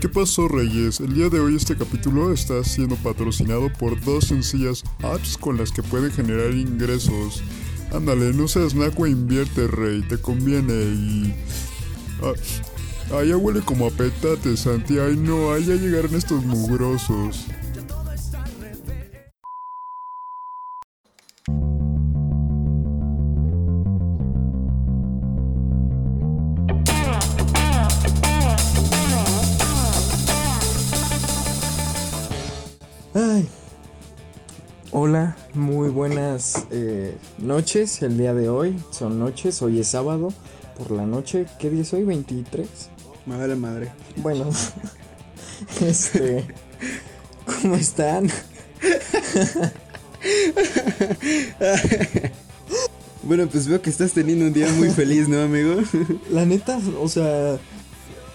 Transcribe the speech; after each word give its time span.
¿Qué 0.00 0.08
pasó 0.08 0.48
Reyes? 0.48 0.98
El 1.00 1.12
día 1.12 1.28
de 1.28 1.40
hoy 1.40 1.56
este 1.56 1.76
capítulo 1.76 2.32
está 2.32 2.64
siendo 2.64 2.96
patrocinado 2.96 3.70
por 3.70 4.02
dos 4.02 4.28
sencillas 4.28 4.82
apps 5.02 5.36
con 5.36 5.58
las 5.58 5.72
que 5.72 5.82
pueden 5.82 6.10
generar 6.10 6.54
ingresos. 6.54 7.42
Ándale, 7.92 8.32
no 8.32 8.48
seas 8.48 8.74
naco 8.74 9.04
e 9.04 9.10
invierte, 9.10 9.66
rey, 9.66 10.00
te 10.00 10.18
conviene 10.18 10.72
y... 10.72 11.34
Ah, 13.12 13.22
ya 13.24 13.36
huele 13.36 13.60
como 13.60 13.88
a 13.88 13.90
petate, 13.90 14.56
Santi. 14.56 14.98
Ay 14.98 15.16
no, 15.18 15.52
ahí 15.52 15.66
ya 15.66 15.74
llegaron 15.74 16.14
estos 16.14 16.46
mugrosos. 16.46 17.44
Buenas 36.40 36.66
eh, 36.70 37.18
noches. 37.38 38.02
El 38.02 38.16
día 38.16 38.32
de 38.32 38.48
hoy 38.48 38.74
son 38.90 39.18
noches. 39.18 39.60
Hoy 39.60 39.78
es 39.78 39.88
sábado 39.88 40.32
por 40.78 40.90
la 40.90 41.04
noche. 41.04 41.44
¿Qué 41.58 41.68
día 41.68 41.82
es 41.82 41.92
hoy? 41.92 42.04
¿23? 42.04 42.66
Madre, 43.26 43.56
madre. 43.56 43.92
Bueno, 44.16 44.48
este. 45.82 46.46
¿Cómo 47.44 47.74
están? 47.74 48.30
bueno, 53.22 53.46
pues 53.48 53.68
veo 53.68 53.82
que 53.82 53.90
estás 53.90 54.12
teniendo 54.12 54.46
un 54.46 54.54
día 54.54 54.72
muy 54.72 54.88
feliz, 54.88 55.28
¿no, 55.28 55.42
amigo? 55.42 55.82
La 56.30 56.46
neta, 56.46 56.80
o 56.98 57.08
sea, 57.08 57.58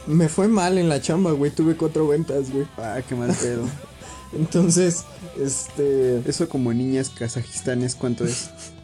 me 0.05 0.30
fue 0.30 0.48
mal 0.48 0.77
en 0.77 0.90
la 0.90 1.02
chamba, 1.02 1.32
güey. 1.32 1.49
Tuve 1.49 1.76
cuatro 1.76 2.08
ventas, 2.08 2.52
güey. 2.52 2.68
Ah, 2.77 2.99
qué 3.08 3.16
mal 3.16 3.34
pedo. 3.34 3.63
Entonces, 4.35 5.05
este. 5.40 6.21
Eso 6.29 6.49
como 6.49 6.73
niñas 6.73 7.10
kazajistanes, 7.10 7.96
¿cuánto 7.96 8.26
es? 8.26 8.49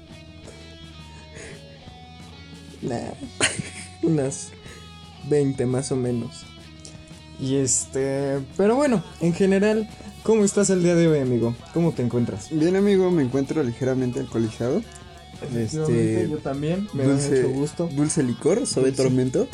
Nah, 2.82 3.12
unas 4.02 4.50
20 5.30 5.68
más 5.68 5.92
o 5.92 5.96
menos. 5.96 6.46
Y 7.40 7.58
este. 7.58 8.40
Pero 8.58 8.76
bueno, 8.76 9.04
en 9.20 9.36
general, 9.36 9.88
¿cómo 10.24 10.44
estás 10.44 10.72
el 10.72 10.82
día 10.82 10.96
de 10.96 11.08
hoy, 11.08 11.20
amigo? 11.20 11.56
¿Cómo 11.76 11.92
te 11.92 12.02
encuentras? 12.02 12.50
Bien, 12.50 12.76
amigo, 12.76 13.12
me 13.12 13.22
encuentro 13.22 13.62
ligeramente 13.62 14.20
alcoholizado. 14.20 14.82
Este. 15.56 16.28
Yo 16.28 16.40
también, 16.40 16.88
me 16.94 17.06
da 17.06 17.14
mucho 17.14 17.50
gusto. 17.50 17.88
Dulce 17.94 18.24
licor, 18.24 18.66
sobre 18.66 18.94
tormento. 18.94 19.48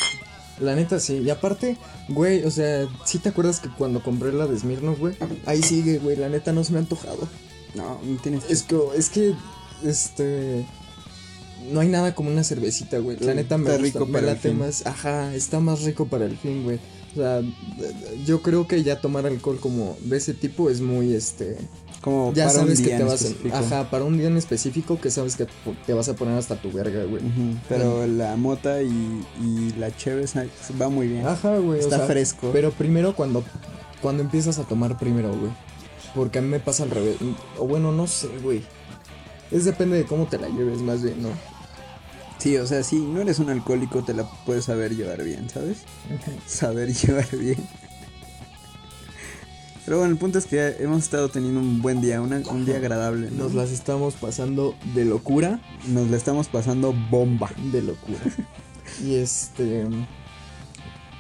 La 0.60 0.76
neta 0.76 1.00
sí, 1.00 1.18
y 1.18 1.30
aparte, 1.30 1.78
güey, 2.10 2.44
o 2.44 2.52
sea, 2.52 2.88
¿sí 3.06 3.20
te 3.20 3.30
acuerdas 3.30 3.60
que 3.60 3.70
cuando 3.70 4.02
compré 4.02 4.34
la 4.34 4.48
de 4.48 4.58
Smirnoff, 4.58 5.00
güey? 5.00 5.16
Ahí 5.46 5.62
sigue, 5.62 6.00
güey, 6.00 6.16
la 6.16 6.30
neta 6.30 6.52
no 6.52 6.64
se 6.64 6.72
me 6.72 6.80
ha 6.80 6.82
antojado. 6.82 7.28
No, 7.76 8.00
no 8.04 8.22
tienes 8.22 8.50
Es 8.50 8.64
que, 8.64 8.80
es 8.96 9.10
que, 9.10 9.36
este, 9.84 10.66
no 11.72 11.80
hay 11.80 11.90
nada 11.90 12.16
como 12.16 12.32
una 12.32 12.44
cervecita, 12.44 12.98
güey. 12.98 13.18
La 13.20 13.34
neta 13.34 13.58
me 13.58 13.70
está 13.70 13.78
rico 13.78 14.00
rico 14.00 14.12
para 14.12 14.32
el 14.32 14.38
fin. 14.38 14.58
más, 14.58 14.86
ajá, 14.86 15.36
está 15.36 15.60
más 15.60 15.84
rico 15.84 16.08
para 16.08 16.26
el 16.26 16.38
fin, 16.38 16.64
güey. 16.64 16.80
O 17.14 17.20
sea, 17.20 17.42
yo 18.26 18.42
creo 18.42 18.68
que 18.68 18.84
ya 18.84 19.02
tomar 19.02 19.26
alcohol 19.26 19.58
como 19.60 19.98
de 20.02 20.18
ese 20.18 20.34
tipo 20.34 20.70
es 20.70 20.82
muy, 20.82 21.14
este, 21.14 21.58
como 22.02 22.32
ya 22.34 22.46
para 22.46 22.60
sabes 22.60 22.78
un 22.80 22.84
que 22.86 22.90
día 22.90 22.98
te 22.98 23.04
en 23.04 23.08
vas 23.10 23.26
a, 23.26 23.58
ajá, 23.58 23.90
para 23.90 24.04
un 24.04 24.18
día 24.18 24.28
en 24.28 24.38
específico 24.38 25.00
que 25.02 25.10
sabes 25.10 25.36
que 25.36 25.48
te, 25.86 25.94
vas 25.94 26.10
a 26.10 26.16
poner 26.16 26.38
hasta 26.38 26.56
tu 26.62 26.72
verga, 26.72 27.04
güey. 27.06 27.24
Pero 27.68 28.06
la 28.06 28.36
mota 28.36 28.84
y, 28.84 29.26
y 29.42 29.74
la 29.80 29.96
cheve 29.96 30.28
sa- 30.28 30.46
va 30.80 30.90
muy 30.90 31.08
bien. 31.08 31.26
Ajá, 31.26 31.58
güey. 31.58 31.80
o 31.80 31.84
Está 31.84 31.98
sea, 31.98 32.06
fresco. 32.08 32.52
Pero 32.54 32.72
primero 32.72 33.16
cuando, 33.16 33.44
cuando 34.02 34.22
empiezas 34.22 34.60
a 34.60 34.64
tomar 34.64 34.98
primero, 35.00 35.30
güey. 35.30 35.52
Porque 36.14 36.40
a 36.40 36.42
mí 36.42 36.50
me 36.50 36.60
pasa 36.60 36.84
al 36.84 36.92
revés. 36.92 37.18
O 37.58 37.68
bueno, 37.68 37.92
no 37.92 38.06
sé, 38.06 38.28
güey. 38.44 38.62
Es 39.50 39.66
depende 39.66 39.98
de 39.98 40.06
cómo 40.06 40.28
te 40.28 40.38
la 40.38 40.50
lleves, 40.50 40.82
más 40.82 41.02
bien, 41.02 41.22
¿no? 41.22 41.30
Sí, 42.40 42.56
o 42.58 42.68
sea, 42.68 42.84
si 42.84 42.98
no 42.98 43.22
eres 43.22 43.40
un 43.40 43.50
alcohólico, 43.50 44.04
te 44.04 44.14
la 44.14 44.24
puedes 44.46 44.66
saber 44.66 44.96
llevar 44.96 45.24
bien, 45.24 45.50
¿sabes? 45.50 45.80
Saber 46.46 46.94
llevar 46.94 47.28
bien. 47.36 47.58
Pero 49.86 50.00
bueno, 50.00 50.12
el 50.12 50.20
punto 50.20 50.38
es 50.38 50.46
que 50.46 50.76
hemos 50.80 51.04
estado 51.04 51.30
teniendo 51.30 51.62
un 51.62 51.82
buen 51.82 52.02
día, 52.02 52.22
una- 52.22 52.40
un 52.50 52.66
día 52.66 52.76
agradable. 52.76 53.32
¿no? 53.32 53.46
Nos 53.46 53.54
las 53.56 53.72
estamos 53.72 54.16
pasando 54.16 54.76
de 54.94 55.06
locura. 55.06 55.62
Nos 55.88 56.10
la 56.12 56.18
estamos 56.18 56.48
pasando 56.50 56.94
bomba. 57.10 57.50
De 57.72 57.82
locura. 57.82 58.20
y 59.04 59.16
este. 59.16 59.88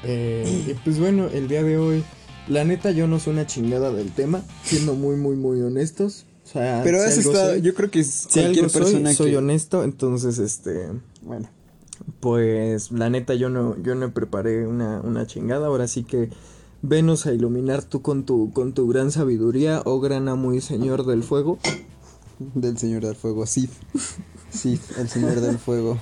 eh, 0.03 0.65
y 0.69 0.73
pues 0.83 0.99
bueno, 0.99 1.27
el 1.27 1.47
día 1.47 1.63
de 1.63 1.77
hoy. 1.77 2.03
La 2.49 2.63
neta, 2.63 2.91
yo 2.91 3.07
no 3.07 3.19
soy 3.19 3.33
una 3.33 3.45
chingada 3.47 3.91
del 3.91 4.11
tema. 4.11 4.41
Siendo 4.63 4.93
muy, 4.95 5.15
muy, 5.17 5.35
muy 5.35 5.61
honestos. 5.61 6.25
O 6.47 6.49
sea, 6.49 6.79
Pero 6.83 6.99
si 6.99 7.05
has 7.05 7.17
estado, 7.17 7.49
soy- 7.51 7.61
yo 7.61 7.73
creo 7.73 7.91
que 7.91 7.99
es 7.99 8.07
si 8.29 8.39
cualquier 8.39 8.69
soy, 8.69 8.81
persona 8.81 9.13
soy 9.13 9.31
que... 9.31 9.37
honesto. 9.37 9.83
Entonces, 9.83 10.39
este. 10.39 10.87
Bueno, 11.21 11.49
Pues 12.21 12.91
la 12.91 13.09
neta 13.09 13.33
yo 13.33 13.49
no, 13.49 13.75
yo 13.83 13.95
no 13.95 14.13
preparé 14.13 14.65
una, 14.65 15.01
una 15.01 15.27
chingada, 15.27 15.67
ahora 15.67 15.87
sí 15.89 16.03
que 16.03 16.29
venos 16.81 17.25
a 17.25 17.33
iluminar 17.33 17.83
tú 17.83 18.01
con 18.01 18.23
tu, 18.25 18.53
con 18.53 18.73
tu 18.73 18.87
gran 18.87 19.11
sabiduría, 19.11 19.81
oh 19.83 19.99
gran 19.99 20.29
amo 20.29 20.53
y 20.53 20.61
señor 20.61 21.05
del 21.05 21.23
fuego. 21.23 21.59
del 22.39 22.77
Señor 22.77 23.03
del 23.05 23.15
Fuego, 23.15 23.45
Sith. 23.45 23.71
Sith, 24.49 24.81
el 24.99 25.09
Señor 25.09 25.41
del 25.41 25.57
Fuego. 25.57 25.97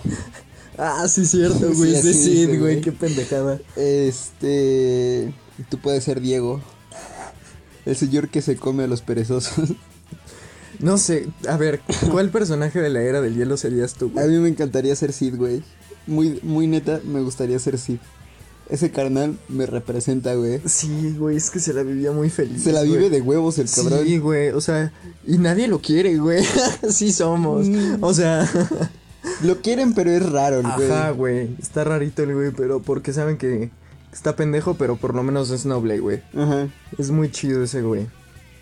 Ah, 0.78 1.07
sí, 1.07 1.25
cierto, 1.25 1.69
Sí, 1.73 1.78
güey, 1.78 1.95
sí, 2.01 2.13
sí, 2.13 2.45
güey, 2.45 2.59
güey. 2.59 2.81
qué 2.81 2.91
pendejada. 2.91 3.59
Este... 3.78 5.34
Tú 5.69 5.79
puedes 5.79 6.03
ser 6.03 6.19
Diego. 6.22 6.59
El 7.85 7.95
señor 7.95 8.28
que 8.29 8.41
se 8.41 8.57
come 8.57 8.84
a 8.84 8.88
los 8.88 9.01
perezosos. 9.01 9.69
No 10.80 10.97
sé, 10.97 11.28
a 11.47 11.58
ver, 11.58 11.81
¿cuál 12.12 12.30
personaje 12.30 12.80
de 12.81 12.90
la 12.90 13.02
era 13.02 13.22
del 13.22 13.36
hielo 13.36 13.58
serías 13.58 13.94
tú, 13.94 14.08
A 14.16 14.22
güey? 14.24 14.30
mí 14.30 14.38
me 14.40 14.50
encantaría 14.50 14.96
ser 14.96 15.13
Sid, 15.13 15.36
güey. 15.36 15.63
Muy, 16.08 16.40
muy 16.44 16.68
neta, 16.68 17.00
me 17.06 17.22
gustaría 17.22 17.58
ser 17.59 17.78
Sid. 17.78 17.97
Ese 18.69 18.90
carnal 18.90 19.38
me 19.47 19.68
representa, 19.68 20.34
güey. 20.34 20.59
Sí, 20.66 21.16
güey, 21.19 21.38
es 21.38 21.52
que 21.52 21.59
se 21.59 21.72
la 21.74 21.84
vivía 21.84 22.12
muy 22.12 22.30
feliz. 22.31 22.64
Se 22.64 22.72
la 22.72 22.81
vive 22.81 22.97
güey. 22.97 23.09
de 23.09 23.22
huevos 23.22 23.59
el 23.59 23.69
cabrón. 23.69 24.00
Sí, 24.03 24.18
güey, 24.18 24.50
o 24.50 24.62
sea, 24.62 24.91
y 25.28 25.38
nadie 25.38 25.68
lo 25.68 25.80
quiere, 25.80 26.18
güey. 26.18 26.44
sí 26.90 27.12
somos. 27.12 27.68
Mm. 27.68 28.03
O 28.03 28.14
sea, 28.14 28.50
Lo 29.44 29.62
quieren, 29.62 29.94
pero 29.94 30.12
es 30.12 30.24
raro 30.28 30.59
el 30.62 30.68
güey. 30.75 30.91
Ajá, 30.91 31.12
güey. 31.12 31.56
Está 31.59 31.84
rarito 31.84 32.24
el 32.24 32.34
güey, 32.34 32.52
pero 32.52 32.81
porque 32.81 33.14
saben 33.14 33.38
que 33.38 33.69
está 34.14 34.35
pendejo, 34.35 34.75
pero 34.75 34.96
por 34.97 35.14
lo 35.14 35.22
menos 35.24 35.50
es 35.52 35.66
noble, 35.66 36.00
güey. 36.00 36.22
Ajá. 36.35 36.68
Es 36.97 37.12
muy 37.12 37.30
chido 37.31 37.64
ese 37.64 37.81
güey. 37.84 38.08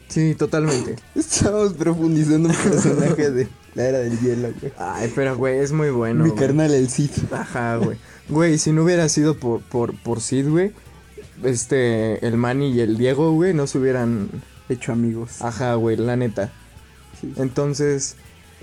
Sí, 0.07 0.35
totalmente. 0.35 0.95
Estamos 1.15 1.73
profundizando 1.73 2.49
un 2.49 2.55
personaje 2.55 3.31
de 3.31 3.47
la 3.75 3.83
era 3.83 3.99
del 3.99 4.19
hielo, 4.19 4.49
güey. 4.59 4.73
Ay, 4.77 5.11
pero 5.15 5.35
güey, 5.35 5.59
es 5.59 5.71
muy 5.71 5.89
bueno. 5.89 6.23
Mi 6.23 6.29
güey. 6.29 6.41
carnal, 6.41 6.73
el 6.73 6.89
Sid. 6.89 7.11
Ajá, 7.31 7.77
güey. 7.77 7.97
Güey, 8.29 8.57
si 8.57 8.71
no 8.71 8.83
hubiera 8.83 9.09
sido 9.09 9.37
por, 9.37 9.61
por, 9.61 9.97
por 10.01 10.21
Sid, 10.21 10.47
güey, 10.47 10.71
este, 11.43 12.25
el 12.25 12.37
Manny 12.37 12.71
y 12.71 12.79
el 12.81 12.97
Diego, 12.97 13.33
güey, 13.33 13.53
no 13.53 13.67
se 13.67 13.79
hubieran. 13.79 14.29
Hecho 14.69 14.93
amigos. 14.93 15.41
Ajá, 15.41 15.75
güey, 15.75 15.97
la 15.97 16.15
neta. 16.15 16.51
Sí. 17.19 17.33
Entonces, 17.35 18.15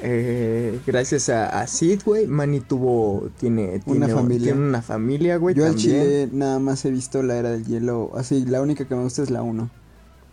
eh, 0.03 0.81
gracias 0.87 1.28
a, 1.28 1.61
a 1.61 1.67
Sid, 1.67 2.03
güey, 2.05 2.27
Manny 2.27 2.61
tuvo, 2.61 3.28
tiene, 3.39 3.83
Una 3.84 4.09
familia. 4.09 4.53
Tiene 4.53 4.67
una 4.67 4.83
familia, 4.83 5.37
güey, 5.37 5.55
Yo 5.55 5.67
al 5.67 5.77
chile 5.77 6.28
nada 6.33 6.59
más 6.59 6.84
he 6.84 6.91
visto 6.91 7.22
la 7.22 7.37
era 7.37 7.51
del 7.51 7.67
hielo. 7.67 8.12
Así, 8.15 8.47
la 8.47 8.62
única 8.62 8.87
que 8.87 8.95
me 8.95 9.03
gusta 9.03 9.22
es 9.22 9.31
la 9.31 9.43
1. 9.43 9.71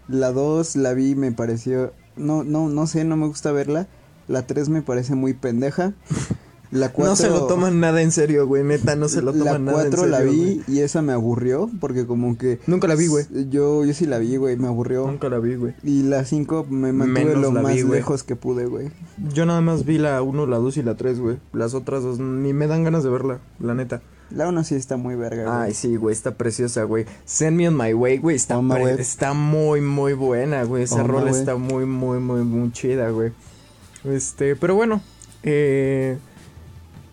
La 0.07 0.31
2 0.31 0.75
la 0.77 0.93
vi 0.93 1.15
me 1.15 1.31
pareció. 1.31 1.93
No, 2.15 2.43
no, 2.43 2.69
no 2.69 2.87
sé, 2.87 3.03
no 3.03 3.17
me 3.17 3.27
gusta 3.27 3.51
verla. 3.51 3.87
La 4.27 4.45
3 4.47 4.69
me 4.69 4.81
parece 4.81 5.15
muy 5.15 5.33
pendeja. 5.33 5.93
La 6.71 6.91
4 6.91 7.05
No 7.11 7.15
se 7.15 7.29
lo 7.29 7.47
toman 7.47 7.79
nada 7.79 8.01
en 8.01 8.11
serio, 8.11 8.45
güey, 8.45 8.63
neta, 8.63 8.95
no 8.97 9.07
se 9.07 9.21
lo 9.21 9.31
toman 9.31 9.45
La 9.45 9.59
nada 9.59 9.83
en 9.85 9.89
4 9.91 10.03
serio. 10.03 10.05
la 10.07 10.19
vi 10.21 10.35
güey. 10.37 10.61
y 10.67 10.79
esa 10.81 11.01
me 11.01 11.13
aburrió 11.13 11.69
porque 11.79 12.05
como 12.05 12.37
que 12.37 12.59
Nunca 12.67 12.87
la 12.89 12.95
vi, 12.95 13.07
güey. 13.07 13.25
yo 13.49 13.85
yo 13.85 13.93
sí 13.93 14.05
la 14.05 14.17
vi, 14.17 14.35
güey, 14.35 14.57
me 14.57 14.67
aburrió. 14.67 15.07
Nunca 15.07 15.29
la 15.29 15.39
vi, 15.39 15.55
güey. 15.55 15.75
Y 15.83 16.03
la 16.03 16.25
5 16.25 16.65
me 16.69 16.91
mantuve 16.91 17.25
Menos 17.25 17.41
lo 17.41 17.53
la 17.53 17.61
más 17.61 17.75
vi, 17.75 17.83
lejos 17.83 18.23
que 18.23 18.35
pude, 18.35 18.65
güey. 18.65 18.89
Yo 19.33 19.45
nada 19.45 19.61
más 19.61 19.85
vi 19.85 19.97
la 19.97 20.21
1, 20.21 20.45
la 20.45 20.57
2 20.57 20.75
y 20.77 20.83
la 20.83 20.95
3, 20.97 21.19
güey. 21.19 21.37
Las 21.53 21.73
otras 21.73 22.03
dos 22.03 22.19
ni 22.19 22.51
me 22.53 22.67
dan 22.67 22.83
ganas 22.83 23.03
de 23.03 23.09
verla, 23.11 23.39
la 23.59 23.73
neta. 23.73 24.01
La 24.29 24.47
1 24.47 24.63
sí 24.63 24.75
está 24.75 24.97
muy 24.97 25.15
verga, 25.15 25.43
güey. 25.43 25.55
Ay, 25.67 25.73
sí, 25.73 25.95
güey, 25.95 26.13
está 26.13 26.35
preciosa, 26.35 26.83
güey. 26.83 27.05
Send 27.25 27.55
Me 27.57 27.67
On 27.67 27.77
My 27.77 27.93
Way, 27.93 28.17
güey, 28.17 28.35
está, 28.35 28.59
pre- 28.61 28.99
está 29.01 29.33
muy, 29.33 29.81
muy 29.81 30.13
buena, 30.13 30.63
güey. 30.63 30.83
Esa 30.83 31.01
my 31.03 31.07
rola 31.07 31.31
está 31.31 31.55
muy, 31.55 31.85
muy, 31.85 32.19
muy, 32.19 32.43
muy 32.43 32.71
chida, 32.71 33.09
güey. 33.09 33.31
Este, 34.03 34.55
pero 34.55 34.75
bueno, 34.75 35.01
eh... 35.43 36.17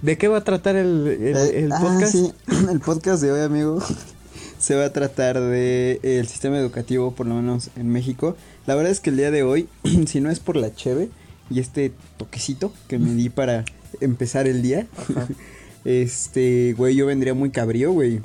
¿De 0.02 0.18
qué 0.18 0.28
va 0.28 0.38
a 0.38 0.44
tratar 0.44 0.76
el, 0.76 1.06
el, 1.06 1.36
Eh, 1.36 1.58
el 1.64 1.72
ah, 1.72 1.78
podcast? 1.80 2.12
sí, 2.12 2.32
el 2.70 2.80
podcast 2.80 3.22
de 3.22 3.32
hoy, 3.32 3.40
amigo, 3.40 3.80
se 4.58 4.74
va 4.74 4.84
a 4.86 4.92
tratar 4.92 5.40
de 5.40 5.98
eh, 6.02 6.18
el 6.18 6.26
sistema 6.28 6.58
educativo, 6.58 7.14
por 7.14 7.26
lo 7.26 7.36
menos 7.36 7.70
en 7.76 7.88
México. 7.88 8.36
La 8.66 8.74
verdad 8.74 8.92
es 8.92 9.00
que 9.00 9.08
el 9.10 9.16
día 9.16 9.30
de 9.30 9.44
hoy, 9.44 9.68
si 10.06 10.20
no 10.20 10.30
es 10.30 10.40
por 10.40 10.56
la 10.56 10.74
cheve 10.74 11.08
y 11.48 11.60
este 11.60 11.92
toquecito 12.18 12.72
que 12.86 12.98
me 12.98 13.14
di 13.14 13.30
para 13.30 13.64
empezar 14.02 14.46
el 14.46 14.60
día, 14.60 14.86
este, 15.84 16.74
güey, 16.76 16.94
yo 16.94 17.06
vendría 17.06 17.34
muy 17.34 17.50
cabrío, 17.50 17.92
güey. 17.92 18.20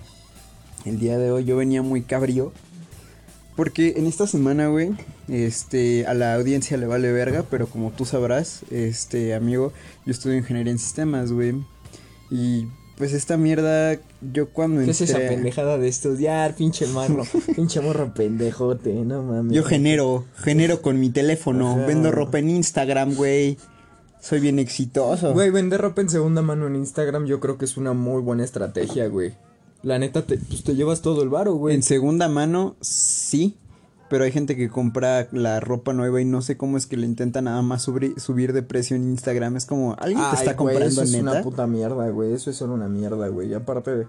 El 0.86 1.00
día 1.00 1.18
de 1.18 1.32
hoy 1.32 1.44
yo 1.44 1.58
venía 1.58 1.82
muy 1.82 2.02
cabrío 2.04 2.54
Porque 3.56 3.96
en 3.98 4.06
esta 4.06 4.28
semana, 4.28 4.68
güey, 4.68 4.92
este, 5.28 6.06
a 6.08 6.14
la 6.14 6.36
audiencia 6.36 6.78
le 6.78 6.88
vale 6.88 7.12
verga, 7.12 7.44
pero 7.50 7.68
como 7.68 7.92
tú 7.92 8.06
sabrás, 8.06 8.62
este, 8.72 9.34
amigo, 9.34 9.74
yo 10.06 10.12
estudio 10.12 10.38
ingeniería 10.38 10.72
en 10.72 10.80
sistemas, 10.80 11.32
güey. 11.34 11.56
Y 12.32 12.68
pues 12.98 13.14
esta 13.14 13.38
mierda, 13.38 13.98
yo 14.22 14.50
cuando 14.50 14.84
¿Qué 14.84 14.92
es 14.92 15.02
esa 15.02 15.20
pendejada 15.20 15.78
de 15.78 15.88
estudiar, 15.88 16.56
pinche 16.56 16.86
marro? 16.88 17.24
pinche 17.56 17.82
morro 17.82 18.14
pendejote, 18.14 18.94
no 18.94 19.24
mames. 19.24 19.56
Yo 19.56 19.64
genero, 19.64 20.26
genero 20.36 20.82
con 20.82 21.00
mi 21.00 21.10
teléfono, 21.10 21.72
Ajá. 21.72 21.86
vendo 21.86 22.12
ropa 22.12 22.40
en 22.40 22.50
Instagram, 22.50 23.16
güey. 23.16 23.58
Soy 24.22 24.40
bien 24.40 24.60
exitoso. 24.60 25.34
Güey, 25.34 25.50
vender 25.50 25.82
ropa 25.82 26.02
en 26.02 26.10
segunda 26.10 26.42
mano 26.42 26.68
en 26.68 26.76
Instagram 26.76 27.26
yo 27.26 27.40
creo 27.40 27.58
que 27.58 27.66
es 27.66 27.78
una 27.78 27.94
muy 27.94 28.22
buena 28.22 28.44
estrategia, 28.44 29.08
güey. 29.08 29.34
La 29.82 29.98
neta, 29.98 30.24
te, 30.26 30.38
pues 30.38 30.64
te 30.64 30.76
llevas 30.76 31.02
todo 31.02 31.24
el 31.24 31.30
varo, 31.30 31.54
güey. 31.54 31.74
En 31.76 31.84
segunda 31.84 32.28
mano, 32.28 32.76
sí. 32.82 33.56
Pero 34.10 34.24
hay 34.24 34.32
gente 34.32 34.58
que 34.58 34.70
compra 34.70 35.28
la 35.32 35.60
ropa 35.60 35.94
nueva 35.94 36.20
y 36.20 36.26
no 36.26 36.42
sé 36.42 36.58
cómo 36.58 36.78
es 36.78 36.88
que 36.88 36.98
le 36.98 37.06
intenta 37.06 37.42
nada 37.42 37.62
más 37.62 37.84
subir, 37.84 38.20
subir 38.20 38.54
de 38.54 38.64
precio 38.64 38.96
en 38.96 39.04
Instagram. 39.04 39.56
Es 39.56 39.66
como, 39.68 39.96
¿alguien 40.00 40.20
te 40.32 40.38
está 40.38 40.54
güey, 40.54 40.74
comprando 40.74 40.88
eso 40.88 41.04
es 41.04 41.14
una 41.22 41.44
puta 41.44 41.68
mierda, 41.68 42.10
güey. 42.10 42.34
Eso 42.34 42.50
es 42.50 42.58
solo 42.58 42.74
una 42.74 42.90
mierda, 42.90 43.28
güey. 43.28 43.50
Y 43.50 43.54
aparte, 43.54 43.96
de- 43.96 44.08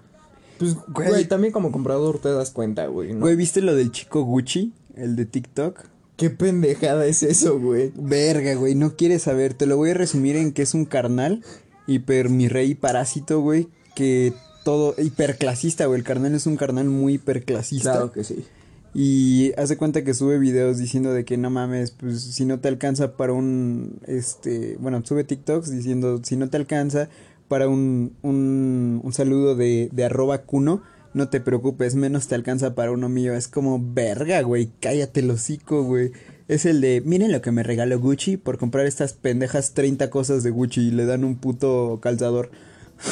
pues, 0.57 0.75
Güey. 0.87 1.09
güey, 1.09 1.25
también 1.25 1.53
como 1.53 1.71
comprador 1.71 2.19
te 2.19 2.29
das 2.33 2.49
cuenta, 2.51 2.87
güey, 2.87 3.13
¿no? 3.13 3.21
Güey, 3.21 3.35
¿viste 3.35 3.61
lo 3.61 3.75
del 3.75 3.91
chico 3.91 4.23
Gucci? 4.23 4.73
El 4.95 5.15
de 5.15 5.25
TikTok. 5.25 5.85
¿Qué 6.21 6.29
pendejada 6.29 7.07
es 7.07 7.23
eso, 7.23 7.59
güey? 7.59 7.91
Verga, 7.95 8.53
güey, 8.53 8.75
no 8.75 8.95
quieres 8.95 9.23
saber. 9.23 9.55
Te 9.55 9.65
lo 9.65 9.75
voy 9.75 9.89
a 9.89 9.95
resumir 9.95 10.35
en 10.35 10.51
que 10.51 10.61
es 10.61 10.75
un 10.75 10.85
carnal 10.85 11.41
hiper 11.87 12.29
mi 12.29 12.47
rey 12.47 12.75
parásito, 12.75 13.41
güey. 13.41 13.69
Que 13.95 14.31
todo, 14.63 14.93
hiperclasista, 14.99 15.87
güey. 15.87 15.97
El 15.97 16.05
carnal 16.05 16.35
es 16.35 16.45
un 16.45 16.57
carnal 16.57 16.85
muy 16.85 17.15
hiperclasista. 17.15 17.93
Claro 17.93 18.11
que 18.11 18.23
sí. 18.23 18.45
Y 18.93 19.51
hace 19.57 19.77
cuenta 19.77 20.03
que 20.03 20.13
sube 20.13 20.37
videos 20.37 20.77
diciendo 20.77 21.11
de 21.11 21.25
que 21.25 21.37
no 21.37 21.49
mames, 21.49 21.89
pues 21.89 22.21
si 22.21 22.45
no 22.45 22.59
te 22.59 22.67
alcanza 22.67 23.17
para 23.17 23.33
un, 23.33 23.99
este, 24.05 24.77
bueno, 24.79 25.01
sube 25.03 25.23
TikToks 25.23 25.71
diciendo 25.71 26.21
si 26.23 26.35
no 26.35 26.51
te 26.51 26.57
alcanza 26.57 27.09
para 27.47 27.67
un, 27.67 28.13
un, 28.21 29.01
un 29.03 29.13
saludo 29.13 29.55
de, 29.55 29.89
de 29.91 30.05
arroba 30.05 30.43
cuno, 30.43 30.83
no 31.13 31.29
te 31.29 31.41
preocupes, 31.41 31.95
menos 31.95 32.27
te 32.27 32.35
alcanza 32.35 32.75
para 32.75 32.91
uno 32.91 33.09
mío. 33.09 33.33
Es 33.33 33.47
como, 33.47 33.81
verga, 33.81 34.41
güey, 34.41 34.69
cállate 34.79 35.19
el 35.19 35.31
hocico, 35.31 35.83
güey. 35.83 36.11
Es 36.47 36.65
el 36.65 36.81
de, 36.81 37.01
miren 37.05 37.31
lo 37.31 37.41
que 37.41 37.51
me 37.51 37.63
regaló 37.63 37.99
Gucci 37.99 38.37
por 38.37 38.57
comprar 38.57 38.85
estas 38.85 39.13
pendejas 39.13 39.73
30 39.73 40.09
cosas 40.09 40.43
de 40.43 40.49
Gucci 40.49 40.81
y 40.87 40.91
le 40.91 41.05
dan 41.05 41.23
un 41.23 41.35
puto 41.35 41.99
calzador. 42.01 42.51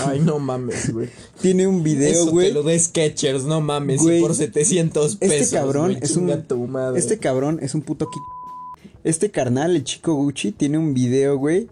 Ay, 0.06 0.20
no 0.20 0.40
mames, 0.40 0.94
güey. 0.94 1.10
Tiene 1.42 1.68
un 1.68 1.84
video, 1.84 2.12
Eso 2.24 2.32
güey. 2.32 2.50
te 2.50 2.54
lo 2.54 2.64
de 2.64 2.78
Sketchers, 2.78 3.44
no 3.46 3.60
mames. 3.62 4.02
Güey, 4.02 4.20
y 4.20 4.22
por 4.22 4.36
700 4.36 5.16
pesos. 5.16 5.36
Este 5.36 5.56
cabrón 5.56 5.92
güey, 5.92 6.04
es 6.04 6.16
un 6.16 6.44
tu 6.44 6.68
madre. 6.68 7.00
Este 7.00 7.18
cabrón 7.18 7.60
es 7.62 7.76
un 7.76 7.82
puto 7.82 8.10
Este 9.04 9.32
carnal, 9.32 9.76
el 9.76 9.84
chico 9.84 10.14
Gucci, 10.14 10.52
tiene 10.52 10.78
un 10.78 10.94
video, 10.94 11.38
güey. 11.38 11.68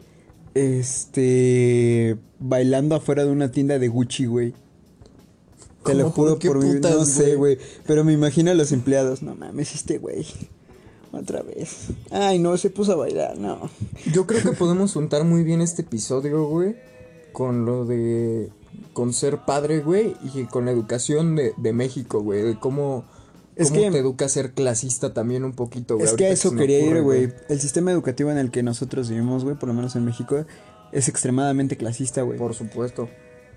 Este 0.56 2.18
bailando 2.40 2.96
afuera 2.96 3.26
de 3.26 3.32
una 3.32 3.52
tienda 3.52 3.78
de 3.80 3.88
Gucci, 3.88 4.26
güey. 4.26 4.54
Te 5.88 5.96
lo 5.96 6.10
juro 6.12 6.38
¿Por 6.40 6.54
por 6.54 6.64
mi 6.66 6.74
putas, 6.74 6.96
no 6.96 7.06
sé, 7.06 7.36
güey? 7.36 7.58
pero 7.86 8.04
me 8.04 8.14
imagino 8.14 8.52
a 8.52 8.54
los 8.54 8.72
empleados, 8.72 9.22
no 9.22 9.36
mames, 9.36 9.74
este 9.76 9.98
güey. 9.98 10.26
Otra 11.12 11.42
vez. 11.42 11.88
Ay, 12.12 12.38
no, 12.38 12.58
se 12.58 12.70
puso 12.70 12.92
a 12.92 12.96
bailar, 12.96 13.38
no. 13.38 13.70
Yo 14.14 14.28
creo 14.28 14.44
que 14.44 14.52
podemos 14.52 14.94
juntar 14.94 15.24
muy 15.24 15.44
bien 15.44 15.62
este 15.62 15.82
episodio, 15.82 16.46
güey, 16.48 16.76
con 17.32 17.66
lo 17.66 17.86
de. 17.86 18.50
con 18.94 19.14
ser 19.14 19.40
padre, 19.46 19.80
güey, 19.80 20.16
y 20.34 20.44
con 20.46 20.66
la 20.66 20.72
educación 20.72 21.36
de, 21.36 21.54
de 21.58 21.74
México, 21.74 22.22
güey, 22.22 22.42
de 22.44 22.60
cómo. 22.60 23.06
Es 23.56 23.70
cómo 23.70 23.82
que- 23.82 23.92
te 23.92 23.98
educa 23.98 24.26
a 24.26 24.30
ser 24.30 24.52
clasista 24.52 25.14
también 25.14 25.44
un 25.44 25.54
poquito, 25.54 25.96
güey. 25.96 26.08
Es 26.08 26.14
que 26.14 26.26
a 26.26 26.30
eso 26.30 26.54
quería 26.54 26.80
ir, 26.80 27.02
güey. 27.02 27.34
El 27.50 27.60
sistema 27.60 27.92
educativo 27.92 28.30
en 28.30 28.38
el 28.38 28.52
que 28.52 28.62
nosotros 28.62 29.10
vivimos, 29.10 29.44
güey, 29.44 29.56
por 29.56 29.68
lo 29.70 29.74
menos 29.74 29.96
en 29.96 30.06
México, 30.06 30.46
es 30.92 31.08
extremadamente 31.08 31.78
clasista, 31.78 32.22
güey. 32.22 32.38
Por 32.38 32.54
supuesto. 32.54 33.10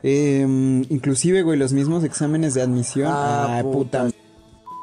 Em, 0.03 0.83
inclusive, 0.89 1.43
güey, 1.43 1.59
los 1.59 1.73
mismos 1.73 2.05
exámenes 2.05 2.55
de 2.55 2.63
admisión. 2.63 3.09
Ah, 3.11 3.59
Ah, 3.59 3.63
puta. 3.63 4.05
puta. 4.07 4.17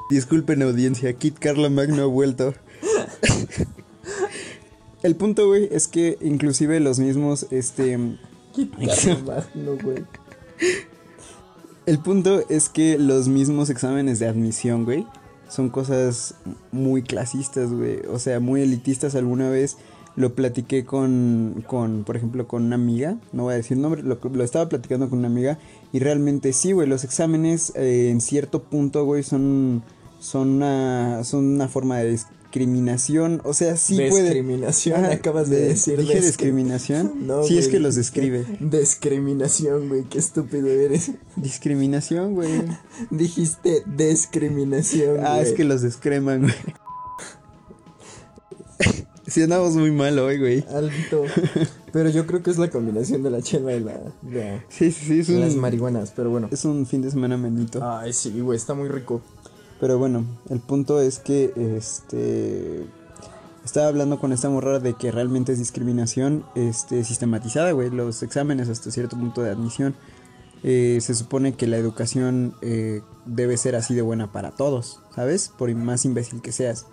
Disculpen 0.09 0.61
audiencia, 0.61 1.11
Kit 1.13 1.37
Carla 1.39 1.69
Magno 1.69 2.03
ha 2.03 2.05
vuelto. 2.05 2.53
El 5.03 5.15
punto, 5.15 5.47
güey, 5.47 5.67
es 5.71 5.87
que 5.87 6.17
inclusive 6.21 6.79
los 6.79 6.99
mismos, 6.99 7.47
este... 7.51 7.97
No, 9.55 9.75
güey. 9.83 10.03
El 11.85 11.99
punto 11.99 12.43
es 12.49 12.69
que 12.69 12.97
los 12.97 13.27
mismos 13.27 13.69
exámenes 13.69 14.19
de 14.19 14.27
admisión, 14.27 14.83
güey, 14.85 15.05
son 15.47 15.69
cosas 15.69 16.35
muy 16.71 17.03
clasistas, 17.03 17.71
güey. 17.71 17.99
O 18.09 18.17
sea, 18.19 18.39
muy 18.39 18.61
elitistas. 18.61 19.15
Alguna 19.15 19.49
vez 19.49 19.77
lo 20.17 20.33
platiqué 20.33 20.83
con, 20.83 21.63
con 21.67 22.03
por 22.03 22.17
ejemplo, 22.17 22.47
con 22.47 22.63
una 22.63 22.75
amiga. 22.75 23.17
No 23.31 23.43
voy 23.43 23.53
a 23.53 23.57
decir 23.57 23.77
nombre, 23.77 24.01
lo, 24.01 24.19
lo 24.21 24.43
estaba 24.43 24.67
platicando 24.67 25.09
con 25.09 25.19
una 25.19 25.27
amiga. 25.27 25.59
Y 25.93 25.99
realmente 25.99 26.51
sí, 26.53 26.71
güey, 26.71 26.87
los 26.87 27.03
exámenes 27.03 27.71
eh, 27.75 28.09
en 28.09 28.19
cierto 28.19 28.63
punto, 28.63 29.05
güey, 29.05 29.21
son, 29.21 29.83
son, 30.19 30.49
una, 30.49 31.23
son 31.23 31.45
una 31.45 31.67
forma 31.67 31.99
de 31.99 32.09
discriminación. 32.09 33.41
O 33.43 33.53
sea, 33.53 33.77
sí 33.77 33.95
puede... 34.09 34.23
Discriminación, 34.23 35.05
acabas 35.05 35.51
de, 35.51 35.59
decir. 35.67 35.99
¿Dije 35.99 36.19
discriminación? 36.19 37.13
No, 37.27 37.43
sí, 37.43 37.59
es 37.59 37.67
que 37.67 37.79
los 37.79 37.93
describe. 37.93 38.43
Discriminación, 38.59 39.87
güey, 39.87 40.03
qué 40.05 40.17
estúpido 40.17 40.67
eres. 40.67 41.11
Discriminación, 41.35 42.33
güey. 42.33 42.63
Dijiste 43.11 43.83
discriminación, 43.85 45.19
Ah, 45.23 45.41
es 45.41 45.53
que 45.53 45.63
los 45.63 45.83
descreman, 45.83 46.41
güey. 46.41 46.53
Sí 49.37 49.43
andamos 49.43 49.75
muy 49.75 49.91
mal 49.91 50.17
hoy, 50.17 50.39
güey. 50.39 50.65
Alto. 50.73 51.25
Pero 51.93 52.09
yo 52.09 52.25
creo 52.25 52.41
que 52.41 52.49
es 52.49 52.57
la 52.57 52.71
combinación 52.71 53.21
de 53.21 53.29
la 53.29 53.39
chela 53.39 53.75
y 53.75 53.81
la. 53.81 53.93
de 54.23 54.63
Sí, 54.67 54.91
sí, 54.91 55.23
sí, 55.23 55.35
es 55.35 55.39
las 55.39 55.53
un, 55.53 55.61
marihuanas, 55.61 56.11
pero 56.15 56.31
bueno. 56.31 56.49
es 56.51 56.65
un 56.65 56.87
fin 56.87 57.03
de 57.03 57.11
semana 57.11 57.37
menito. 57.37 57.79
Ay, 57.83 58.13
sí, 58.13 58.41
güey, 58.41 58.57
está 58.57 58.73
muy 58.73 58.89
rico. 58.89 59.21
Pero 59.79 59.99
bueno, 59.99 60.25
el 60.49 60.59
punto 60.59 60.99
es 60.99 61.19
que, 61.19 61.53
este... 61.77 62.87
Estaba 63.63 63.89
hablando 63.89 64.19
con 64.19 64.33
esta 64.33 64.49
morra 64.49 64.79
de 64.79 64.95
que 64.95 65.11
realmente 65.11 65.51
es 65.51 65.59
discriminación 65.59 66.43
este, 66.55 67.03
sistematizada, 67.03 67.73
güey. 67.73 67.91
Los 67.91 68.23
exámenes 68.23 68.69
hasta 68.69 68.89
cierto 68.89 69.17
punto 69.17 69.43
de 69.43 69.51
admisión. 69.51 69.93
Eh, 70.63 70.97
se 70.99 71.13
supone 71.13 71.53
que 71.53 71.67
la 71.67 71.77
educación 71.77 72.55
eh, 72.61 73.01
debe 73.27 73.55
ser 73.57 73.75
así 73.75 73.93
de 73.93 74.01
buena 74.01 74.31
para 74.31 74.49
todos, 74.49 75.01
¿sabes? 75.13 75.51
Por 75.55 75.71
más 75.75 76.05
imbécil 76.05 76.41
que 76.41 76.51
seas. 76.51 76.87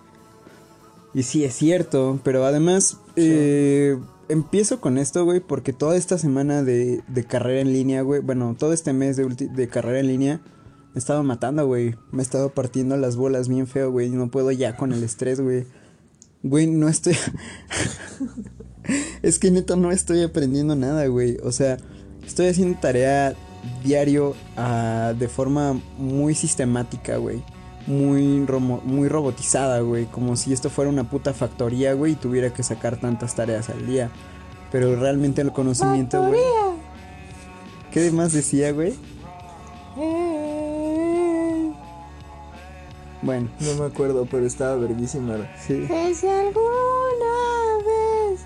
Y 1.15 1.23
sí, 1.23 1.45
es 1.45 1.55
cierto, 1.55 2.19
pero 2.23 2.45
además 2.45 2.99
eh, 3.15 3.97
empiezo 4.29 4.81
con 4.81 4.97
esto, 4.97 5.23
güey, 5.23 5.39
porque 5.39 5.73
toda 5.73 5.95
esta 5.95 6.17
semana 6.17 6.61
de, 6.61 7.01
de 7.07 7.23
carrera 7.23 7.61
en 7.61 7.71
línea, 7.71 8.01
güey, 8.01 8.21
bueno, 8.21 8.55
todo 8.59 8.73
este 8.73 8.91
mes 8.91 9.15
de, 9.15 9.25
de 9.25 9.67
carrera 9.67 10.01
en 10.01 10.07
línea, 10.07 10.41
me 10.95 10.99
estaba 10.99 11.23
matando, 11.23 11.67
güey. 11.67 11.95
Me 12.11 12.21
estaba 12.21 12.47
partiendo 12.47 12.95
las 12.95 13.17
bolas 13.17 13.49
bien 13.49 13.67
feo, 13.67 13.91
güey. 13.91 14.09
No 14.09 14.31
puedo 14.31 14.49
ya 14.51 14.77
con 14.77 14.93
el 14.93 15.03
estrés, 15.03 15.41
güey. 15.41 15.65
Güey, 16.41 16.67
no 16.67 16.87
estoy... 16.87 17.17
es 19.21 19.37
que 19.37 19.51
neta 19.51 19.75
no 19.75 19.91
estoy 19.91 20.23
aprendiendo 20.23 20.73
nada, 20.73 21.05
güey. 21.07 21.37
O 21.43 21.51
sea, 21.51 21.77
estoy 22.25 22.47
haciendo 22.47 22.79
tarea 22.79 23.35
diario 23.83 24.35
ah, 24.55 25.13
de 25.19 25.27
forma 25.27 25.73
muy 25.97 26.33
sistemática, 26.33 27.17
güey. 27.17 27.43
Muy, 27.87 28.45
romo- 28.47 28.81
muy 28.83 29.07
robotizada, 29.09 29.79
güey. 29.81 30.05
Como 30.05 30.35
si 30.35 30.53
esto 30.53 30.69
fuera 30.69 30.89
una 30.89 31.03
puta 31.03 31.33
factoría, 31.33 31.93
güey, 31.93 32.13
y 32.13 32.15
tuviera 32.15 32.51
que 32.53 32.63
sacar 32.63 32.97
tantas 32.97 33.35
tareas 33.35 33.69
al 33.69 33.85
día. 33.85 34.09
Pero 34.71 34.95
realmente 34.99 35.41
el 35.41 35.51
conocimiento, 35.51 36.21
güey. 36.27 36.39
¿Qué 37.91 38.11
más 38.11 38.33
decía, 38.33 38.71
güey? 38.73 38.93
Bueno, 43.21 43.49
No 43.59 43.73
me 43.81 43.85
acuerdo, 43.85 44.27
pero 44.29 44.45
estaba 44.45 44.75
verguísima. 44.75 45.37
sí. 45.65 45.87
Si 46.13 46.27
alguna 46.27 47.35
vez 47.85 48.41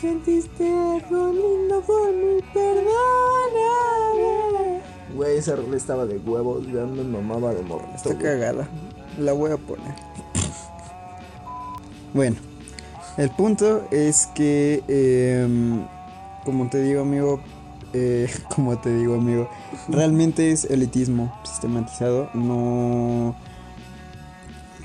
sentiste 0.00 0.66
algo 0.68 1.32
lindo 1.32 1.80
por 1.82 2.12
mí, 2.12 2.40
perdóname. 2.52 2.94
Güey, 5.14 5.38
esa 5.38 5.54
rola 5.54 5.76
estaba 5.76 6.06
de 6.06 6.18
huevos, 6.18 6.66
ya 6.66 6.84
me 6.84 7.04
mamaba 7.04 7.54
de 7.54 7.62
morrito. 7.62 7.94
Está 7.94 8.18
cagada. 8.18 8.68
La 9.18 9.32
voy 9.32 9.52
a 9.52 9.56
poner. 9.56 9.94
Bueno, 12.12 12.36
el 13.16 13.30
punto 13.30 13.86
es 13.92 14.26
que, 14.34 14.82
em, 14.88 15.86
como 16.44 16.68
te 16.68 16.82
digo, 16.82 17.02
amigo, 17.02 17.40
eh, 17.92 18.28
como 18.54 18.76
te 18.78 18.96
digo, 18.96 19.14
amigo, 19.14 19.48
realmente 19.88 20.50
es 20.50 20.64
elitismo 20.64 21.32
sistematizado. 21.44 22.28
No. 22.34 23.36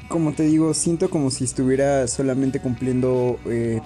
Como 0.09 0.33
te 0.33 0.43
digo, 0.43 0.73
siento 0.73 1.09
como 1.09 1.31
si 1.31 1.43
estuviera 1.43 2.07
solamente 2.07 2.59
cumpliendo 2.59 3.39
eh, 3.45 3.81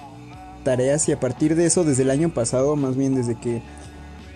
tareas 0.62 1.08
y 1.08 1.12
a 1.12 1.20
partir 1.20 1.54
de 1.54 1.66
eso, 1.66 1.84
desde 1.84 2.02
el 2.02 2.10
año 2.10 2.30
pasado, 2.30 2.76
más 2.76 2.96
bien 2.96 3.14
desde 3.14 3.34
que 3.38 3.62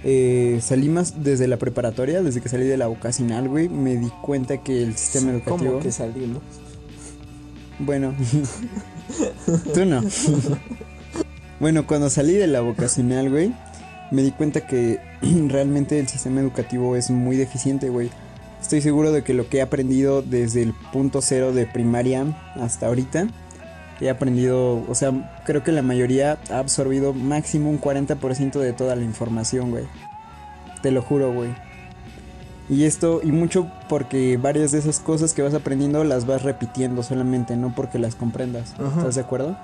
eh, 0.05 0.61
salí 0.63 0.89
más 0.89 1.25
desde 1.25 1.49
la 1.49 1.57
preparatoria, 1.57 2.23
desde 2.23 2.41
que 2.41 2.49
salí 2.49 2.67
de 2.67 2.77
la 2.77 2.87
vocacional, 2.87 3.49
güey, 3.49 3.69
me 3.69 3.97
di 3.97 4.11
cuenta 4.23 4.59
que 4.59 4.83
el 4.83 4.97
sistema 4.97 5.33
educativo... 5.33 5.73
¿Cómo 5.73 5.83
que 5.83 5.93
salimos? 5.93 6.43
Bueno, 7.81 8.15
tú 9.75 9.85
no. 9.85 10.03
bueno, 11.61 11.87
cuando 11.87 12.11
salí 12.11 12.35
de 12.35 12.47
la 12.47 12.61
vocacional, 12.61 13.31
güey, 13.31 13.53
me 14.11 14.23
di 14.23 14.33
cuenta 14.33 14.67
que 14.67 14.99
realmente 15.49 15.99
el 15.99 16.09
sistema 16.09 16.41
educativo 16.41 16.97
es 16.97 17.11
muy 17.11 17.37
deficiente, 17.37 17.89
güey. 17.89 18.11
Estoy 18.61 18.81
seguro 18.81 19.13
de 19.13 19.23
que 19.23 19.35
lo 19.35 19.49
que 19.49 19.59
he 19.59 19.63
aprendido 19.63 20.23
desde 20.23 20.63
el 20.63 20.75
punto 20.93 21.23
cero 21.23 21.53
de 21.53 21.67
primaria 21.67 22.25
hasta 22.57 22.87
ahorita, 22.87 23.29
he 24.01 24.11
aprendido, 24.11 24.85
o 24.89 24.95
sea, 24.95 25.41
creo 25.45 25.65
que 25.65 25.73
la 25.73 25.83
mayoría 25.83 26.39
ha 26.51 26.59
absorbido 26.59 27.13
máximo 27.13 27.71
un 27.71 27.81
40% 27.81 28.59
de 28.59 28.73
toda 28.73 28.97
la 28.97 29.05
información, 29.05 29.71
güey. 29.71 29.85
Te 30.83 30.91
lo 30.91 31.03
juro, 31.03 31.33
güey. 31.33 31.51
Y 32.69 32.85
esto, 32.85 33.21
y 33.23 33.33
mucho 33.33 33.71
porque 33.89 34.37
varias 34.37 34.73
de 34.73 34.79
esas 34.79 35.01
cosas 35.01 35.33
que 35.33 35.43
vas 35.43 35.55
aprendiendo 35.55 36.05
las 36.05 36.27
vas 36.27 36.43
repitiendo 36.43 37.03
solamente, 37.03 37.57
no 37.57 37.75
porque 37.75 37.99
las 37.99 38.15
comprendas. 38.15 38.75
Ajá. 38.75 38.99
¿Estás 38.99 39.15
de 39.15 39.21
acuerdo? 39.23 39.57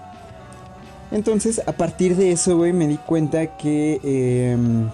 Entonces, 1.11 1.61
a 1.67 1.73
partir 1.73 2.17
de 2.17 2.33
eso, 2.33 2.57
güey, 2.57 2.73
me 2.73 2.89
di 2.89 2.97
cuenta 2.97 3.57
que 3.57 4.01
em, 4.03 4.89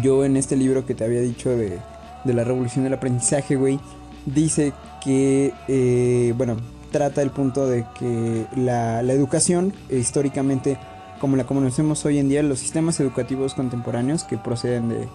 yo 0.00 0.24
en 0.24 0.36
este 0.36 0.56
libro 0.56 0.86
que 0.86 0.94
te 0.94 1.04
había 1.04 1.20
dicho 1.20 1.50
de, 1.50 1.78
de 2.24 2.34
la 2.34 2.44
revolución 2.44 2.84
del 2.84 2.94
aprendizaje, 2.94 3.56
güey, 3.56 3.80
dice 4.24 4.72
que, 5.02 5.52
eh, 5.68 6.32
bueno, 6.36 6.56
trata 6.90 7.22
el 7.22 7.30
punto 7.30 7.66
de 7.66 7.84
que 7.98 8.46
la, 8.56 9.02
la 9.02 9.12
educación, 9.12 9.72
históricamente, 9.90 10.78
como 11.20 11.36
la 11.36 11.44
conocemos 11.44 12.04
hoy 12.04 12.18
en 12.18 12.28
día, 12.28 12.42
los 12.42 12.58
sistemas 12.58 12.98
educativos 13.00 13.54
contemporáneos 13.54 14.24
que 14.24 14.38
proceden 14.38 14.88
de, 14.88 15.08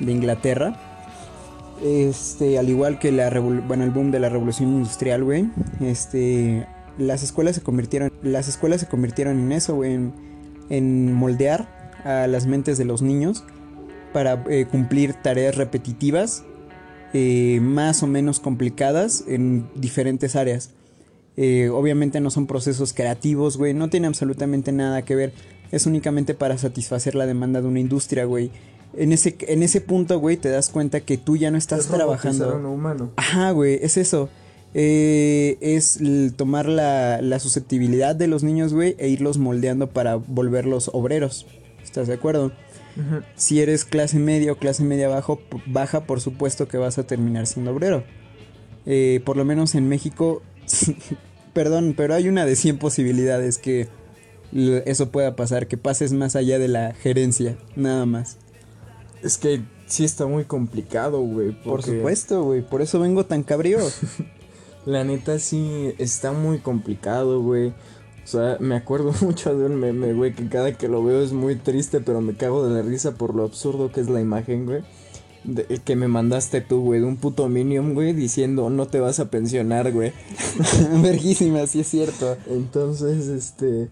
de 0.00 0.12
Inglaterra, 0.12 0.76
este, 1.84 2.58
al 2.58 2.68
igual 2.68 2.98
que 2.98 3.12
la 3.12 3.30
bueno, 3.40 3.84
el 3.84 3.90
boom 3.90 4.10
de 4.10 4.20
la 4.20 4.28
revolución 4.28 4.70
industrial, 4.70 5.22
güey, 5.24 5.48
este, 5.80 6.66
las 6.98 7.22
escuelas 7.22 7.54
se 7.54 7.62
convirtieron, 7.62 8.12
las 8.22 8.48
escuelas 8.48 8.80
se 8.80 8.88
convirtieron 8.88 9.38
en 9.38 9.52
eso, 9.52 9.76
güey, 9.76 9.94
en, 9.94 10.12
en 10.70 11.12
moldear 11.12 11.68
a 12.04 12.26
las 12.26 12.46
mentes 12.46 12.78
de 12.78 12.84
los 12.84 13.02
niños 13.02 13.44
para 14.12 14.44
eh, 14.48 14.66
cumplir 14.66 15.14
tareas 15.14 15.56
repetitivas, 15.56 16.44
eh, 17.12 17.60
más 17.62 18.02
o 18.02 18.06
menos 18.06 18.40
complicadas 18.40 19.24
en 19.28 19.68
diferentes 19.74 20.36
áreas. 20.36 20.74
Eh, 21.40 21.68
obviamente 21.68 22.18
no 22.20 22.30
son 22.30 22.48
procesos 22.48 22.92
creativos, 22.92 23.56
güey, 23.56 23.72
no 23.72 23.88
tiene 23.88 24.08
absolutamente 24.08 24.72
nada 24.72 25.02
que 25.02 25.14
ver. 25.14 25.32
Es 25.70 25.86
únicamente 25.86 26.34
para 26.34 26.58
satisfacer 26.58 27.14
la 27.14 27.26
demanda 27.26 27.60
de 27.62 27.68
una 27.68 27.78
industria, 27.78 28.24
güey. 28.24 28.50
En 28.96 29.12
ese, 29.12 29.36
en 29.42 29.62
ese 29.62 29.80
punto, 29.80 30.18
güey, 30.18 30.36
te 30.36 30.48
das 30.48 30.68
cuenta 30.68 31.00
que 31.00 31.16
tú 31.16 31.36
ya 31.36 31.52
no 31.52 31.56
estás 31.58 31.80
Es 31.80 31.90
robotizar 31.90 32.12
a 32.12 32.36
trabajando. 32.38 32.58
un 32.58 32.66
humano. 32.66 33.10
Ajá, 33.14 33.52
güey, 33.52 33.78
es 33.80 33.96
eso. 33.96 34.28
Eh, 34.74 35.56
es 35.60 36.00
tomar 36.36 36.66
la, 36.68 37.22
la 37.22 37.38
susceptibilidad 37.38 38.16
de 38.16 38.26
los 38.26 38.42
niños, 38.42 38.74
güey, 38.74 38.96
e 38.98 39.08
irlos 39.08 39.38
moldeando 39.38 39.90
para 39.90 40.16
volverlos 40.16 40.90
obreros. 40.92 41.46
¿Estás 41.84 42.08
de 42.08 42.14
acuerdo? 42.14 42.50
Si 43.36 43.60
eres 43.60 43.84
clase 43.84 44.18
media 44.18 44.50
o 44.50 44.56
clase 44.56 44.82
media 44.82 45.08
bajo, 45.08 45.38
baja, 45.66 46.04
por 46.04 46.20
supuesto 46.20 46.66
que 46.66 46.78
vas 46.78 46.98
a 46.98 47.04
terminar 47.04 47.46
siendo 47.46 47.70
obrero. 47.70 48.02
Eh, 48.86 49.20
por 49.24 49.36
lo 49.36 49.44
menos 49.44 49.76
en 49.76 49.88
México, 49.88 50.42
perdón, 51.58 51.94
pero 51.96 52.14
hay 52.14 52.28
una 52.28 52.46
de 52.46 52.54
100 52.54 52.78
posibilidades 52.78 53.58
que 53.58 53.88
eso 54.52 55.10
pueda 55.10 55.34
pasar, 55.34 55.66
que 55.66 55.76
pases 55.76 56.12
más 56.12 56.36
allá 56.36 56.56
de 56.60 56.68
la 56.68 56.94
gerencia, 56.94 57.58
nada 57.74 58.06
más. 58.06 58.36
Es 59.24 59.38
que 59.38 59.62
sí 59.86 60.04
está 60.04 60.26
muy 60.26 60.44
complicado, 60.44 61.20
güey. 61.20 61.50
Por 61.50 61.82
supuesto, 61.82 62.44
güey, 62.44 62.62
por 62.62 62.80
eso 62.80 63.00
vengo 63.00 63.26
tan 63.26 63.42
cabrío. 63.42 63.80
La 64.86 65.02
neta 65.02 65.40
sí 65.40 65.92
está 65.98 66.30
muy 66.30 66.60
complicado, 66.60 67.42
güey. 67.42 67.70
O 67.70 68.26
sea, 68.26 68.58
me 68.60 68.76
acuerdo 68.76 69.12
mucho 69.20 69.58
de 69.58 69.66
un 69.66 69.80
meme, 69.80 70.12
güey, 70.12 70.34
que 70.34 70.48
cada 70.48 70.74
que 70.74 70.86
lo 70.86 71.02
veo 71.02 71.24
es 71.24 71.32
muy 71.32 71.56
triste, 71.56 71.98
pero 71.98 72.20
me 72.20 72.34
cago 72.34 72.68
de 72.68 72.72
la 72.72 72.88
risa 72.88 73.16
por 73.16 73.34
lo 73.34 73.42
absurdo 73.42 73.90
que 73.90 74.00
es 74.00 74.08
la 74.08 74.20
imagen, 74.20 74.64
güey. 74.64 74.82
De- 75.44 75.80
que 75.84 75.96
me 75.96 76.08
mandaste 76.08 76.60
tú, 76.60 76.80
güey, 76.82 77.00
de 77.00 77.06
un 77.06 77.16
puto 77.16 77.48
Minion, 77.48 77.94
güey, 77.94 78.12
diciendo 78.12 78.68
no 78.70 78.86
te 78.86 79.00
vas 79.00 79.20
a 79.20 79.30
pensionar, 79.30 79.92
güey. 79.92 80.12
Verguísima, 81.02 81.66
sí 81.66 81.80
es 81.80 81.88
cierto. 81.88 82.36
Entonces, 82.48 83.28
este. 83.28 83.88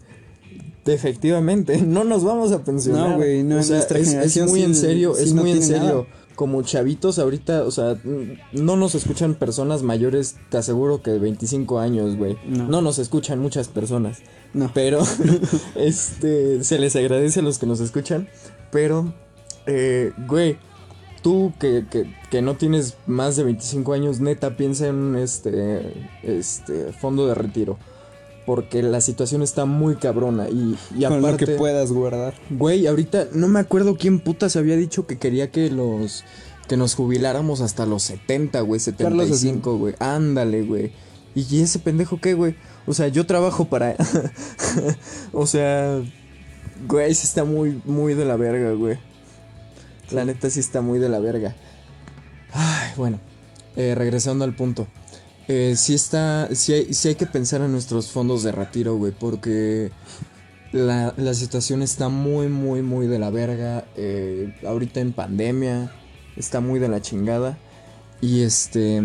Efectivamente, 0.86 1.78
no 1.86 2.04
nos 2.04 2.22
vamos 2.24 2.52
a 2.52 2.62
pensionar. 2.64 3.10
No, 3.10 3.16
güey, 3.16 3.42
no, 3.42 3.58
o 3.58 3.62
sea, 3.62 3.76
nuestra 3.76 3.98
es, 3.98 4.04
es 4.06 4.10
generación 4.12 4.48
muy 4.48 4.60
sí- 4.60 4.66
en 4.66 4.74
serio, 4.74 5.16
es 5.16 5.34
no 5.34 5.42
muy 5.42 5.50
en 5.52 5.62
serio. 5.62 5.82
nada. 5.82 6.06
Como 6.36 6.60
chavitos 6.60 7.18
ahorita, 7.18 7.62
o 7.64 7.70
sea, 7.70 7.96
no 8.52 8.76
nos 8.76 8.94
escuchan 8.94 9.36
personas 9.36 9.82
mayores, 9.82 10.36
te 10.50 10.58
aseguro 10.58 11.00
que 11.02 11.10
de 11.10 11.18
25 11.18 11.78
años, 11.78 12.16
güey. 12.16 12.36
No. 12.46 12.68
No. 12.68 12.82
nos 12.82 12.98
escuchan 12.98 13.38
muchas 13.38 13.68
personas. 13.68 14.18
No. 14.52 14.70
Pero, 14.74 15.00
este, 15.76 16.62
se 16.62 16.78
les 16.78 16.94
agradece 16.94 17.40
a 17.40 17.42
los 17.42 17.58
que 17.58 17.64
nos 17.64 17.80
escuchan. 17.80 18.28
Pero, 18.70 19.14
eh, 19.66 20.12
güey, 20.28 20.58
tú 21.26 21.52
que, 21.58 21.84
que, 21.90 22.06
que 22.30 22.40
no 22.40 22.54
tienes 22.54 22.94
más 23.08 23.34
de 23.34 23.42
25 23.42 23.92
años, 23.94 24.20
neta, 24.20 24.56
piensa 24.56 24.86
en 24.86 24.94
un 24.94 25.16
este, 25.16 25.92
este, 26.22 26.92
fondo 26.92 27.26
de 27.26 27.34
retiro. 27.34 27.80
Porque 28.46 28.80
la 28.80 29.00
situación 29.00 29.42
está 29.42 29.64
muy 29.64 29.96
cabrona. 29.96 30.48
Y, 30.48 30.78
y 30.94 31.02
Con 31.02 31.20
lo 31.20 31.36
que 31.36 31.44
aparte, 31.44 31.56
puedas 31.56 31.90
guardar. 31.90 32.34
güey, 32.48 32.86
ahorita 32.86 33.26
no 33.32 33.48
me 33.48 33.58
acuerdo 33.58 33.96
quién 33.96 34.20
puta 34.20 34.48
se 34.48 34.60
había 34.60 34.76
dicho 34.76 35.08
que 35.08 35.18
quería 35.18 35.50
que 35.50 35.68
los. 35.68 36.22
Que 36.68 36.76
nos 36.76 36.94
jubiláramos 36.94 37.60
hasta 37.60 37.86
los 37.86 38.04
70, 38.04 38.60
güey, 38.60 38.80
Carlos 38.96 39.26
75, 39.26 39.78
güey. 39.78 39.94
Ándale, 39.98 40.62
güey. 40.62 40.92
¿Y 41.34 41.60
ese 41.60 41.80
pendejo 41.80 42.20
qué, 42.20 42.34
güey? 42.34 42.54
O 42.86 42.94
sea, 42.94 43.08
yo 43.08 43.26
trabajo 43.26 43.64
para. 43.64 43.96
o 45.32 45.44
sea. 45.44 46.00
Güey, 46.86 47.12
sí 47.16 47.26
está 47.26 47.42
muy, 47.42 47.82
muy 47.84 48.14
de 48.14 48.26
la 48.26 48.36
verga, 48.36 48.74
güey. 48.74 48.96
La 50.10 50.24
neta 50.24 50.48
sí 50.50 50.60
está 50.60 50.80
muy 50.80 50.98
de 50.98 51.08
la 51.08 51.18
verga. 51.18 51.54
Ay, 52.52 52.90
bueno. 52.96 53.18
eh, 53.76 53.94
regresando 53.94 54.44
al 54.44 54.54
punto. 54.54 54.86
Eh, 55.48 55.74
sí 55.76 55.94
está. 55.94 56.48
Sí 56.54 56.72
hay, 56.72 56.94
sí 56.94 57.08
hay 57.08 57.14
que 57.14 57.26
pensar 57.26 57.60
en 57.60 57.72
nuestros 57.72 58.10
fondos 58.10 58.42
de 58.42 58.52
retiro, 58.52 58.96
güey. 58.96 59.12
Porque. 59.12 59.90
La, 60.72 61.14
la 61.16 61.32
situación 61.32 61.80
está 61.82 62.08
muy, 62.08 62.48
muy, 62.48 62.82
muy 62.82 63.06
de 63.06 63.18
la 63.18 63.30
verga. 63.30 63.84
eh, 63.96 64.54
ahorita 64.66 65.00
en 65.00 65.12
pandemia. 65.12 65.92
Está 66.36 66.60
muy 66.60 66.78
de 66.80 66.88
la 66.88 67.00
chingada. 67.00 67.58
Y 68.20 68.42
este. 68.42 69.02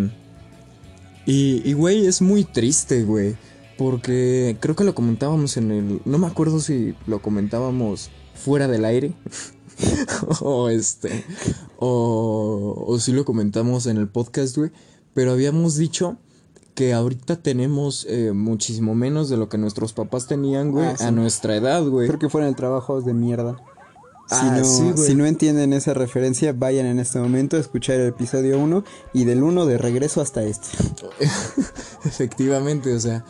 Y, 1.26 1.62
y, 1.64 1.74
güey, 1.74 2.06
es 2.08 2.22
muy 2.22 2.44
triste, 2.44 3.04
güey. 3.04 3.36
Porque 3.78 4.58
creo 4.60 4.76
que 4.76 4.84
lo 4.84 4.94
comentábamos 4.96 5.58
en 5.58 5.72
el. 5.72 6.02
No 6.06 6.18
me 6.18 6.28
acuerdo 6.28 6.60
si 6.60 6.96
lo 7.08 7.22
comentábamos 7.22 8.10
fuera 8.36 8.68
del 8.68 8.86
aire. 8.86 9.14
o 10.42 10.70
este. 10.70 11.24
O, 11.78 12.86
o 12.88 13.00
si 13.00 13.12
lo 13.12 13.26
comentamos 13.26 13.86
en 13.88 13.98
el 13.98 14.08
podcast, 14.08 14.58
güey. 14.58 14.72
Pero 15.14 15.32
habíamos 15.32 15.76
dicho 15.76 16.18
que 16.76 16.94
ahorita 16.94 17.36
tenemos 17.38 18.06
eh, 18.10 18.32
muchísimo 18.34 18.96
menos 18.96 19.28
de 19.30 19.36
lo 19.38 19.50
que 19.50 19.58
nuestros 19.58 19.92
papás 19.94 20.28
tenían, 20.28 20.72
güey, 20.72 20.88
Ah, 20.88 20.96
sí. 20.98 21.04
a 21.04 21.12
nuestra 21.12 21.56
edad, 21.58 21.84
güey. 21.86 22.08
Creo 22.08 22.20
que 22.20 22.30
fueron 22.30 22.56
trabajos 22.56 23.04
de 23.06 23.14
mierda. 23.14 23.58
Si, 24.30 24.36
Ah, 24.40 24.56
no, 24.60 24.64
sí, 24.64 24.92
güey. 24.96 25.08
si 25.08 25.16
no 25.16 25.26
entienden 25.26 25.74
esa 25.74 25.94
referencia, 25.94 26.54
vayan 26.54 26.86
en 26.86 27.00
este 27.00 27.20
momento 27.20 27.58
a 27.58 27.60
escuchar 27.60 28.00
el 28.00 28.08
episodio 28.08 28.58
1 28.60 28.86
y 29.14 29.26
del 29.26 29.44
1 29.44 29.66
de 29.66 29.78
regreso 29.78 30.22
hasta 30.22 30.44
este. 30.44 30.70
Efectivamente, 32.06 32.94
o 32.96 33.00
sea, 33.00 33.26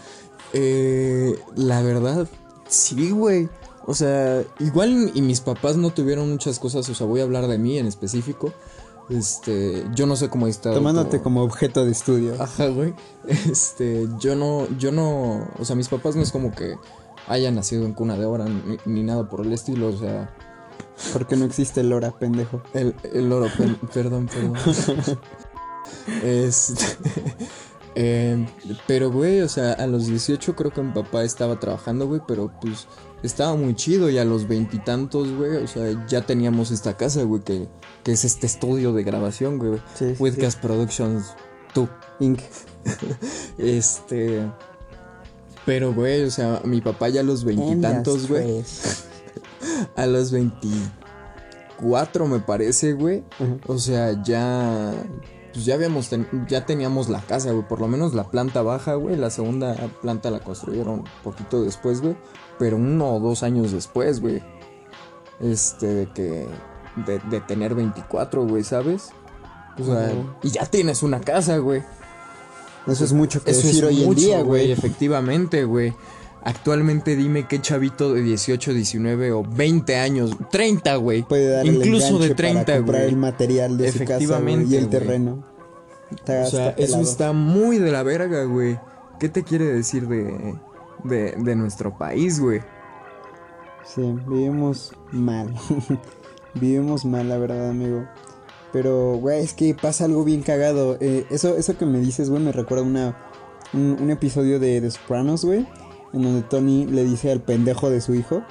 eh, 0.54 1.36
la 1.56 1.82
verdad, 1.82 2.28
sí, 2.68 3.10
güey. 3.10 3.50
O 3.88 3.94
sea, 3.96 4.44
igual 4.60 5.12
y 5.14 5.22
mis 5.22 5.42
papás 5.42 5.76
no 5.78 5.90
tuvieron 5.90 6.30
muchas 6.32 6.60
cosas, 6.60 6.88
o 6.90 6.94
sea, 6.96 7.08
voy 7.08 7.20
a 7.22 7.24
hablar 7.24 7.48
de 7.48 7.58
mí 7.58 7.78
en 7.78 7.88
específico. 7.88 8.54
Este, 9.10 9.86
yo 9.94 10.06
no 10.06 10.16
sé 10.16 10.30
cómo 10.30 10.48
estado. 10.48 10.76
Tomándote 10.76 11.22
como 11.22 11.42
objeto 11.44 11.84
de 11.84 11.92
estudio. 11.92 12.36
Ajá, 12.42 12.68
güey. 12.68 12.94
Este, 13.28 14.08
yo 14.20 14.36
no, 14.36 14.68
yo 14.78 14.92
no, 14.92 15.48
o 15.60 15.66
sea, 15.66 15.76
mis 15.76 15.90
papás 15.90 16.16
no 16.16 16.22
es 16.22 16.32
como 16.32 16.52
que 16.54 16.76
hayan 17.28 17.56
nacido 17.56 17.86
en 17.86 17.94
cuna 17.94 18.16
de 18.18 18.26
oro 18.26 18.46
ni, 18.46 18.78
ni 18.86 19.04
nada 19.04 19.28
por 19.30 19.42
el 19.46 19.52
estilo, 19.54 19.88
o 19.88 19.98
sea, 19.98 20.34
Porque 21.14 21.36
no 21.36 21.46
existe 21.46 21.82
el 21.82 21.92
hora, 21.94 22.12
pendejo. 22.12 22.62
el, 22.74 22.96
el 23.14 23.32
oro, 23.32 23.48
per- 23.58 23.76
perdón, 23.94 24.28
perdón. 24.28 24.56
Este, 26.24 26.84
eh, 27.96 28.48
pero, 28.88 29.12
güey, 29.12 29.42
o 29.42 29.50
sea, 29.50 29.74
a 29.74 29.88
los 29.88 30.08
18 30.08 30.56
creo 30.56 30.72
que 30.72 30.82
mi 30.82 30.92
papá 30.94 31.24
estaba 31.24 31.60
trabajando, 31.60 32.08
güey, 32.08 32.22
pero 32.28 32.52
pues 32.62 32.88
estaba 33.24 33.56
muy 33.56 33.76
chido 33.76 34.10
y 34.10 34.18
a 34.18 34.26
los 34.26 34.48
veintitantos, 34.48 35.32
güey, 35.32 35.58
o 35.58 35.68
sea, 35.68 36.06
ya 36.08 36.22
teníamos 36.22 36.72
esta 36.72 36.98
casa, 36.98 37.24
güey, 37.24 37.42
que, 37.42 37.68
que 38.04 38.12
es 38.14 38.26
este 38.26 38.48
estudio 38.48 38.94
de 38.94 39.04
grabación, 39.04 39.60
güey. 39.60 39.82
Sí, 39.96 40.16
sí, 40.16 40.58
Productions, 40.62 41.36
tú. 41.74 41.88
Inc. 42.20 42.40
Este. 43.58 44.50
Pero, 45.66 45.94
güey, 45.94 46.24
o 46.24 46.32
sea, 46.32 46.62
mi 46.64 46.82
papá 46.82 47.10
ya 47.10 47.22
a 47.22 47.24
los 47.24 47.44
veintitantos, 47.44 48.28
güey. 48.28 48.64
A 49.96 50.08
los 50.08 50.32
veinticuatro, 50.32 52.28
me 52.28 52.40
parece, 52.40 52.94
güey. 52.94 53.24
O 53.68 53.78
sea, 53.78 54.24
ya. 54.24 54.92
pues 55.54 55.66
ya 55.66 55.76
habíamos, 55.76 56.10
ya 56.48 56.66
teníamos 56.66 57.10
la 57.10 57.22
casa, 57.22 57.52
güey. 57.52 57.68
Por 57.68 57.80
lo 57.80 57.88
menos 57.88 58.16
la 58.16 58.24
planta 58.32 58.64
baja, 58.64 58.96
güey. 58.96 59.16
La 59.16 59.30
segunda 59.30 59.76
planta 60.02 60.32
la 60.32 60.40
construyeron 60.40 61.04
poquito 61.24 61.62
después, 61.64 62.02
güey. 62.02 62.18
Pero 62.60 62.78
uno 62.78 63.16
o 63.16 63.20
dos 63.20 63.44
años 63.44 63.72
después, 63.72 64.22
güey. 64.22 64.42
Este, 65.40 65.88
de 65.88 66.08
que, 66.08 66.48
de, 67.06 67.42
tener 67.42 67.74
24, 67.74 68.46
güey, 68.46 68.64
¿sabes? 68.64 69.10
O 69.80 69.86
sea, 69.86 70.14
y 70.44 70.50
ya 70.50 70.66
tienes 70.66 71.02
una 71.02 71.22
casa, 71.22 71.58
güey. 71.58 71.82
Eso 72.88 73.04
es 73.04 73.14
mucho 73.14 73.44
que 73.44 73.52
decir 73.52 73.86
hoy 73.86 74.04
en 74.04 74.16
día, 74.16 74.42
güey. 74.42 74.72
Efectivamente, 74.72 75.64
güey. 75.64 75.94
Actualmente 76.44 77.16
dime 77.16 77.48
qué 77.48 77.62
chavito 77.62 78.14
de 78.14 78.24
18, 78.24 78.74
19 78.74 79.32
o 79.32 79.44
20 79.44 79.96
años, 79.98 80.32
30, 80.50 80.96
güey. 80.96 81.22
Puede 81.22 81.50
dar 81.50 81.66
Incluso 81.68 82.18
de 82.18 82.34
30, 82.34 82.66
para 82.66 82.78
comprar 82.78 83.04
el 83.04 83.16
material 83.16 83.78
de 83.78 83.92
su 83.92 84.06
casa 84.06 84.42
y 84.50 84.76
el 84.76 84.90
terreno. 84.90 85.44
o 86.12 86.46
sea, 86.46 86.70
eso 86.78 87.00
está 87.02 87.32
muy 87.32 87.78
de 87.78 87.92
la 87.92 88.02
verga, 88.02 88.44
güey. 88.46 88.80
¿Qué 89.20 89.30
te 89.30 89.44
quiere 89.44 89.66
decir 89.66 90.08
de, 90.08 90.56
de, 91.04 91.34
de 91.38 91.56
nuestro 91.56 91.98
país, 91.98 92.40
güey? 92.40 92.62
Sí, 93.84 94.02
vivimos 94.28 94.94
mal. 95.12 95.54
vivimos 96.54 97.06
mal, 97.06 97.30
la 97.30 97.38
verdad, 97.38 97.70
amigo. 97.70 98.06
Pero, 98.72 99.16
güey, 99.16 99.44
es 99.44 99.54
que 99.54 99.76
pasa 99.76 100.06
algo 100.06 100.24
bien 100.24 100.44
cagado. 100.44 100.98
Eh, 101.02 101.26
eso, 101.30 101.58
eso 101.58 101.78
que 101.78 101.86
me 101.86 102.00
dices, 102.00 102.30
güey, 102.30 102.42
me 102.42 102.52
recuerda 102.52 102.84
una, 102.84 103.18
un, 103.74 103.98
un 104.00 104.10
episodio 104.12 104.60
de 104.60 104.80
The 104.80 104.92
Sopranos, 104.92 105.44
güey 105.44 105.66
en 106.14 106.24
donde 106.24 106.42
Tony 106.42 106.86
le 106.86 107.04
dice 107.04 107.32
al 107.32 107.42
pendejo 107.42 107.90
de 107.90 108.02
su 108.02 108.14
hijo, 108.14 108.44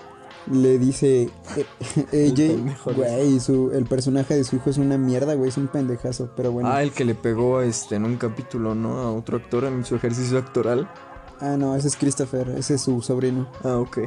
le 0.51 0.79
dice, 0.79 1.31
AJ, 2.13 2.95
güey, 2.97 3.39
el 3.75 3.85
personaje 3.87 4.35
de 4.35 4.45
su 4.45 4.57
hijo 4.57 4.71
es 4.71 4.79
una 4.79 4.97
mierda, 4.97 5.35
güey, 5.35 5.51
es 5.51 5.57
un 5.57 5.69
pendejazo, 5.69 6.31
pero 6.37 6.53
bueno. 6.53 6.71
Ah, 6.71 6.83
el 6.83 6.93
que 6.93 7.05
le 7.05 7.15
pegó 7.15 7.61
este, 7.61 7.97
en 7.97 8.05
un 8.05 8.17
capítulo, 8.17 8.75
¿no? 8.75 8.99
A 8.99 9.13
otro 9.13 9.37
actor 9.37 9.65
en 9.65 9.85
su 9.85 9.97
ejercicio 9.97 10.39
actoral. 10.39 10.91
Ah, 11.41 11.57
no, 11.57 11.75
ese 11.75 11.89
es 11.89 11.97
Christopher, 11.97 12.51
ese 12.51 12.75
es 12.75 12.83
su 12.83 13.01
sobrino. 13.03 13.49
Ah, 13.65 13.77
ok. 13.77 13.99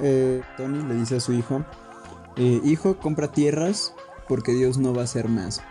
Eh, 0.00 0.42
Tony 0.56 0.82
le 0.82 0.94
dice 0.94 1.16
a 1.16 1.20
su 1.20 1.32
hijo, 1.32 1.64
eh, 2.36 2.60
hijo, 2.64 2.98
compra 2.98 3.32
tierras 3.32 3.94
porque 4.28 4.52
Dios 4.52 4.78
no 4.78 4.94
va 4.94 5.02
a 5.02 5.04
hacer 5.04 5.28
más. 5.28 5.62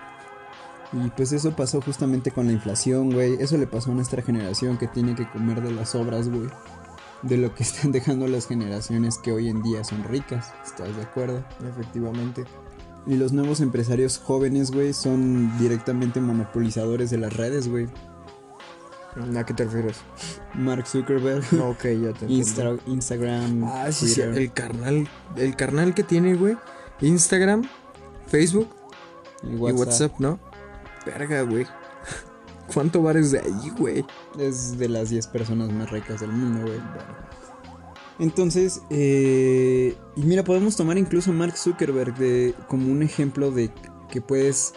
Y 0.94 1.10
pues 1.12 1.34
eso 1.34 1.56
pasó 1.56 1.82
justamente 1.82 2.32
con 2.32 2.48
la 2.48 2.54
inflación, 2.54 3.12
güey. 3.12 3.36
Eso 3.40 3.58
le 3.58 3.68
pasó 3.68 3.92
a 3.92 3.96
nuestra 3.96 4.22
generación 4.22 4.78
que 4.78 4.88
tiene 4.88 5.16
que 5.16 5.30
comer 5.30 5.62
de 5.62 5.72
las 5.72 5.96
obras, 5.96 6.30
güey 6.30 6.50
de 7.22 7.38
lo 7.38 7.54
que 7.54 7.64
están 7.64 7.92
dejando 7.92 8.28
las 8.28 8.48
generaciones 8.48 9.18
que 9.18 9.32
hoy 9.32 9.50
en 9.50 9.62
día 9.64 9.84
son 9.84 10.04
ricas. 10.04 10.54
¿Estás 10.66 10.96
de 10.96 11.04
acuerdo? 11.04 11.44
Efectivamente. 11.68 12.46
Y 13.06 13.16
los 13.16 13.32
nuevos 13.32 13.62
empresarios 13.62 14.18
jóvenes, 14.18 14.72
güey, 14.72 14.92
son 14.94 15.58
directamente 15.58 16.20
monopolizadores 16.20 17.10
de 17.10 17.18
las 17.18 17.36
redes, 17.36 17.70
güey. 17.70 17.88
¿A 19.16 19.46
qué 19.46 19.54
te 19.54 19.64
refieres? 19.64 19.98
Mark 20.54 20.86
Zuckerberg. 20.88 21.44
ok, 21.62 21.84
ya 21.84 22.14
te 22.14 22.26
Instagram. 22.88 23.64
Ah, 23.64 23.92
sí, 23.92 24.08
sí, 24.08 24.22
el 24.22 24.52
carnal. 24.52 25.08
El 25.36 25.56
carnal 25.56 25.94
que 25.94 26.04
tiene, 26.04 26.36
güey. 26.36 26.58
Instagram, 27.02 27.64
Facebook 28.28 28.70
y 29.44 29.56
WhatsApp, 29.56 29.78
y 29.78 29.80
WhatsApp 29.80 30.20
¿no? 30.20 30.40
Verga, 31.06 31.42
güey. 31.42 31.66
¿Cuánto 32.74 33.02
bares 33.02 33.32
de 33.32 33.40
ahí, 33.40 33.72
güey? 33.78 34.06
Es 34.38 34.78
de 34.78 34.90
las 34.90 35.10
10 35.10 35.28
personas 35.28 35.72
más 35.72 35.90
ricas 35.90 36.22
del 36.22 36.32
mundo, 36.32 36.62
güey. 36.68 36.80
Entonces, 38.20 38.82
eh, 38.90 39.96
y 40.16 40.22
mira, 40.24 40.44
podemos 40.44 40.76
tomar 40.76 40.98
incluso 40.98 41.32
a 41.32 41.34
Mark 41.34 41.56
Zuckerberg 41.56 42.16
de, 42.16 42.56
como 42.68 42.92
un 42.92 43.04
ejemplo 43.04 43.52
de 43.52 43.72
que 44.10 44.22
puedes 44.22 44.74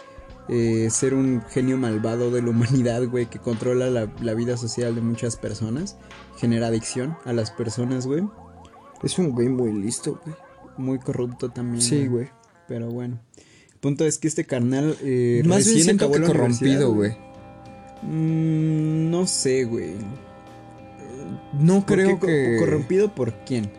eh, 0.51 0.89
ser 0.89 1.13
un 1.13 1.41
genio 1.49 1.77
malvado 1.77 2.29
de 2.29 2.41
la 2.41 2.49
humanidad, 2.49 3.07
güey, 3.07 3.27
que 3.27 3.39
controla 3.39 3.89
la, 3.89 4.11
la, 4.21 4.33
vida 4.33 4.57
social 4.57 4.93
de 4.93 5.01
muchas 5.01 5.37
personas, 5.37 5.97
genera 6.37 6.67
adicción 6.67 7.17
a 7.23 7.31
las 7.31 7.51
personas, 7.51 8.05
güey. 8.05 8.23
Es 9.01 9.17
un 9.17 9.31
güey 9.31 9.47
muy 9.47 9.71
listo, 9.71 10.19
güey. 10.23 10.35
Muy 10.77 10.99
corrupto 10.99 11.49
también. 11.49 11.81
Sí, 11.81 12.07
güey. 12.07 12.27
Pero 12.67 12.89
bueno. 12.89 13.19
El 13.71 13.77
punto 13.79 14.05
es 14.05 14.17
que 14.17 14.27
este 14.27 14.45
carnal 14.45 14.95
eh, 15.01 15.41
Más 15.45 15.59
recién 15.65 15.83
bien 15.85 15.95
acabó 15.95 16.13
corrompido, 16.13 16.93
güey. 16.93 17.11
Mm, 18.03 19.09
no 19.09 19.27
sé, 19.27 19.63
güey. 19.63 19.95
No 21.53 21.85
creo 21.85 22.19
que. 22.19 22.57
¿Corrompido 22.59 23.15
por 23.15 23.33
quién? 23.45 23.71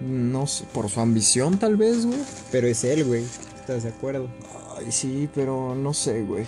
No 0.00 0.46
sé, 0.46 0.64
por 0.72 0.88
su 0.88 1.00
ambición 1.00 1.58
tal 1.58 1.76
vez, 1.76 2.06
güey. 2.06 2.18
Pero 2.50 2.66
es 2.66 2.84
él, 2.84 3.04
güey. 3.04 3.24
¿Estás 3.60 3.82
de 3.82 3.90
acuerdo? 3.90 4.28
Ay, 4.84 4.92
sí, 4.92 5.28
pero 5.34 5.74
no 5.74 5.94
sé, 5.94 6.22
güey. 6.22 6.44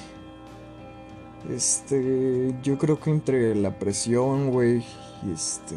Este, 1.51 2.55
yo 2.63 2.77
creo 2.77 3.01
que 3.01 3.11
entre 3.11 3.55
la 3.55 3.79
presión, 3.79 4.51
güey, 4.51 4.85
y 5.27 5.33
este. 5.33 5.77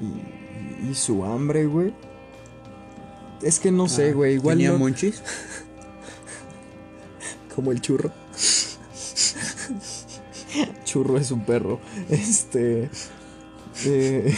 Y, 0.00 0.90
y, 0.90 0.94
su 0.94 1.24
hambre, 1.24 1.64
güey. 1.66 1.94
Es 3.40 3.58
que 3.60 3.70
no 3.70 3.88
sé, 3.88 4.10
ah, 4.10 4.12
güey. 4.12 4.34
Igual. 4.34 4.58
¿Tenía 4.58 4.76
monchis? 4.76 5.22
Como 7.54 7.72
el 7.72 7.80
churro. 7.80 8.12
Churro 10.84 11.16
es 11.18 11.30
un 11.30 11.44
perro. 11.44 11.78
Este. 12.08 12.90
Eh, 13.84 14.34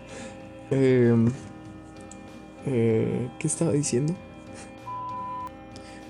em, 0.70 1.30
eh, 2.66 3.28
¿Qué 3.38 3.46
estaba 3.46 3.72
diciendo? 3.72 4.14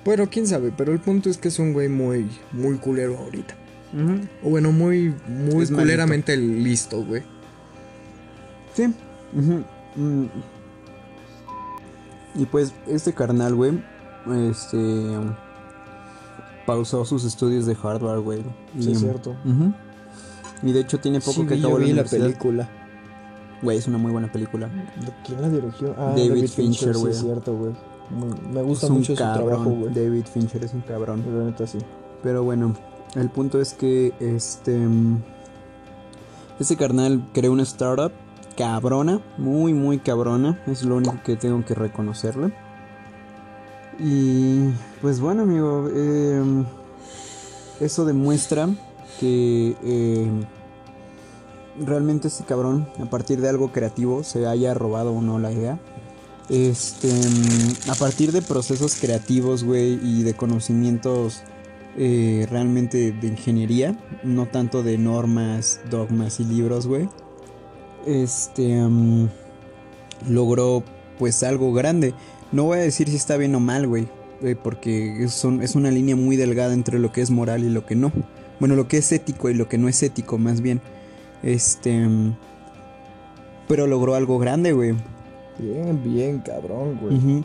Bueno, 0.05 0.29
quién 0.31 0.47
sabe, 0.47 0.73
pero 0.77 0.93
el 0.93 0.99
punto 0.99 1.31
es 1.31 1.39
que 1.39 1.49
es 1.49 1.59
un 1.59 1.73
güey 1.73 1.89
muy, 1.89 2.29
muy 2.53 2.77
culero 2.79 3.19
ahorita. 3.19 3.55
O 4.43 4.51
bueno, 4.51 4.73
muy, 4.73 5.15
muy 5.29 5.67
culeramente 5.67 6.37
listo, 6.37 7.05
güey. 7.05 7.23
Sí. 8.75 8.89
Mm. 9.95 10.27
Y 12.35 12.47
pues, 12.47 12.73
este 12.87 13.13
carnal, 13.13 13.55
güey, 13.55 13.83
este 14.51 14.79
pausó 16.67 17.05
sus 17.05 17.25
estudios 17.25 17.67
de 17.67 17.75
hardware, 17.75 18.21
güey. 18.21 18.43
Sí, 18.81 18.93
es 18.93 19.01
cierto. 19.01 19.37
Y 20.63 20.73
de 20.73 20.81
hecho 20.81 20.99
tiene 20.99 21.21
poco 21.21 21.47
que 21.47 21.55
acabó 21.55 21.79
la, 21.79 21.87
la 21.89 22.05
película. 22.05 22.69
Güey, 23.63 23.79
es 23.79 23.87
una 23.87 23.99
muy 23.99 24.11
buena 24.11 24.31
película. 24.33 24.71
¿Quién 25.25 25.43
la 25.43 25.49
dirigió? 25.49 25.95
Ah, 25.99 26.15
David, 26.17 26.49
Fincher, 26.49 26.97
güey. 26.97 27.13
Sí, 27.13 27.19
es 27.19 27.25
cierto, 27.25 27.55
güey. 27.55 27.73
Me 28.11 28.63
gusta 28.63 28.89
mucho 28.89 29.15
su 29.15 29.23
trabajo, 29.23 29.71
güey. 29.71 29.95
David 29.95 30.27
Fincher 30.27 30.65
es 30.65 30.75
un 30.75 30.83
cabrón. 30.83 31.25
La 31.27 31.45
neta, 31.45 31.67
sí. 31.67 31.79
Pero 32.23 32.45
bueno, 32.45 32.75
el 33.15 33.31
punto 33.31 33.61
es 33.61 33.75
que 33.75 34.13
este. 34.21 34.79
Ese 36.59 36.77
carnal 36.77 37.29
creó 37.33 37.53
una 37.53 37.63
startup 37.63 38.13
cabrona, 38.57 39.21
muy, 39.39 39.75
muy 39.75 39.99
cabrona. 39.99 40.61
Es 40.67 40.83
lo 40.83 40.97
único 40.97 41.17
que 41.25 41.37
tengo 41.37 41.65
que 41.65 41.75
reconocerle. 41.75 42.53
Y 43.99 44.71
pues 45.01 45.21
bueno, 45.21 45.43
amigo, 45.43 45.89
em, 45.89 46.65
eso 47.81 48.05
demuestra 48.05 48.69
que 49.21 49.77
em, 49.83 50.45
realmente 51.85 52.29
este 52.29 52.45
cabrón, 52.45 52.89
a 53.01 53.07
partir 53.07 53.41
de 53.41 53.49
algo 53.49 53.73
creativo, 53.73 54.25
se 54.25 54.47
haya 54.47 54.75
robado 54.75 55.13
o 55.13 55.21
no 55.23 55.39
la 55.39 55.53
idea. 55.53 55.79
Este, 56.53 57.09
em, 57.09 57.75
a 57.89 57.95
partir 57.95 58.31
de 58.31 58.43
procesos 58.43 58.97
creativos, 58.97 59.65
güey, 59.65 59.99
y 60.03 60.23
de 60.23 60.35
conocimientos 60.35 61.43
eh, 61.97 62.47
realmente 62.51 63.11
de 63.11 63.27
ingeniería, 63.27 63.99
no 64.23 64.45
tanto 64.45 64.83
de 64.83 64.99
normas, 64.99 65.81
dogmas 65.91 66.41
y 66.41 66.45
libros, 66.45 66.87
güey. 66.87 67.09
Este, 68.07 68.83
logró 70.29 70.85
pues 71.19 71.43
algo 71.43 71.73
grande. 71.73 72.13
No 72.53 72.65
voy 72.65 72.81
a 72.81 72.83
decir 72.83 73.09
si 73.09 73.17
está 73.17 73.39
bien 73.39 73.55
o 73.55 73.61
mal, 73.61 73.89
güey. 73.89 74.07
Porque 74.63 75.25
es, 75.25 75.45
es 75.45 75.75
una 75.75 75.91
línea 75.91 76.17
muy 76.17 76.37
delgada 76.37 76.75
entre 76.75 76.99
lo 76.99 77.13
que 77.13 77.23
es 77.23 77.31
moral 77.31 77.65
y 77.65 77.71
lo 77.71 77.87
que 77.87 77.95
no. 77.95 78.13
Bueno, 78.61 78.77
lo 78.77 78.89
que 78.89 78.99
es 78.99 79.11
ético 79.11 79.49
y 79.49 79.55
lo 79.55 79.71
que 79.71 79.79
no 79.79 79.89
es 79.89 80.03
ético, 80.03 80.37
más 80.37 80.61
bien. 80.61 80.83
Este. 81.43 82.07
Pero 83.69 83.87
logró 83.87 84.17
algo 84.17 84.39
grande, 84.39 84.73
güey. 84.73 84.97
Bien, 85.59 86.03
bien, 86.03 86.39
cabrón, 86.41 86.99
güey. 87.01 87.45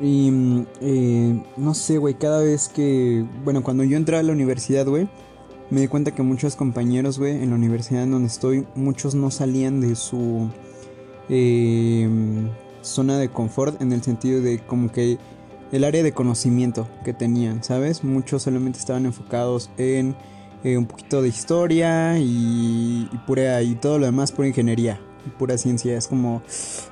Y 0.00 0.66
eh, 0.80 1.40
no 1.56 1.74
sé, 1.74 1.98
güey, 1.98 2.14
cada 2.14 2.40
vez 2.40 2.68
que... 2.68 3.24
Bueno, 3.44 3.62
cuando 3.62 3.84
yo 3.84 3.96
entré 3.96 4.16
a 4.16 4.22
la 4.22 4.32
universidad, 4.32 4.86
güey, 4.86 5.08
me 5.70 5.80
di 5.80 5.88
cuenta 5.88 6.10
que 6.12 6.22
muchos 6.22 6.56
compañeros, 6.56 7.18
güey, 7.18 7.42
en 7.42 7.50
la 7.50 7.56
universidad 7.56 8.02
en 8.02 8.10
donde 8.10 8.28
estoy, 8.28 8.66
muchos 8.74 9.14
no 9.14 9.30
salían 9.30 9.80
de 9.80 9.94
su... 9.94 10.48
Eh, 11.28 12.08
zona 12.84 13.18
de 13.18 13.30
confort 13.30 13.80
en 13.80 13.92
el 13.92 14.02
sentido 14.02 14.40
de 14.40 14.58
como 14.58 14.92
que 14.92 15.18
el 15.72 15.84
área 15.84 16.02
de 16.02 16.12
conocimiento 16.12 16.86
que 17.04 17.12
tenían, 17.12 17.64
¿sabes? 17.64 18.04
Muchos 18.04 18.42
solamente 18.42 18.78
estaban 18.78 19.06
enfocados 19.06 19.70
en 19.78 20.14
eh, 20.62 20.76
un 20.76 20.86
poquito 20.86 21.22
de 21.22 21.28
historia 21.28 22.18
y, 22.18 23.08
pura 23.26 23.62
y 23.62 23.74
todo 23.74 23.98
lo 23.98 24.06
demás 24.06 24.32
pura 24.32 24.48
ingeniería 24.48 25.00
y 25.00 25.13
pura 25.30 25.58
ciencia. 25.58 25.96
Es 25.96 26.08
como, 26.08 26.42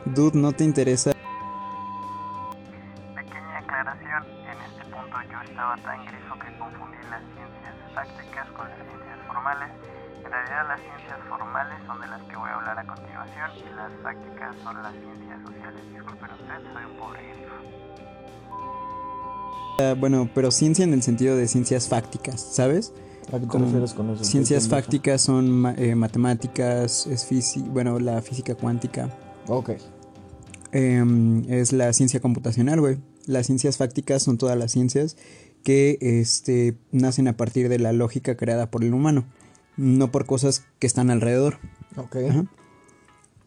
dude, 0.04 0.38
no 0.38 0.52
te 0.52 0.64
interesa. 0.64 1.12
Pequeña 3.14 3.58
aclaración, 3.58 4.24
en 4.24 4.58
este 4.62 4.84
punto 4.84 5.16
yo 5.30 5.40
estaba 5.42 5.76
tan 5.76 6.04
grifo 6.06 6.34
que 6.38 6.58
confundí 6.58 6.98
las 7.10 7.22
ciencias 7.34 7.74
prácticas 7.94 8.48
con 8.56 8.68
las 8.68 8.78
ciencias 8.78 9.18
formales. 9.26 9.70
En 10.24 10.30
realidad 10.30 10.68
las 10.68 10.80
ciencias 10.80 11.18
formales 11.28 11.78
son 11.86 12.00
de 12.00 12.06
las 12.06 12.22
que 12.22 12.36
voy 12.36 12.48
a 12.48 12.54
hablar 12.54 12.78
a 12.78 12.86
continuación 12.86 13.50
y 13.58 13.74
las 13.74 13.90
prácticas 14.02 14.56
son 14.62 14.82
las 14.82 14.92
ciencias 14.92 15.40
sociales. 15.46 15.82
Disculpen 15.92 16.30
usted, 16.30 16.72
soy 16.72 16.84
un 16.84 16.96
pobre 16.96 17.20
grifo. 17.22 17.54
Uh, 19.78 19.94
bueno, 19.96 20.28
pero 20.34 20.50
ciencia 20.50 20.84
en 20.84 20.92
el 20.92 21.02
sentido 21.02 21.36
de 21.36 21.48
ciencias 21.48 21.88
fácticas, 21.88 22.40
¿sabes? 22.40 22.92
¿A 23.30 23.38
qué 23.38 23.46
te 23.46 23.58
refieres 23.58 23.92
con 23.94 24.10
eso? 24.10 24.24
Ciencias 24.24 24.68
fácticas 24.68 25.20
son 25.22 25.74
eh, 25.78 25.94
matemáticas, 25.94 27.06
es 27.06 27.24
física, 27.24 27.66
bueno, 27.70 27.98
la 27.98 28.20
física 28.22 28.54
cuántica, 28.54 29.10
Ok. 29.48 29.70
em, 30.72 31.44
es 31.50 31.72
la 31.72 31.92
ciencia 31.92 32.20
computacional, 32.20 32.80
güey. 32.80 32.98
Las 33.26 33.46
ciencias 33.46 33.76
fácticas 33.76 34.22
son 34.22 34.38
todas 34.38 34.58
las 34.58 34.72
ciencias 34.72 35.16
que 35.62 35.98
este, 36.00 36.76
nacen 36.90 37.28
a 37.28 37.36
partir 37.36 37.68
de 37.68 37.78
la 37.78 37.92
lógica 37.92 38.36
creada 38.36 38.70
por 38.70 38.82
el 38.82 38.92
humano, 38.94 39.24
no 39.76 40.10
por 40.10 40.26
cosas 40.26 40.64
que 40.78 40.86
están 40.86 41.10
alrededor. 41.10 41.58
Ok. 41.96 42.16
Ajá. 42.28 42.44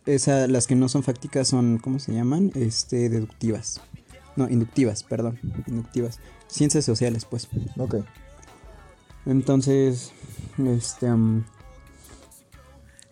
Esa, 0.05 0.47
las 0.47 0.67
que 0.67 0.75
no 0.75 0.87
son 0.87 1.03
fácticas 1.03 1.47
son, 1.47 1.79
¿cómo 1.79 1.99
se 1.99 2.13
llaman? 2.13 2.51
Este, 2.55 3.09
deductivas. 3.09 3.81
No, 4.35 4.47
inductivas, 4.49 5.03
perdón. 5.03 5.39
Inductivas. 5.67 6.19
Ciencias 6.47 6.85
sociales, 6.85 7.25
pues. 7.25 7.47
Ok. 7.77 7.95
Entonces, 9.25 10.11
este, 10.57 11.07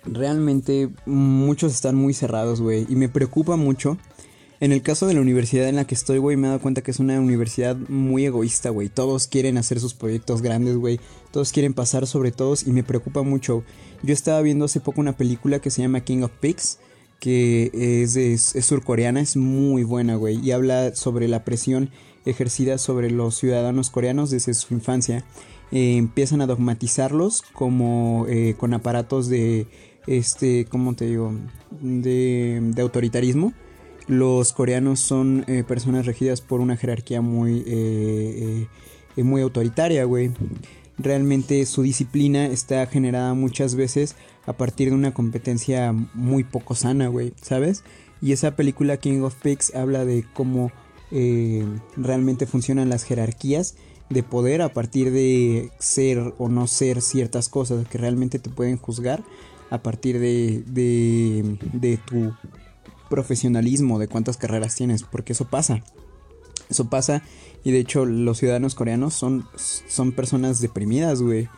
realmente 0.06 0.90
muchos 1.06 1.74
están 1.74 1.96
muy 1.96 2.14
cerrados, 2.14 2.62
güey. 2.62 2.86
Y 2.90 2.96
me 2.96 3.10
preocupa 3.10 3.56
mucho. 3.56 3.98
En 4.60 4.72
el 4.72 4.82
caso 4.82 5.08
de 5.08 5.14
la 5.14 5.20
universidad 5.20 5.68
en 5.68 5.76
la 5.76 5.86
que 5.86 5.96
estoy, 5.96 6.20
güey, 6.20 6.38
me 6.38 6.48
he 6.48 6.50
dado 6.50 6.62
cuenta 6.62 6.82
que 6.82 6.92
es 6.92 7.00
una 7.00 7.20
universidad 7.20 7.76
muy 7.76 8.26
egoísta, 8.26 8.70
güey. 8.70 8.88
Todos 8.88 9.28
quieren 9.28 9.58
hacer 9.58 9.80
sus 9.80 9.94
proyectos 9.94 10.42
grandes, 10.42 10.78
güey. 10.78 11.02
Todos 11.32 11.52
quieren 11.52 11.74
pasar 11.74 12.08
sobre 12.08 12.32
todos 12.32 12.66
y 12.66 12.72
me 12.72 12.84
preocupa 12.84 13.24
mucho. 13.24 13.64
Yo 14.04 14.14
estaba 14.14 14.42
viendo 14.42 14.66
hace 14.66 14.80
poco 14.80 15.02
una 15.02 15.18
película 15.18 15.60
que 15.60 15.70
se 15.70 15.82
llama 15.82 16.02
King 16.02 16.22
of 16.22 16.32
Pigs, 16.40 16.80
que 17.20 17.72
es, 17.74 18.16
es, 18.16 18.56
es 18.56 18.66
surcoreana, 18.66 19.20
es 19.20 19.36
muy 19.36 19.84
buena, 19.84 20.16
güey. 20.16 20.40
Y 20.40 20.52
habla 20.52 20.96
sobre 20.96 21.28
la 21.28 21.44
presión 21.44 21.90
ejercida 22.26 22.78
sobre 22.78 23.12
los 23.12 23.36
ciudadanos 23.36 23.90
coreanos 23.90 24.30
desde 24.30 24.54
su 24.54 24.74
infancia. 24.74 25.26
Eh, 25.74 25.98
empiezan 25.98 26.40
a 26.42 26.46
dogmatizarlos 26.46 27.42
como 27.42 28.28
eh, 28.30 28.54
con 28.60 28.76
aparatos 28.76 29.28
de, 29.28 29.66
este, 30.06 30.66
¿cómo 30.66 30.94
te 30.94 31.08
digo? 31.08 31.34
De, 31.82 32.60
de 32.62 32.82
autoritarismo. 32.84 33.54
Los 34.06 34.54
coreanos 34.54 35.00
son 35.00 35.46
eh, 35.48 35.64
personas 35.68 36.06
regidas 36.06 36.42
por 36.42 36.62
una 36.62 36.78
jerarquía 36.78 37.22
muy, 37.22 38.68
muy 39.18 39.42
autoritaria, 39.42 40.04
güey. 40.06 40.30
Realmente 41.00 41.66
su 41.66 41.82
disciplina 41.82 42.46
está 42.46 42.86
generada 42.86 43.34
muchas 43.34 43.74
veces 43.74 44.16
a 44.46 44.54
partir 44.54 44.90
de 44.90 44.96
una 44.96 45.16
competencia 45.16 45.92
muy 46.14 46.44
poco 46.44 46.76
sana, 46.76 47.08
güey, 47.08 47.34
¿sabes? 47.42 47.84
Y 48.22 48.34
esa 48.34 48.56
película 48.56 48.98
King 48.98 49.22
of 49.22 49.34
Pigs 49.42 49.74
habla 49.74 50.06
de 50.06 50.24
cómo 50.36 50.72
realmente 51.98 52.46
funcionan 52.46 52.90
las 52.90 53.04
jerarquías 53.04 53.76
de 54.14 54.24
poder 54.24 54.62
a 54.62 54.70
partir 54.70 55.12
de 55.12 55.72
ser 55.80 56.34
o 56.38 56.50
no 56.50 56.68
ser 56.68 57.02
ciertas 57.02 57.50
cosas 57.50 57.88
que 57.88 57.98
realmente 57.98 58.40
te 58.40 58.50
pueden 58.50 58.78
juzgar 58.78 59.24
a 59.70 59.82
partir 59.82 60.20
de, 60.20 60.64
de, 60.68 61.58
de 61.74 61.98
tu 61.98 62.34
profesionalismo, 63.10 64.00
de 64.00 64.08
cuántas 64.08 64.38
carreras 64.38 64.76
tienes, 64.76 65.04
porque 65.04 65.34
eso 65.34 65.46
pasa. 65.46 65.84
Eso 66.70 66.90
pasa 66.90 67.24
y 67.64 67.72
de 67.72 67.80
hecho 67.80 68.06
los 68.06 68.38
ciudadanos 68.38 68.76
coreanos 68.76 69.14
son, 69.14 69.46
son 69.56 70.12
personas 70.12 70.60
deprimidas, 70.60 71.22
güey. 71.22 71.50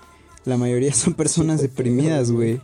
La 0.45 0.57
mayoría 0.57 0.93
son 0.93 1.13
personas 1.13 1.61
deprimidas, 1.61 2.31
güey. 2.31 2.61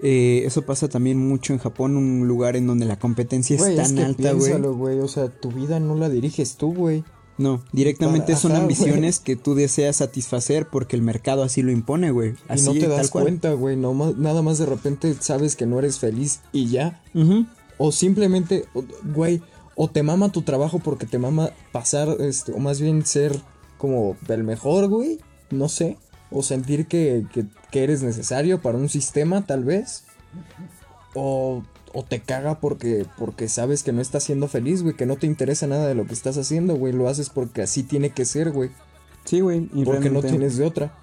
Eh, 0.00 0.42
eso 0.44 0.62
pasa 0.62 0.88
también 0.88 1.18
mucho 1.18 1.52
en 1.52 1.58
Japón, 1.58 1.96
un 1.96 2.28
lugar 2.28 2.54
en 2.54 2.68
donde 2.68 2.86
la 2.86 3.00
competencia 3.00 3.56
es 3.56 3.62
tan 3.62 3.84
es 3.84 3.92
que 3.92 4.04
alta, 4.04 4.32
güey. 4.32 5.00
O 5.00 5.08
sea, 5.08 5.28
tu 5.28 5.50
vida 5.50 5.80
no 5.80 5.96
la 5.96 6.08
diriges 6.08 6.56
tú, 6.56 6.72
güey. 6.72 7.04
No, 7.38 7.62
directamente 7.72 8.32
Para- 8.32 8.38
son 8.38 8.52
ajá, 8.52 8.62
ambiciones 8.62 9.20
que 9.20 9.36
tú 9.36 9.54
deseas 9.54 9.96
satisfacer 9.96 10.66
porque 10.66 10.96
el 10.96 11.02
mercado 11.02 11.44
así 11.44 11.62
lo 11.62 11.70
impone, 11.70 12.10
güey. 12.10 12.30
Y 12.30 12.36
Así, 12.52 12.64
no 12.66 12.72
te 12.72 12.88
das 12.88 13.02
tal 13.02 13.10
cual. 13.10 13.24
cuenta, 13.24 13.52
güey. 13.52 13.76
No, 13.76 13.94
nada 14.16 14.42
más 14.42 14.58
de 14.58 14.66
repente 14.66 15.14
sabes 15.20 15.54
que 15.54 15.64
no 15.64 15.78
eres 15.78 15.98
feliz 16.00 16.40
y 16.52 16.68
ya. 16.68 17.00
O 17.78 17.92
simplemente, 17.92 18.64
güey, 19.14 19.40
o 19.76 19.88
te 19.88 20.02
mama 20.02 20.32
tu 20.32 20.42
trabajo 20.42 20.80
porque 20.80 21.06
te 21.06 21.18
mama 21.20 21.50
pasar, 21.70 22.08
este, 22.20 22.52
o 22.52 22.58
más 22.58 22.80
bien 22.80 23.06
ser 23.06 23.40
como 23.78 24.16
el 24.28 24.42
mejor, 24.42 24.88
güey. 24.88 25.20
No 25.50 25.68
sé. 25.68 25.96
O 26.32 26.42
sentir 26.42 26.86
que, 26.88 27.24
que, 27.32 27.46
que 27.70 27.84
eres 27.84 28.02
necesario 28.02 28.60
para 28.60 28.76
un 28.78 28.88
sistema, 28.88 29.46
tal 29.46 29.62
vez. 29.62 30.04
O, 31.14 31.62
o 31.94 32.02
te 32.02 32.20
caga 32.20 32.60
porque, 32.60 33.06
porque 33.18 33.48
sabes 33.48 33.82
que 33.82 33.92
no 33.92 34.00
estás 34.00 34.24
siendo 34.24 34.48
feliz, 34.48 34.82
güey. 34.82 34.96
Que 34.96 35.06
no 35.06 35.16
te 35.16 35.26
interesa 35.26 35.66
nada 35.66 35.86
de 35.86 35.94
lo 35.94 36.06
que 36.06 36.14
estás 36.14 36.36
haciendo, 36.36 36.76
güey. 36.76 36.92
Lo 36.92 37.08
haces 37.08 37.30
porque 37.30 37.62
así 37.62 37.82
tiene 37.82 38.10
que 38.10 38.24
ser, 38.24 38.50
güey. 38.50 38.70
Sí, 39.24 39.40
güey. 39.40 39.68
y 39.74 39.84
Porque 39.84 40.10
no 40.10 40.22
tienes 40.22 40.56
de 40.56 40.64
otra. 40.64 40.94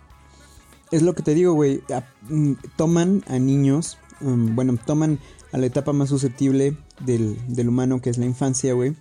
Es 0.92 1.02
lo 1.02 1.14
que 1.16 1.24
te 1.24 1.34
digo, 1.34 1.54
güey. 1.54 1.82
mm, 2.30 2.54
Toman 2.76 3.24
a 3.28 3.40
niños, 3.40 3.98
mm, 4.22 4.56
bueno, 4.56 4.78
toman 4.86 5.20
a 5.52 5.58
la 5.58 5.66
etapa 5.66 5.94
más 5.94 6.10
susceptible 6.10 6.76
del, 7.00 7.38
del 7.48 7.70
humano, 7.70 8.02
que 8.02 8.10
es 8.10 8.18
la 8.18 8.26
infancia, 8.26 8.74
güey. 8.74 8.96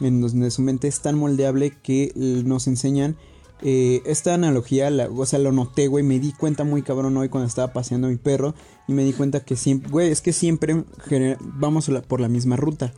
En 0.00 0.20
donde 0.20 0.50
su 0.50 0.62
mente 0.62 0.88
es 0.88 1.00
tan 1.00 1.16
moldeable 1.16 1.72
que 1.82 2.12
nos 2.14 2.66
enseñan 2.66 3.16
eh, 3.62 4.02
esta 4.06 4.34
analogía, 4.34 4.90
la- 4.90 5.08
o 5.08 5.24
sea, 5.26 5.38
lo 5.38 5.52
noté, 5.52 5.86
güey. 5.86 6.04
Me 6.04 6.18
di 6.18 6.32
cuenta 6.32 6.64
muy 6.64 6.82
cabrón 6.82 7.16
hoy 7.16 7.28
cuando 7.28 7.46
estaba 7.48 7.72
paseando 7.72 8.08
a 8.08 8.10
mi 8.10 8.16
perro. 8.16 8.54
Y 8.88 8.92
me 8.92 9.04
di 9.04 9.12
cuenta 9.12 9.40
que 9.40 9.56
siempre, 9.56 9.90
güey, 9.90 10.10
es 10.10 10.20
que 10.20 10.32
siempre 10.32 10.84
vamos 11.40 11.88
la- 11.88 12.02
por 12.02 12.20
la 12.20 12.28
misma 12.28 12.56
ruta. 12.56 12.92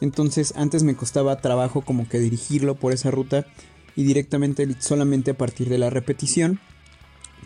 Entonces, 0.00 0.52
antes 0.56 0.82
me 0.82 0.94
costaba 0.96 1.40
trabajo 1.40 1.82
como 1.82 2.08
que 2.08 2.18
dirigirlo 2.18 2.74
por 2.74 2.92
esa 2.92 3.10
ruta. 3.10 3.46
Y 3.94 4.04
directamente, 4.04 4.66
solamente 4.78 5.30
a 5.32 5.38
partir 5.38 5.68
de 5.68 5.78
la 5.78 5.88
repetición, 5.90 6.60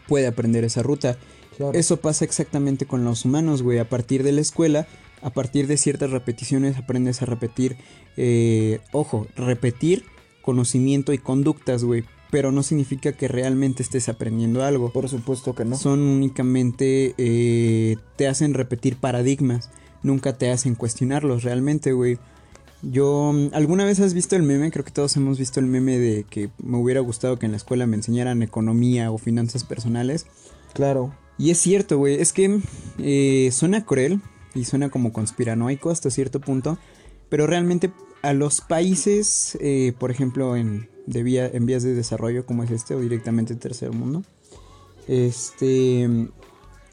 puede 0.08 0.26
aprender 0.26 0.64
esa 0.64 0.82
ruta. 0.82 1.16
Claro. 1.56 1.78
Eso 1.78 1.98
pasa 1.98 2.24
exactamente 2.24 2.86
con 2.86 3.04
los 3.04 3.24
humanos, 3.24 3.62
güey. 3.62 3.78
A 3.78 3.88
partir 3.88 4.22
de 4.24 4.32
la 4.32 4.40
escuela, 4.40 4.86
a 5.22 5.30
partir 5.30 5.66
de 5.66 5.76
ciertas 5.76 6.10
repeticiones, 6.10 6.76
aprendes 6.76 7.22
a 7.22 7.26
repetir. 7.26 7.76
eh, 8.16 8.80
ojo, 8.92 9.28
repetir 9.36 10.04
conocimiento 10.42 11.12
y 11.12 11.18
conductas, 11.18 11.84
güey. 11.84 12.04
Pero 12.30 12.52
no 12.52 12.62
significa 12.62 13.12
que 13.12 13.28
realmente 13.28 13.82
estés 13.82 14.08
aprendiendo 14.08 14.62
algo. 14.62 14.92
Por 14.92 15.08
supuesto 15.08 15.54
que 15.54 15.64
no. 15.64 15.76
Son 15.76 16.00
únicamente. 16.00 17.14
eh, 17.18 17.96
te 18.16 18.28
hacen 18.28 18.54
repetir 18.54 18.96
paradigmas. 18.96 19.70
Nunca 20.02 20.38
te 20.38 20.50
hacen 20.50 20.74
cuestionarlos 20.74 21.42
realmente, 21.42 21.92
güey. 21.92 22.18
Yo, 22.82 23.34
¿alguna 23.52 23.84
vez 23.84 24.00
has 24.00 24.14
visto 24.14 24.36
el 24.36 24.42
meme? 24.42 24.70
Creo 24.70 24.84
que 24.84 24.90
todos 24.90 25.14
hemos 25.16 25.38
visto 25.38 25.60
el 25.60 25.66
meme 25.66 25.98
de 25.98 26.24
que 26.24 26.50
me 26.62 26.78
hubiera 26.78 27.00
gustado 27.00 27.38
que 27.38 27.44
en 27.44 27.52
la 27.52 27.58
escuela 27.58 27.86
me 27.86 27.96
enseñaran 27.96 28.42
economía 28.42 29.10
o 29.10 29.18
finanzas 29.18 29.64
personales. 29.64 30.26
Claro. 30.72 31.14
Y 31.36 31.50
es 31.50 31.58
cierto, 31.58 31.98
güey, 31.98 32.20
es 32.20 32.32
que 32.32 32.60
eh, 32.98 33.50
suena 33.52 33.84
cruel 33.84 34.20
y 34.54 34.64
suena 34.64 34.88
como 34.88 35.12
conspiranoico 35.12 35.90
hasta 35.90 36.10
cierto 36.10 36.40
punto, 36.40 36.78
pero 37.28 37.46
realmente 37.46 37.90
a 38.22 38.32
los 38.32 38.60
países, 38.60 39.56
eh, 39.60 39.92
por 39.98 40.10
ejemplo, 40.10 40.56
en, 40.56 40.88
de 41.06 41.22
vía- 41.22 41.50
en 41.52 41.66
vías 41.66 41.82
de 41.82 41.94
desarrollo 41.94 42.46
como 42.46 42.62
es 42.62 42.70
este 42.70 42.94
o 42.94 43.00
directamente 43.00 43.54
tercer 43.54 43.92
mundo, 43.92 44.22
este, 45.08 46.08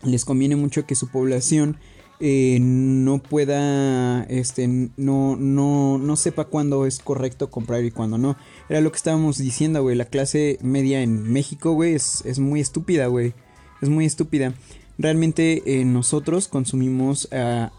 les 0.03 0.25
conviene 0.25 0.55
mucho 0.55 0.85
que 0.85 0.95
su 0.95 1.07
población 1.09 1.77
eh, 2.19 2.57
no 2.59 3.19
pueda, 3.21 4.23
este, 4.23 4.67
no, 4.67 5.35
no, 5.35 5.97
no 5.99 6.15
sepa 6.15 6.45
cuándo 6.45 6.85
es 6.87 6.99
correcto 6.99 7.51
comprar 7.51 7.83
y 7.85 7.91
cuándo 7.91 8.17
no. 8.17 8.37
Era 8.69 8.81
lo 8.81 8.91
que 8.91 8.97
estábamos 8.97 9.37
diciendo, 9.37 9.83
güey, 9.83 9.95
la 9.95 10.05
clase 10.05 10.57
media 10.61 11.01
en 11.03 11.31
México, 11.31 11.73
güey, 11.73 11.93
es, 11.93 12.23
es 12.25 12.39
muy 12.39 12.59
estúpida, 12.59 13.07
güey. 13.07 13.33
Es 13.81 13.89
muy 13.89 14.05
estúpida. 14.05 14.55
Realmente 14.97 15.61
eh, 15.79 15.85
nosotros 15.85 16.47
consumimos 16.47 17.27
a, 17.31 17.71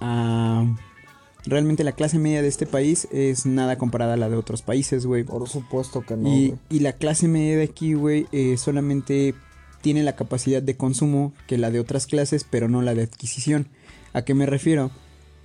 Realmente 1.49 1.83
la 1.83 1.93
clase 1.93 2.19
media 2.19 2.43
de 2.43 2.49
este 2.49 2.67
país 2.67 3.09
es 3.11 3.47
nada 3.47 3.79
comparada 3.79 4.15
a 4.15 4.17
la 4.19 4.29
de 4.29 4.37
otros 4.37 4.61
países, 4.61 5.07
güey. 5.07 5.25
Por 5.25 5.49
supuesto 5.49 6.03
que 6.03 6.15
no, 6.15 6.29
Y, 6.29 6.59
la 6.71 6.93
clase 6.93 7.27
media 7.27 7.57
de 7.57 7.63
aquí, 7.63 7.95
güey, 7.95 8.27
eh, 8.33 8.59
solamente 8.59 9.35
tiene 9.81 10.03
la 10.03 10.15
capacidad 10.15 10.63
de 10.63 10.77
consumo 10.77 11.33
que 11.47 11.57
la 11.57 11.71
de 11.71 11.81
otras 11.81 12.07
clases, 12.07 12.45
pero 12.45 12.69
no 12.69 12.83
la 12.83 12.95
de 12.95 13.05
adquisición. 13.05 13.69
¿A 14.13 14.23
qué 14.23 14.35
me 14.35 14.45
refiero? 14.45 14.91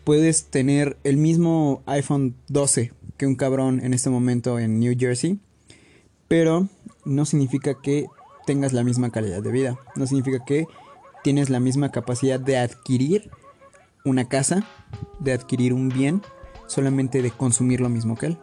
Puedes 0.03 0.47
tener 0.47 0.97
el 1.05 1.15
mismo 1.15 1.83
iPhone 1.85 2.35
12 2.49 2.91
que 3.15 3.25
un 3.25 3.35
cabrón 3.35 3.79
en 3.81 3.93
este 3.93 4.09
momento 4.09 4.59
en 4.59 4.81
New 4.81 4.95
Jersey, 4.99 5.39
pero 6.27 6.67
no 7.05 7.23
significa 7.23 7.75
que 7.81 8.07
tengas 8.45 8.73
la 8.73 8.83
misma 8.83 9.09
calidad 9.09 9.41
de 9.41 9.51
vida. 9.51 9.79
No 9.95 10.05
significa 10.05 10.43
que 10.43 10.67
tienes 11.23 11.49
la 11.49 11.61
misma 11.61 11.91
capacidad 11.91 12.41
de 12.41 12.57
adquirir 12.57 13.31
una 14.03 14.27
casa, 14.27 14.65
de 15.19 15.33
adquirir 15.33 15.73
un 15.73 15.89
bien, 15.89 16.21
solamente 16.67 17.21
de 17.21 17.31
consumir 17.31 17.79
lo 17.79 17.89
mismo 17.89 18.15
que 18.17 18.27
él. 18.27 18.37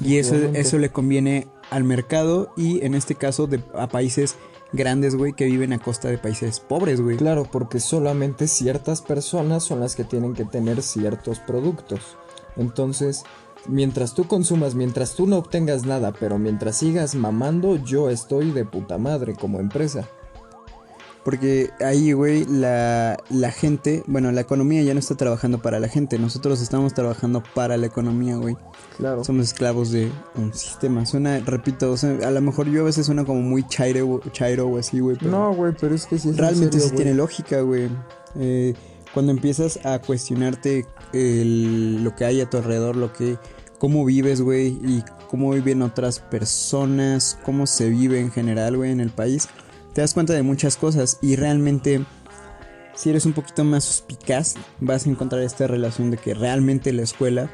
Y 0.00 0.18
eso, 0.18 0.36
eso 0.36 0.78
le 0.78 0.90
conviene 0.90 1.48
al 1.70 1.84
mercado 1.84 2.52
y 2.56 2.84
en 2.84 2.94
este 2.94 3.14
caso 3.14 3.46
de, 3.46 3.60
a 3.74 3.88
países 3.88 4.36
grandes, 4.72 5.16
güey, 5.16 5.32
que 5.32 5.46
viven 5.46 5.72
a 5.72 5.78
costa 5.78 6.08
de 6.08 6.18
países 6.18 6.60
pobres, 6.60 7.00
güey. 7.00 7.16
Claro, 7.16 7.48
porque 7.50 7.80
solamente 7.80 8.46
ciertas 8.46 9.02
personas 9.02 9.64
son 9.64 9.80
las 9.80 9.96
que 9.96 10.04
tienen 10.04 10.34
que 10.34 10.44
tener 10.44 10.82
ciertos 10.82 11.40
productos. 11.40 12.16
Entonces, 12.56 13.24
mientras 13.66 14.14
tú 14.14 14.28
consumas, 14.28 14.74
mientras 14.74 15.14
tú 15.14 15.26
no 15.26 15.38
obtengas 15.38 15.84
nada, 15.86 16.12
pero 16.12 16.38
mientras 16.38 16.76
sigas 16.76 17.14
mamando, 17.14 17.76
yo 17.76 18.10
estoy 18.10 18.52
de 18.52 18.64
puta 18.64 18.98
madre 18.98 19.34
como 19.34 19.58
empresa. 19.58 20.08
Porque 21.24 21.68
ahí, 21.80 22.12
güey, 22.12 22.46
la, 22.46 23.18
la 23.28 23.50
gente, 23.52 24.02
bueno, 24.06 24.32
la 24.32 24.40
economía 24.40 24.82
ya 24.82 24.94
no 24.94 25.00
está 25.00 25.16
trabajando 25.16 25.60
para 25.60 25.78
la 25.78 25.86
gente, 25.88 26.18
nosotros 26.18 26.62
estamos 26.62 26.94
trabajando 26.94 27.42
para 27.54 27.76
la 27.76 27.86
economía, 27.86 28.36
güey. 28.36 28.56
Claro. 28.96 29.22
Somos 29.22 29.46
esclavos 29.48 29.90
de 29.90 30.10
un 30.34 30.54
sistema. 30.54 31.04
Suena, 31.04 31.38
repito, 31.40 31.92
o 31.92 31.96
sea, 31.98 32.16
a 32.26 32.30
lo 32.30 32.40
mejor 32.40 32.68
yo 32.70 32.80
a 32.80 32.84
veces 32.84 33.04
suena 33.04 33.24
como 33.26 33.42
muy 33.42 33.66
chairo, 33.68 34.20
chairo 34.32 34.66
o 34.68 34.78
así, 34.78 35.00
güey. 35.00 35.16
pero 35.18 35.30
No, 35.30 35.54
güey, 35.54 35.74
pero 35.78 35.94
es 35.94 36.06
que 36.06 36.18
sí 36.18 36.28
es 36.30 36.34
en 36.34 36.38
realmente 36.38 36.78
serio, 36.78 36.86
sí 36.88 36.94
güey. 36.94 37.04
tiene 37.04 37.14
lógica, 37.16 37.60
güey. 37.60 37.88
Eh, 38.36 38.74
cuando 39.12 39.32
empiezas 39.32 39.78
a 39.84 39.98
cuestionarte 40.00 40.86
el- 41.12 42.02
lo 42.02 42.14
que 42.16 42.24
hay 42.24 42.40
a 42.40 42.48
tu 42.48 42.56
alrededor, 42.56 42.96
lo 42.96 43.12
que, 43.12 43.36
cómo 43.78 44.04
vives, 44.06 44.40
güey, 44.40 44.68
y 44.82 45.04
cómo 45.28 45.50
viven 45.52 45.82
otras 45.82 46.20
personas, 46.20 47.38
cómo 47.44 47.66
se 47.66 47.88
vive 47.90 48.20
en 48.20 48.30
general, 48.30 48.76
güey, 48.76 48.90
en 48.90 49.00
el 49.00 49.10
país, 49.10 49.48
te 49.92 50.00
das 50.00 50.14
cuenta 50.14 50.32
de 50.32 50.42
muchas 50.42 50.76
cosas 50.76 51.18
y 51.20 51.36
realmente 51.36 52.04
si 52.94 53.10
eres 53.10 53.24
un 53.24 53.32
poquito 53.32 53.64
más 53.64 53.84
suspicaz, 53.84 54.56
vas 54.78 55.06
a 55.06 55.10
encontrar 55.10 55.42
esta 55.42 55.66
relación 55.66 56.10
de 56.10 56.18
que 56.18 56.34
realmente 56.34 56.92
la 56.92 57.02
escuela, 57.02 57.50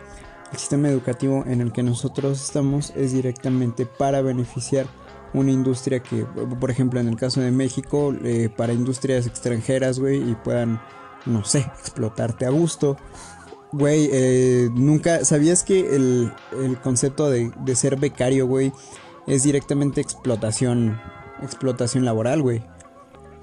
el 0.51 0.59
sistema 0.59 0.89
educativo 0.89 1.45
en 1.47 1.61
el 1.61 1.73
que 1.73 1.83
nosotros 1.83 2.43
estamos 2.43 2.93
es 2.97 3.13
directamente 3.13 3.87
para 3.87 4.23
beneficiar 4.23 4.87
una 5.35 5.53
industria 5.53 6.01
que, 6.01 6.25
por 6.59 6.71
ejemplo, 6.71 6.99
en 6.99 7.09
el 7.09 7.17
caso 7.17 7.41
de 7.41 7.51
México, 7.51 8.15
eh, 8.25 8.49
para 8.57 8.73
industrias 8.73 9.27
extranjeras, 9.27 9.99
güey, 10.01 10.17
y 10.31 10.35
puedan, 10.35 10.81
no 11.27 11.45
sé, 11.45 11.59
explotarte 11.79 12.47
a 12.47 12.51
gusto. 12.51 12.97
Güey, 13.73 14.09
eh, 14.13 14.71
nunca, 14.73 15.25
¿sabías 15.25 15.63
que 15.63 15.95
el, 15.95 16.33
el 16.61 16.81
concepto 16.81 17.29
de, 17.29 17.53
de 17.65 17.77
ser 17.77 17.97
becario, 17.97 18.47
güey, 18.47 18.73
es 19.27 19.43
directamente 19.43 20.01
explotación, 20.01 21.01
explotación 21.43 22.05
laboral, 22.05 22.43
güey? 22.43 22.63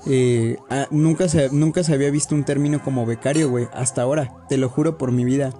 Eh, 0.05 0.57
ah, 0.69 0.87
nunca, 0.91 1.29
se, 1.29 1.49
nunca 1.51 1.83
se 1.83 1.93
había 1.93 2.11
visto 2.11 2.35
un 2.35 2.43
término 2.43 2.83
como 2.83 3.05
becario, 3.05 3.49
güey, 3.49 3.67
hasta 3.73 4.01
ahora, 4.01 4.45
te 4.49 4.57
lo 4.57 4.67
juro 4.69 4.97
por 4.97 5.11
mi 5.11 5.23
vida. 5.23 5.53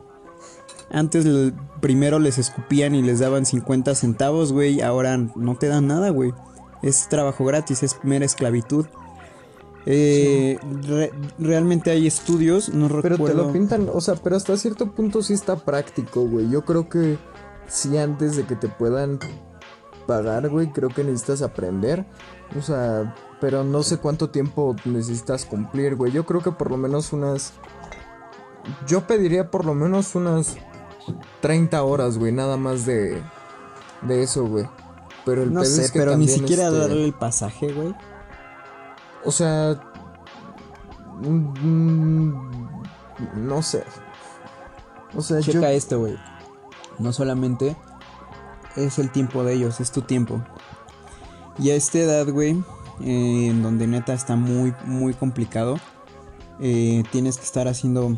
Antes 0.91 1.25
primero 1.79 2.19
les 2.19 2.37
escupían 2.37 2.93
y 2.93 3.01
les 3.01 3.19
daban 3.19 3.45
50 3.45 3.95
centavos, 3.95 4.51
güey, 4.51 4.81
ahora 4.81 5.17
no 5.17 5.55
te 5.55 5.67
dan 5.67 5.87
nada, 5.87 6.09
güey. 6.09 6.33
Es 6.81 7.07
trabajo 7.07 7.45
gratis, 7.45 7.81
es 7.83 7.97
mera 8.03 8.25
esclavitud. 8.25 8.85
Eh, 9.85 10.57
re- 10.87 11.11
realmente 11.39 11.91
hay 11.91 12.07
estudios, 12.07 12.69
no 12.73 12.87
Pero 12.87 13.01
recuerdo. 13.01 13.25
te 13.25 13.33
lo 13.47 13.51
pintan, 13.51 13.89
o 13.91 13.99
sea, 14.01 14.15
pero 14.15 14.35
hasta 14.37 14.55
cierto 14.57 14.91
punto 14.91 15.21
sí 15.21 15.33
está 15.33 15.55
práctico, 15.57 16.25
güey. 16.27 16.49
Yo 16.49 16.63
creo 16.63 16.87
que 16.89 17.17
sí 17.67 17.97
antes 17.97 18.35
de 18.37 18.43
que 18.43 18.55
te 18.55 18.67
puedan 18.69 19.19
pagar, 20.05 20.49
güey, 20.49 20.71
creo 20.71 20.89
que 20.89 21.03
necesitas 21.03 21.41
aprender. 21.41 22.05
O 22.57 22.61
sea, 22.61 23.15
pero 23.39 23.63
no 23.63 23.83
sé 23.83 23.97
cuánto 23.97 24.29
tiempo 24.29 24.75
necesitas 24.85 25.45
cumplir, 25.45 25.95
güey. 25.95 26.11
Yo 26.11 26.25
creo 26.25 26.41
que 26.41 26.51
por 26.51 26.71
lo 26.71 26.77
menos 26.77 27.13
unas... 27.13 27.53
Yo 28.87 29.05
pediría 29.07 29.51
por 29.51 29.65
lo 29.65 29.73
menos 29.73 30.15
unas 30.15 30.55
30 31.41 31.83
horas, 31.83 32.17
güey, 32.17 32.31
nada 32.31 32.55
más 32.57 32.85
de, 32.85 33.21
de 34.03 34.23
eso, 34.23 34.45
güey. 34.45 34.65
Pero 35.25 35.43
el 35.43 35.53
No 35.53 35.61
pedo 35.61 35.71
sé, 35.71 35.83
es 35.85 35.91
que 35.91 35.99
pero 35.99 36.17
ni 36.17 36.27
siquiera 36.27 36.67
este, 36.67 36.77
darle 36.77 37.05
el 37.05 37.13
pasaje, 37.13 37.71
güey. 37.73 37.95
O 39.25 39.31
sea. 39.31 39.79
mm, 41.21 42.31
No 43.35 43.61
sé. 43.61 43.83
O 45.15 45.21
sea, 45.21 45.39
yo. 45.39 45.53
Checa 45.53 45.71
esto, 45.71 45.99
güey. 45.99 46.17
No 46.99 47.13
solamente 47.13 47.75
es 48.75 48.99
el 48.99 49.11
tiempo 49.11 49.43
de 49.43 49.53
ellos, 49.53 49.79
es 49.79 49.91
tu 49.91 50.01
tiempo. 50.01 50.41
Y 51.59 51.69
a 51.69 51.75
esta 51.75 51.99
edad, 51.99 52.27
güey, 52.27 52.63
eh, 53.01 53.47
en 53.49 53.61
donde 53.61 53.87
neta 53.87 54.13
está 54.13 54.35
muy, 54.35 54.73
muy 54.85 55.13
complicado, 55.13 55.77
eh, 56.59 57.03
tienes 57.11 57.37
que 57.37 57.43
estar 57.43 57.67
haciendo 57.67 58.17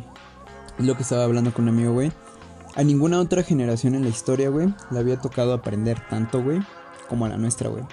lo 0.77 0.95
que 0.95 1.03
estaba 1.03 1.23
hablando 1.23 1.53
con 1.53 1.63
un 1.63 1.75
amigo, 1.75 1.93
güey. 1.93 2.11
A 2.75 2.83
ninguna 2.83 3.19
otra 3.19 3.43
generación 3.43 3.95
en 3.95 4.03
la 4.03 4.09
historia, 4.09 4.49
güey, 4.49 4.73
le 4.91 4.99
había 4.99 5.19
tocado 5.19 5.53
aprender 5.53 6.01
tanto, 6.09 6.43
güey, 6.43 6.59
como 7.07 7.25
a 7.25 7.29
la 7.29 7.37
nuestra, 7.37 7.69
güey. 7.69 7.83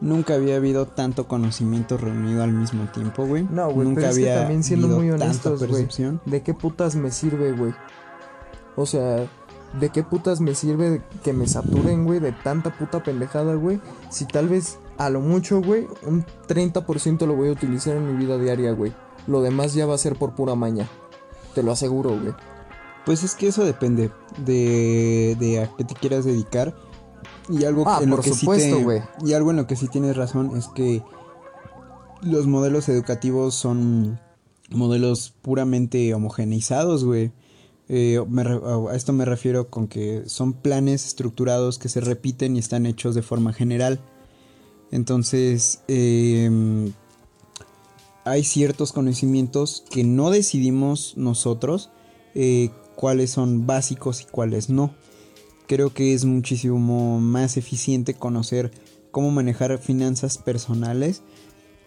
Nunca 0.00 0.34
había 0.34 0.56
habido 0.56 0.86
tanto 0.86 1.28
conocimiento 1.28 1.98
reunido 1.98 2.42
al 2.42 2.52
mismo 2.52 2.84
tiempo, 2.90 3.26
güey. 3.26 3.46
No, 3.50 3.70
güey, 3.70 3.86
Nunca 3.86 4.00
pero 4.00 4.10
es 4.12 4.18
que 4.18 4.22
había 4.30 4.40
también 4.40 4.64
siendo 4.64 4.88
muy 4.88 5.10
honestos, 5.10 5.62
güey. 5.66 5.86
¿De 6.24 6.42
qué 6.42 6.54
putas 6.54 6.96
me 6.96 7.10
sirve, 7.10 7.52
güey? 7.52 7.74
O 8.76 8.86
sea, 8.86 9.26
¿de 9.78 9.90
qué 9.90 10.02
putas 10.02 10.40
me 10.40 10.54
sirve 10.54 11.02
que 11.22 11.32
me 11.32 11.46
saturen, 11.46 12.04
güey, 12.04 12.18
de 12.20 12.32
tanta 12.32 12.76
puta 12.76 13.02
pendejada, 13.02 13.54
güey? 13.54 13.80
Si 14.10 14.24
tal 14.24 14.48
vez, 14.48 14.78
a 14.98 15.10
lo 15.10 15.20
mucho, 15.20 15.62
güey, 15.62 15.86
un 16.04 16.24
30% 16.48 17.26
lo 17.26 17.36
voy 17.36 17.48
a 17.48 17.52
utilizar 17.52 17.96
en 17.96 18.06
mi 18.06 18.24
vida 18.24 18.38
diaria, 18.38 18.72
güey. 18.72 18.92
Lo 19.26 19.42
demás 19.42 19.74
ya 19.74 19.86
va 19.86 19.94
a 19.94 19.98
ser 19.98 20.16
por 20.16 20.34
pura 20.34 20.54
maña. 20.54 20.88
Te 21.54 21.62
lo 21.62 21.72
aseguro, 21.72 22.10
güey. 22.10 22.34
Pues 23.04 23.22
es 23.22 23.34
que 23.34 23.48
eso 23.48 23.64
depende 23.64 24.10
de, 24.38 25.36
de 25.38 25.60
a 25.62 25.76
qué 25.76 25.84
te 25.84 25.94
quieras 25.94 26.24
dedicar. 26.24 26.74
Y 27.48 27.64
algo 27.64 27.84
Ah, 27.86 28.00
en 28.02 28.10
lo 28.10 28.20
que 28.20 28.32
supuesto, 28.32 28.76
sí 28.78 28.84
te, 28.84 29.26
y 29.26 29.32
algo 29.32 29.50
en 29.50 29.56
lo 29.56 29.66
que 29.66 29.76
sí 29.76 29.88
tienes 29.88 30.16
razón 30.16 30.56
es 30.56 30.68
que 30.68 31.02
los 32.22 32.46
modelos 32.46 32.88
educativos 32.88 33.54
son 33.54 34.20
modelos 34.70 35.34
puramente 35.42 36.12
homogeneizados, 36.14 37.04
güey. 37.04 37.32
Eh, 37.92 38.18
a 38.18 38.94
esto 38.94 39.12
me 39.12 39.24
refiero 39.24 39.68
con 39.68 39.88
que 39.88 40.22
son 40.26 40.52
planes 40.52 41.04
estructurados 41.04 41.76
que 41.80 41.88
se 41.88 42.00
repiten 42.00 42.54
y 42.54 42.60
están 42.60 42.86
hechos 42.86 43.16
de 43.16 43.22
forma 43.22 43.52
general. 43.52 44.00
Entonces, 44.92 45.82
em, 45.88 46.92
hay 48.24 48.44
ciertos 48.44 48.92
conocimientos 48.92 49.82
que 49.90 50.04
no 50.04 50.30
decidimos 50.30 51.14
nosotros 51.16 51.90
eh, 52.36 52.70
cuáles 52.94 53.32
son 53.32 53.66
básicos 53.66 54.22
y 54.22 54.24
cuáles 54.26 54.70
no. 54.70 54.94
Creo 55.66 55.92
que 55.92 56.14
es 56.14 56.24
muchísimo 56.24 57.18
más 57.18 57.56
eficiente 57.56 58.14
conocer 58.14 58.70
cómo 59.10 59.32
manejar 59.32 59.78
finanzas 59.78 60.38
personales 60.38 61.22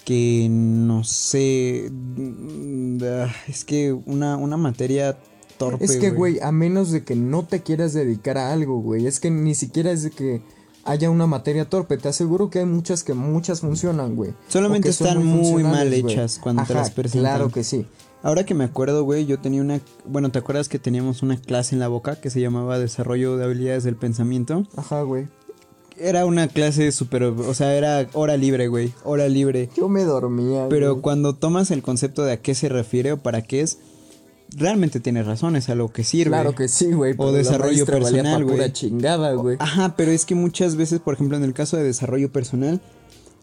que 0.03 0.47
no 0.49 1.05
sé. 1.05 1.89
mm, 1.89 2.97
ah, 3.03 3.33
Es 3.47 3.63
que 3.63 3.93
una, 3.93 4.35
una 4.35 4.57
materia 4.57 5.17
torpe. 5.57 5.83
Es 5.83 5.97
que, 5.97 6.11
güey, 6.11 6.39
a 6.41 6.51
menos 6.51 6.91
de 6.91 7.03
que 7.03 7.15
no 7.15 7.45
te 7.45 7.61
quieras 7.61 7.93
dedicar 7.93 8.37
a 8.37 8.53
algo, 8.53 8.79
güey. 8.79 9.07
Es 9.07 9.19
que 9.19 9.31
ni 9.31 9.55
siquiera 9.55 9.91
es 9.91 10.03
de 10.03 10.11
que 10.11 10.41
haya 10.85 11.09
una 11.09 11.27
materia 11.27 11.69
torpe. 11.69 11.97
Te 11.97 12.09
aseguro 12.09 12.49
que 12.49 12.59
hay 12.59 12.65
muchas 12.65 13.03
que 13.03 13.13
muchas 13.13 13.61
funcionan, 13.61 14.15
güey. 14.15 14.33
Solamente 14.47 14.89
están 14.89 15.25
muy 15.25 15.63
mal 15.63 15.87
güey. 15.89 15.99
hechas 15.99 16.39
cuando 16.39 16.63
te 16.63 16.73
Ajá, 16.73 16.81
las 16.81 16.91
presentan. 16.91 17.31
Claro 17.31 17.49
que 17.49 17.63
sí. 17.63 17.85
Ahora 18.21 18.45
que 18.45 18.53
me 18.53 18.63
acuerdo, 18.63 19.03
güey, 19.03 19.25
yo 19.25 19.39
tenía 19.39 19.61
una... 19.61 19.81
Bueno, 20.05 20.31
¿te 20.31 20.39
acuerdas 20.39 20.69
que 20.69 20.79
teníamos 20.79 21.23
una 21.23 21.35
clase 21.35 21.75
en 21.75 21.79
la 21.79 21.89
boca 21.89 22.21
que 22.21 22.29
se 22.29 22.39
llamaba 22.39 22.79
Desarrollo 22.79 23.35
de 23.35 23.43
Habilidades 23.43 23.83
del 23.83 23.97
Pensamiento? 23.97 24.65
Ajá, 24.77 25.01
güey. 25.01 25.27
Era 25.97 26.25
una 26.25 26.47
clase 26.47 26.93
súper... 26.93 27.23
O 27.23 27.53
sea, 27.53 27.75
era 27.75 28.07
hora 28.13 28.37
libre, 28.37 28.69
güey. 28.69 28.93
Hora 29.03 29.27
libre. 29.27 29.69
Yo 29.75 29.89
me 29.89 30.05
dormía. 30.05 30.67
Pero 30.69 30.91
güey. 30.91 31.01
cuando 31.01 31.35
tomas 31.35 31.69
el 31.69 31.81
concepto 31.81 32.23
de 32.23 32.31
a 32.31 32.41
qué 32.41 32.55
se 32.55 32.69
refiere 32.69 33.11
o 33.11 33.17
para 33.17 33.41
qué 33.41 33.59
es, 33.59 33.79
realmente 34.55 34.99
tienes 34.99 35.25
razón, 35.25 35.55
es 35.55 35.69
a 35.69 35.75
lo 35.75 35.91
que 35.91 36.03
sirve. 36.03 36.31
Claro 36.31 36.55
que 36.55 36.67
sí, 36.67 36.91
güey. 36.91 37.15
la 37.17 37.31
desarrollo 37.31 37.85
personal, 37.85 38.43
pura 38.43 38.55
güey. 38.55 38.73
chingada, 38.73 39.33
güey. 39.33 39.57
Ajá, 39.59 39.95
pero 39.95 40.11
es 40.11 40.25
que 40.25 40.35
muchas 40.35 40.75
veces, 40.75 40.99
por 40.99 41.13
ejemplo, 41.13 41.37
en 41.37 41.43
el 41.43 41.53
caso 41.53 41.77
de 41.77 41.83
desarrollo 41.83 42.31
personal, 42.31 42.81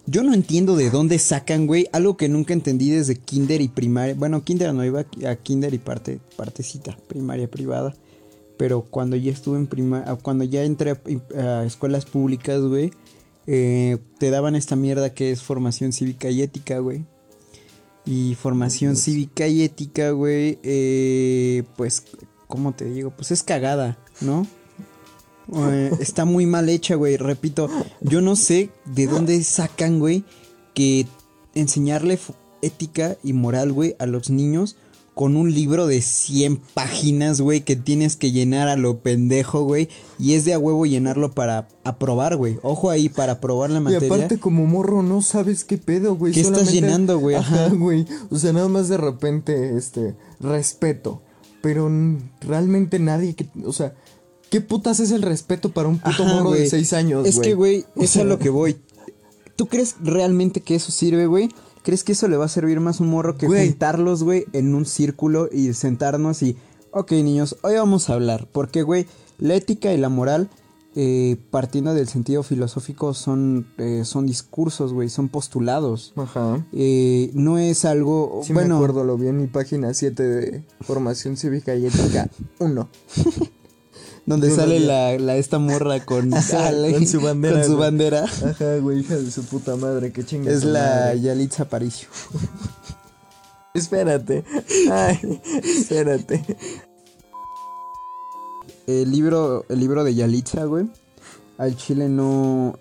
yo 0.07 0.23
no 0.23 0.35
entiendo 0.35 0.77
de 0.77 0.90
dónde 0.90 1.18
sacan, 1.18 1.66
güey, 1.66 1.88
algo 1.92 2.16
que 2.16 2.29
nunca 2.29 2.53
entendí 2.53 2.90
desde 2.90 3.16
kinder 3.16 3.61
y 3.61 3.68
primaria. 3.68 4.14
Bueno, 4.14 4.42
kinder 4.42 4.75
no 4.75 4.85
iba 4.85 5.05
a 5.27 5.37
kinder 5.37 5.75
y 5.75 5.79
parte, 5.79 6.20
partecita, 6.37 6.96
primaria 7.09 7.51
privada. 7.51 7.94
Pero 8.57 8.83
cuando 8.83 9.16
ya 9.16 9.33
estuve 9.33 9.59
en 9.59 9.66
primaria, 9.66 10.14
cuando 10.16 10.44
ya 10.44 10.64
entré 10.64 10.90
a, 10.90 11.40
a 11.40 11.64
escuelas 11.64 12.05
públicas, 12.05 12.61
güey, 12.61 12.90
eh, 13.46 13.99
te 14.18 14.31
daban 14.31 14.55
esta 14.55 14.77
mierda 14.77 15.14
que 15.14 15.31
es 15.31 15.42
formación 15.42 15.92
cívica 15.92 16.31
y 16.31 16.42
ética, 16.42 16.79
güey. 16.79 17.05
Y 18.04 18.34
formación 18.34 18.96
cívica 18.96 19.46
y 19.46 19.62
ética, 19.62 20.10
güey, 20.10 20.58
eh, 20.62 21.64
pues, 21.76 22.02
¿cómo 22.46 22.72
te 22.72 22.86
digo? 22.86 23.10
Pues 23.10 23.30
es 23.30 23.42
cagada, 23.42 23.98
¿no? 24.20 24.46
Eh, 25.54 25.90
está 26.00 26.24
muy 26.24 26.46
mal 26.46 26.68
hecha, 26.68 26.94
güey. 26.94 27.16
Repito, 27.16 27.68
yo 28.00 28.20
no 28.20 28.36
sé 28.36 28.70
de 28.86 29.06
dónde 29.06 29.42
sacan, 29.44 29.98
güey, 29.98 30.24
que 30.74 31.06
enseñarle 31.54 32.18
ética 32.62 33.16
y 33.22 33.32
moral, 33.32 33.72
güey, 33.72 33.96
a 33.98 34.06
los 34.06 34.30
niños 34.30 34.76
con 35.20 35.37
un 35.37 35.52
libro 35.52 35.87
de 35.87 36.00
100 36.00 36.56
páginas, 36.72 37.42
güey, 37.42 37.61
que 37.61 37.76
tienes 37.76 38.16
que 38.16 38.33
llenar 38.33 38.68
a 38.68 38.76
lo 38.76 39.00
pendejo, 39.00 39.64
güey. 39.64 39.90
Y 40.18 40.33
es 40.33 40.46
de 40.46 40.54
a 40.54 40.59
huevo 40.59 40.87
llenarlo 40.87 41.33
para 41.33 41.68
aprobar, 41.85 42.38
güey. 42.38 42.56
Ojo 42.62 42.88
ahí, 42.88 43.11
para 43.11 43.33
aprobar 43.33 43.68
la 43.68 43.80
Y 43.80 43.83
materia. 43.83 44.14
aparte 44.14 44.38
como 44.38 44.64
morro 44.64 45.02
no 45.02 45.20
sabes 45.20 45.64
qué 45.64 45.76
pedo, 45.76 46.16
güey. 46.16 46.33
¿Qué 46.33 46.40
estás 46.40 46.72
llenando, 46.72 47.18
güey? 47.18 47.37
Ajá, 47.37 47.68
güey. 47.68 48.06
O 48.30 48.38
sea, 48.38 48.54
nada 48.54 48.68
más 48.68 48.88
de 48.88 48.96
repente, 48.96 49.76
este, 49.76 50.14
respeto. 50.40 51.20
Pero 51.61 51.90
realmente 52.40 52.98
nadie 52.98 53.35
que, 53.35 53.46
o 53.66 53.74
sea, 53.74 53.92
¿qué 54.48 54.62
putas 54.62 55.00
es 55.00 55.11
el 55.11 55.20
respeto 55.20 55.68
para 55.70 55.90
un 55.90 55.98
puto 55.98 56.22
Ajá, 56.22 56.33
morro 56.33 56.52
de 56.52 56.61
güey. 56.61 56.70
seis 56.70 56.94
años, 56.94 57.26
Es 57.26 57.40
que, 57.40 57.52
güey, 57.52 57.85
O 57.94 58.02
es 58.04 58.16
a 58.16 58.24
lo 58.24 58.38
que 58.38 58.48
voy. 58.48 58.78
¿Tú 59.54 59.66
crees 59.66 59.96
realmente 60.02 60.62
que 60.62 60.76
eso 60.76 60.90
sirve, 60.90 61.26
güey? 61.26 61.50
¿Crees 61.82 62.04
que 62.04 62.12
eso 62.12 62.28
le 62.28 62.36
va 62.36 62.44
a 62.44 62.48
servir 62.48 62.78
más 62.80 63.00
un 63.00 63.08
morro 63.08 63.36
que 63.36 63.46
Güey. 63.46 63.68
juntarlos, 63.68 64.22
güey, 64.22 64.44
en 64.52 64.74
un 64.74 64.84
círculo 64.86 65.48
y 65.50 65.72
sentarnos 65.72 66.42
y, 66.42 66.56
ok, 66.92 67.12
niños, 67.12 67.56
hoy 67.62 67.74
vamos 67.76 68.10
a 68.10 68.14
hablar? 68.14 68.48
Porque, 68.52 68.82
güey, 68.82 69.06
la 69.38 69.54
ética 69.54 69.92
y 69.92 69.96
la 69.96 70.08
moral, 70.10 70.50
eh, 70.94 71.36
partiendo 71.50 71.94
del 71.94 72.08
sentido 72.08 72.42
filosófico, 72.42 73.14
son, 73.14 73.66
eh, 73.78 74.02
son 74.04 74.26
discursos, 74.26 74.92
güey, 74.92 75.08
son 75.08 75.28
postulados. 75.28 76.12
Ajá. 76.16 76.66
Eh, 76.72 77.30
no 77.32 77.58
es 77.58 77.84
algo, 77.84 78.42
Sí 78.44 78.52
bueno, 78.52 78.70
me 78.70 78.84
acuerdo, 78.84 79.04
lo 79.04 79.16
vi 79.16 79.28
en 79.28 79.38
mi 79.38 79.46
página 79.46 79.94
7 79.94 80.22
de 80.22 80.64
Formación 80.82 81.36
Cívica 81.36 81.74
y 81.74 81.86
Ética 81.86 82.28
1. 82.58 82.88
donde 84.30 84.48
lo 84.48 84.56
sale 84.56 84.80
la, 84.80 85.18
la 85.18 85.36
esta 85.36 85.58
morra 85.58 86.04
con, 86.04 86.32
Ajá, 86.34 86.70
con 86.92 87.06
su 87.06 87.20
bandera, 87.20 87.56
con 87.56 87.64
su 87.64 87.76
güey. 87.76 87.80
bandera. 87.80 88.24
Ajá, 88.24 88.76
güey, 88.78 89.00
hija 89.00 89.16
de 89.16 89.30
su 89.30 89.44
puta 89.44 89.76
madre, 89.76 90.12
qué 90.12 90.24
chingas. 90.24 90.54
Es 90.54 90.64
la 90.64 91.14
Yalitza 91.14 91.64
Aparicio. 91.64 92.08
Espérate. 93.74 94.44
Ay, 94.90 95.40
espérate. 95.62 96.44
El 98.86 99.10
libro, 99.10 99.64
el 99.68 99.78
libro 99.78 100.02
de 100.02 100.14
Yalitza, 100.14 100.64
güey. 100.64 100.90
Al 101.58 101.76
chile 101.76 102.08
no. 102.08 102.78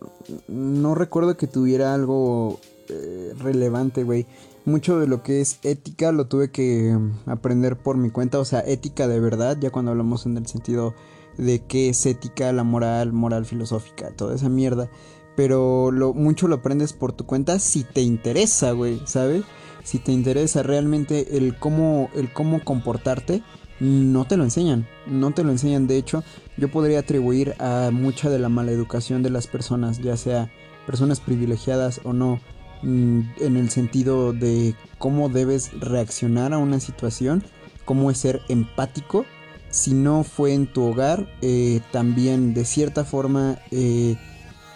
No 0.47 0.95
recuerdo 0.95 1.38
que 1.38 1.45
tuviera 1.47 1.93
algo 1.93 2.59
eh, 2.88 3.33
relevante, 3.38 4.03
güey. 4.03 4.25
Mucho 4.65 4.99
de 4.99 5.07
lo 5.07 5.21
que 5.23 5.41
es 5.41 5.59
ética 5.63 6.12
lo 6.12 6.25
tuve 6.25 6.51
que 6.51 6.97
aprender 7.27 7.75
por 7.77 7.97
mi 7.97 8.09
cuenta. 8.09 8.39
O 8.39 8.45
sea, 8.45 8.62
ética 8.62 9.07
de 9.07 9.19
verdad, 9.19 9.57
ya 9.59 9.69
cuando 9.69 9.91
hablamos 9.91 10.25
en 10.25 10.38
el 10.38 10.47
sentido 10.47 10.95
de 11.39 11.63
qué 11.65 11.89
es 11.89 12.06
ética, 12.06 12.52
la 12.52 12.63
moral, 12.63 13.13
moral 13.13 13.45
filosófica, 13.45 14.12
toda 14.12 14.36
esa 14.36 14.49
mierda. 14.49 14.89
Pero 15.36 15.91
lo, 15.91 16.13
mucho 16.13 16.47
lo 16.47 16.56
aprendes 16.56 16.93
por 16.93 17.13
tu 17.13 17.25
cuenta 17.25 17.60
si 17.60 17.84
te 17.84 18.02
interesa, 18.02 18.73
güey, 18.73 19.02
¿sabes? 19.06 19.43
Si 19.84 19.97
te 19.97 20.12
interesa 20.12 20.63
realmente 20.63 21.38
el 21.38 21.58
cómo, 21.58 22.10
el 22.13 22.32
cómo 22.34 22.63
comportarte, 22.63 23.41
no 23.80 24.25
te 24.25 24.36
lo 24.36 24.43
enseñan. 24.43 24.86
No 25.08 25.32
te 25.32 25.43
lo 25.43 25.52
enseñan. 25.52 25.88
De 25.88 25.97
hecho, 25.97 26.23
yo 26.58 26.69
podría 26.69 26.99
atribuir 26.99 27.56
a 27.60 27.89
mucha 27.91 28.30
de 28.30 28.39
la 28.39 28.49
mala 28.49 28.71
educación 28.71 29.23
de 29.23 29.30
las 29.30 29.47
personas, 29.47 29.99
ya 29.99 30.17
sea 30.17 30.52
personas 30.86 31.21
privilegiadas 31.21 32.02
o 32.04 32.12
no, 32.12 32.41
mm, 32.82 33.21
en 33.39 33.58
el 33.58 33.69
sentido 33.69 34.34
de 34.34 34.75
cómo 34.97 35.30
debes 35.30 35.71
reaccionar 35.80 36.54
a 36.54 36.58
una 36.58 36.82
situación, 36.82 37.43
cómo 37.86 38.12
es 38.12 38.17
ser 38.17 38.41
empático. 38.49 39.25
Si 39.71 39.93
no 39.93 40.23
fue 40.23 40.53
en 40.53 40.65
tu 40.67 40.84
hogar, 40.84 41.27
eh, 41.41 41.82
también 41.91 42.53
de 42.53 42.65
cierta 42.65 43.05
forma 43.05 43.60
eh, 43.71 44.15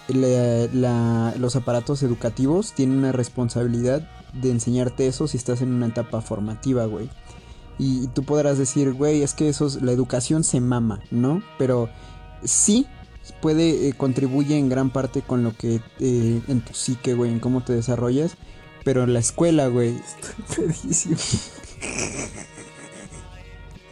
los 0.08 1.56
aparatos 1.56 2.04
educativos 2.04 2.74
tienen 2.74 3.00
una 3.00 3.12
responsabilidad 3.12 4.08
de 4.34 4.52
enseñarte 4.52 5.08
eso 5.08 5.28
si 5.28 5.38
estás 5.38 5.62
en 5.62 5.74
una 5.74 5.88
etapa 5.88 6.22
formativa, 6.22 6.86
güey. 6.86 7.10
Y, 7.80 8.08
tú 8.10 8.24
podrás 8.24 8.58
decir, 8.60 8.94
güey, 8.94 9.24
es 9.24 9.34
que 9.34 9.50
eso 9.50 9.66
es- 9.66 9.82
la 9.82 9.92
educación 9.92 10.44
se 10.44 10.62
mama, 10.62 11.00
¿no? 11.10 11.42
Pero 11.58 11.90
sí 12.44 12.86
puede, 13.42 13.88
eh, 13.88 13.94
contribuye 13.94 14.58
en 14.58 14.70
gran 14.70 14.92
parte 14.92 15.22
con 15.24 15.44
lo 15.44 15.56
que 15.58 15.82
en 16.00 16.62
tu 16.62 16.74
psique, 16.74 17.14
güey, 17.16 17.32
en 17.32 17.40
cómo 17.40 17.64
te 17.64 17.74
desarrollas. 17.74 18.36
Pero 18.84 19.08
la 19.08 19.20
escuela, 19.20 19.68
güey, 19.68 19.96
Pedísimo. 20.56 21.16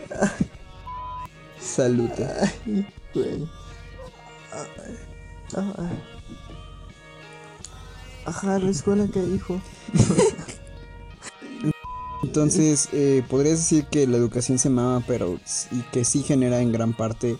salud. 1.72 2.10
Güey. 3.14 3.48
Ay, 4.54 5.74
ay. 5.78 6.00
Ajá, 8.26 8.60
la 8.60 8.70
escuela 8.70 9.08
que 9.08 9.22
dijo. 9.22 9.60
Entonces, 12.24 12.88
eh, 12.94 13.24
podrías 13.28 13.58
decir 13.58 13.86
que 13.86 14.06
la 14.08 14.18
educación 14.18 14.60
se 14.60 14.70
mama, 14.70 15.04
pero 15.08 15.40
y 15.72 15.80
que 15.92 16.06
sí 16.06 16.22
genera 16.24 16.62
en 16.62 16.72
gran 16.72 16.94
parte 16.94 17.36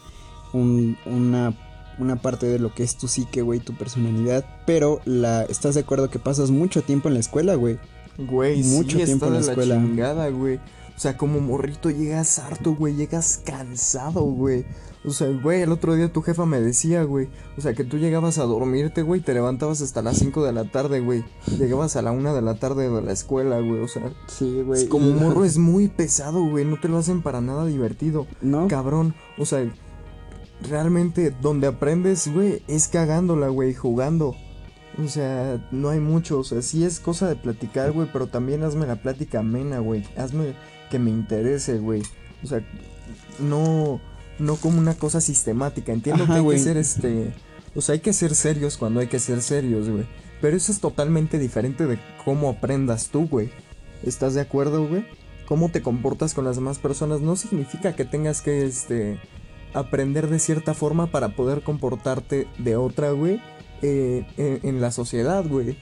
un- 0.54 0.98
una, 1.06 1.56
una 2.00 2.16
parte 2.22 2.48
de 2.48 2.58
lo 2.60 2.74
que 2.74 2.84
es 2.84 2.98
tu 2.98 3.08
psique, 3.08 3.42
güey, 3.44 3.60
tu 3.60 3.76
personalidad. 3.76 4.44
Pero 4.66 5.00
la, 5.06 5.44
¿estás 5.44 5.76
de 5.76 5.82
acuerdo 5.82 6.10
que 6.10 6.18
pasas 6.20 6.50
mucho 6.50 6.82
tiempo 6.82 7.08
en 7.10 7.14
la 7.14 7.20
escuela, 7.20 7.56
güey? 7.56 7.78
Güey, 8.18 8.64
Mucho 8.64 8.98
sí, 8.98 9.06
tiempo 9.06 9.26
está 9.26 9.28
en 9.28 9.34
la 9.34 9.40
de 9.40 9.48
escuela. 9.52 9.76
chingada, 9.76 10.30
güey. 10.30 10.60
O 11.02 11.04
sea, 11.04 11.18
como 11.18 11.40
morrito 11.40 11.90
llegas 11.90 12.38
harto, 12.38 12.76
güey. 12.76 12.94
Llegas 12.94 13.42
cansado, 13.44 14.22
güey. 14.22 14.66
O 15.04 15.10
sea, 15.10 15.30
güey, 15.30 15.64
el 15.64 15.72
otro 15.72 15.96
día 15.96 16.14
tu 16.14 16.22
jefa 16.22 16.46
me 16.46 16.62
decía, 16.62 17.02
güey. 17.02 17.28
O 17.58 17.62
sea, 17.62 17.74
que 17.74 17.84
tú 17.84 17.98
llegabas 17.98 18.38
a 18.38 18.44
dormirte, 18.44 19.02
güey. 19.02 19.20
Te 19.20 19.34
levantabas 19.34 19.82
hasta 19.82 20.04
las 20.04 20.20
5 20.20 20.46
de 20.46 20.54
la 20.54 20.66
tarde, 20.66 21.00
güey. 21.00 21.26
Llegabas 21.58 21.96
a 21.96 22.04
la 22.04 22.12
1 22.12 22.36
de 22.36 22.44
la 22.44 22.54
tarde 22.60 22.88
de 22.88 23.02
la 23.02 23.12
escuela, 23.14 23.60
güey. 23.62 23.82
O 23.82 23.88
sea, 23.88 24.14
Sí, 24.28 24.64
es 24.76 24.84
como 24.86 25.10
morro 25.20 25.44
es 25.44 25.58
muy 25.58 25.88
pesado, 25.88 26.46
güey. 26.46 26.66
No 26.66 26.80
te 26.80 26.88
lo 26.88 27.00
hacen 27.00 27.24
para 27.24 27.42
nada 27.42 27.66
divertido. 27.66 28.28
¿No? 28.40 28.68
Cabrón. 28.68 29.16
O 29.40 29.48
sea, 29.48 29.68
realmente 30.70 31.36
donde 31.42 31.66
aprendes, 31.66 32.32
güey, 32.32 32.62
es 32.68 32.88
cagándola, 32.88 33.48
güey, 33.48 33.74
jugando. 33.74 34.36
O 35.04 35.08
sea, 35.08 35.68
no 35.72 35.90
hay 35.90 36.00
mucho. 36.00 36.38
O 36.38 36.44
sea, 36.44 36.62
sí 36.62 36.86
es 36.86 37.00
cosa 37.00 37.28
de 37.28 37.38
platicar, 37.38 37.92
güey, 37.92 38.08
pero 38.14 38.28
también 38.28 38.62
hazme 38.62 38.86
la 38.86 39.02
plática 39.02 39.40
amena, 39.40 39.80
güey. 39.80 40.06
Hazme 40.16 40.54
que 40.92 41.00
me 41.00 41.10
interese, 41.10 41.80
güey. 41.80 42.04
O 42.44 42.48
sea, 42.48 42.62
no, 43.40 44.00
no 44.38 44.56
como 44.58 44.78
una 44.78 44.94
cosa 44.94 45.22
sistemática. 45.22 45.92
Entiendo 45.92 46.26
Ajá, 46.26 46.34
que 46.34 46.38
hay 46.38 46.44
güey. 46.44 46.58
que 46.58 46.64
ser 46.64 46.78
este. 46.78 47.34
O 47.74 47.82
sea, 47.82 47.94
hay 47.94 48.02
que 48.02 48.14
ser 48.14 48.36
serios 48.36 48.78
cuando 48.78 49.00
hay 49.00 49.08
que 49.08 49.18
ser 49.18 49.42
serios, 49.42 49.90
güey. 49.90 50.06
Pero 50.42 50.58
eso 50.58 50.72
es 50.72 50.80
totalmente 50.80 51.40
diferente 51.40 51.88
de 51.88 51.98
cómo 52.24 52.50
aprendas 52.50 53.08
tú, 53.10 53.28
güey. 53.28 53.50
¿Estás 54.04 54.34
de 54.36 54.42
acuerdo, 54.42 54.88
güey? 54.88 55.06
Cómo 55.48 55.70
te 55.70 55.82
comportas 55.82 56.34
con 56.34 56.46
las 56.46 56.58
demás 56.58 56.80
personas 56.80 57.22
no 57.22 57.36
significa 57.36 57.96
que 57.96 58.06
tengas 58.06 58.42
que, 58.42 58.66
este, 58.66 59.20
aprender 59.74 60.28
de 60.28 60.40
cierta 60.40 60.74
forma 60.74 61.08
para 61.08 61.36
poder 61.36 61.62
comportarte 61.62 62.48
de 62.58 62.76
otra, 62.76 63.12
güey, 63.12 63.42
eh, 63.82 64.26
en, 64.38 64.60
en 64.64 64.82
la 64.82 64.92
sociedad, 64.92 65.46
güey. 65.48 65.78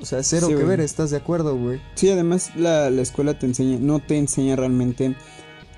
O 0.00 0.04
sea, 0.04 0.22
cero 0.22 0.46
Sí, 0.46 0.52
que 0.52 0.56
güey. 0.56 0.66
ver, 0.68 0.80
¿estás 0.80 1.10
de 1.10 1.16
acuerdo, 1.16 1.56
güey? 1.56 1.80
Sí, 1.94 2.10
además 2.10 2.50
la, 2.56 2.90
la 2.90 3.02
escuela 3.02 3.38
te 3.38 3.46
enseña, 3.46 3.78
no 3.80 3.98
te 4.00 4.16
enseña 4.18 4.56
realmente 4.56 5.14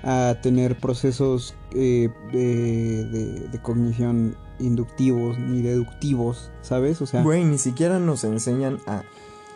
a 0.03 0.35
tener 0.41 0.77
procesos 0.77 1.55
eh, 1.73 2.09
de, 2.31 3.05
de- 3.05 3.47
de 3.49 3.61
cognición 3.61 4.35
inductivos 4.59 5.37
ni 5.39 5.61
deductivos, 5.61 6.51
¿sabes? 6.61 7.01
O 7.01 7.05
sea, 7.05 7.21
Güey, 7.23 7.43
ni 7.45 7.57
siquiera 7.57 7.99
nos 7.99 8.23
enseñan 8.23 8.79
a 8.87 9.03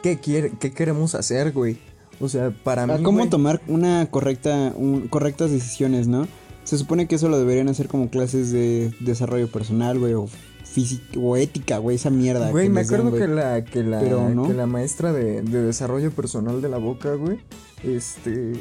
qué, 0.01 0.19
quiere, 0.19 0.53
qué 0.59 0.71
queremos 0.73 1.15
hacer, 1.15 1.51
güey. 1.51 1.77
O 2.19 2.29
sea, 2.29 2.51
para 2.51 2.83
a 2.83 2.87
mí, 2.87 3.03
cómo 3.03 3.19
güey, 3.19 3.29
tomar 3.29 3.61
una 3.67 4.05
correcta, 4.09 4.73
un- 4.75 5.07
correctas 5.07 5.51
decisiones, 5.51 6.07
¿no? 6.07 6.27
Se 6.63 6.77
supone 6.77 7.07
que 7.07 7.15
eso 7.15 7.27
lo 7.27 7.37
deberían 7.37 7.67
hacer 7.67 7.87
como 7.89 8.09
clases 8.09 8.51
de 8.51 8.93
desarrollo 9.01 9.51
personal, 9.51 9.99
güey, 9.99 10.13
o 10.13 10.27
física, 10.73 11.19
o 11.19 11.37
ética, 11.37 11.77
güey, 11.77 11.97
esa 11.97 12.09
mierda. 12.09 12.49
Güey, 12.49 12.65
que 12.65 12.69
me 12.71 12.83
dan, 12.83 12.93
acuerdo 12.95 13.17
que 13.17 13.27
la, 13.27 13.63
que 13.63 13.83
la, 13.83 13.99
Pero 13.99 14.29
no. 14.29 14.47
que 14.47 14.53
la 14.53 14.65
maestra 14.65 15.13
de, 15.13 15.41
de 15.43 15.61
desarrollo 15.63 16.11
personal 16.11 16.61
de 16.61 16.69
la 16.69 16.77
boca, 16.77 17.13
güey, 17.13 17.39
este, 17.83 18.53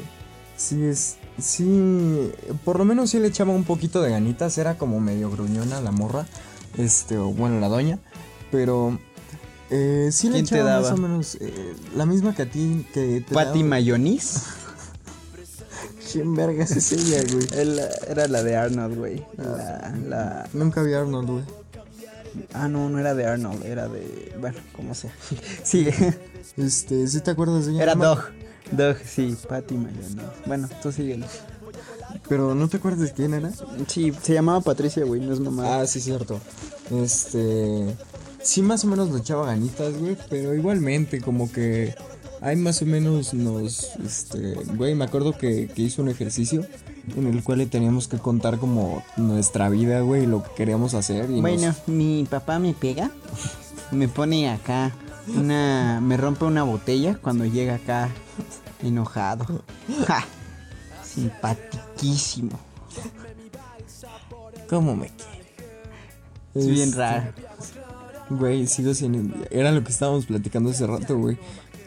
sí 0.55 0.83
es, 0.83 1.15
sí, 1.39 2.31
por 2.63 2.77
lo 2.77 2.85
menos 2.85 3.09
sí 3.09 3.19
le 3.19 3.27
echaba 3.27 3.51
un 3.51 3.63
poquito 3.63 4.01
de 4.01 4.11
ganitas, 4.11 4.57
era 4.59 4.77
como 4.77 4.99
medio 4.99 5.31
gruñona 5.31 5.81
la 5.81 5.91
morra, 5.91 6.27
este, 6.77 7.17
o 7.17 7.29
bueno, 7.33 7.59
la 7.59 7.67
doña, 7.67 7.97
pero 8.51 8.99
eh, 9.71 10.09
sí 10.11 10.27
le 10.27 10.33
¿Quién 10.35 10.45
te 10.45 10.55
echaba 10.57 10.81
más 10.81 10.91
o 10.91 10.97
menos 10.97 11.35
eh, 11.41 11.73
la 11.95 12.05
misma 12.05 12.35
que 12.35 12.43
a 12.43 12.49
ti, 12.49 12.85
que 12.93 13.23
te 13.27 13.33
Patty 13.33 13.59
daba- 13.59 13.69
Mayonis. 13.69 14.43
¿Quién 16.11 16.35
vergas 16.35 16.69
es 16.71 16.91
ella, 16.91 17.23
güey? 17.33 17.47
Era 18.07 18.27
la 18.27 18.43
de 18.43 18.55
Arnold, 18.55 18.97
güey. 18.99 19.25
La, 19.37 19.95
la... 20.07 20.49
Nunca 20.53 20.83
vi 20.83 20.93
a 20.93 20.99
Arnold, 21.01 21.27
güey. 21.29 21.62
Ah, 22.53 22.67
no, 22.67 22.89
no 22.89 22.99
era 22.99 23.13
de 23.13 23.25
Arnold, 23.25 23.65
era 23.65 23.87
de... 23.87 24.33
Bueno, 24.39 24.57
como 24.75 24.93
sea. 24.95 25.11
Sigue. 25.63 25.93
Este, 26.57 27.07
¿sí 27.07 27.21
te 27.21 27.31
acuerdas 27.31 27.65
de 27.65 27.73
ella? 27.73 27.83
Era 27.83 27.95
Dog. 27.95 28.19
Dog, 28.71 28.97
sí, 29.05 29.35
Patty 29.47 29.75
Mayonis. 29.75 30.15
Bueno, 30.45 30.69
tú 30.81 30.91
síguelo. 30.91 31.25
Pero 32.27 32.55
¿no 32.55 32.67
te 32.67 32.77
acuerdas 32.77 33.01
de 33.01 33.11
quién 33.11 33.33
era? 33.33 33.51
Sí, 33.87 34.13
se 34.21 34.33
llamaba 34.33 34.61
Patricia, 34.61 35.03
güey, 35.03 35.21
no 35.21 35.33
es 35.33 35.39
mamá. 35.39 35.81
Ah, 35.81 35.87
sí, 35.87 35.99
cierto. 35.99 36.39
Este. 36.91 37.95
Sí, 38.41 38.61
más 38.61 38.83
o 38.83 38.87
menos 38.87 39.09
le 39.11 39.19
echaba 39.19 39.47
ganitas, 39.47 39.97
güey. 39.97 40.17
Pero 40.29 40.53
igualmente, 40.53 41.21
como 41.21 41.51
que. 41.51 41.95
ahí 42.41 42.55
más 42.55 42.81
o 42.81 42.85
menos 42.85 43.33
nos, 43.33 43.95
este, 44.05 44.53
güey, 44.75 44.95
me 44.95 45.05
acuerdo 45.05 45.37
que, 45.37 45.67
que 45.67 45.81
hizo 45.81 46.01
un 46.01 46.09
ejercicio 46.09 46.65
en 47.15 47.27
el 47.27 47.43
cual 47.43 47.59
le 47.59 47.65
teníamos 47.65 48.07
que 48.07 48.17
contar 48.17 48.57
como 48.59 49.03
nuestra 49.17 49.69
vida, 49.69 50.01
güey, 50.01 50.25
lo 50.25 50.43
que 50.43 50.49
queríamos 50.55 50.93
hacer. 50.93 51.29
Y 51.29 51.41
Bueno, 51.41 51.67
nos- 51.67 51.87
mi 51.87 52.25
papá 52.29 52.59
me 52.59 52.73
pega, 52.73 53.11
me 53.91 54.07
pone 54.07 54.49
acá 54.49 54.91
una, 55.35 55.99
me 56.01 56.17
rompe 56.17 56.45
una 56.45 56.63
botella 56.63 57.17
cuando 57.21 57.45
llega 57.45 57.75
acá 57.75 58.09
enojado. 58.81 59.63
Ja, 60.07 60.25
simpatiquísimo. 61.03 62.59
¿Cómo 64.69 64.95
me 64.95 65.07
quiere? 65.07 65.43
Es 66.55 66.67
bien 66.67 66.89
Este, 66.89 66.97
raro. 66.99 67.31
Güey, 68.29 68.67
sigo 68.67 68.93
sin... 68.93 69.33
Era 69.51 69.71
lo 69.71 69.83
que 69.83 69.91
estábamos 69.91 70.25
platicando 70.25 70.69
hace 70.71 70.87
rato, 70.87 71.17
güey. 71.17 71.37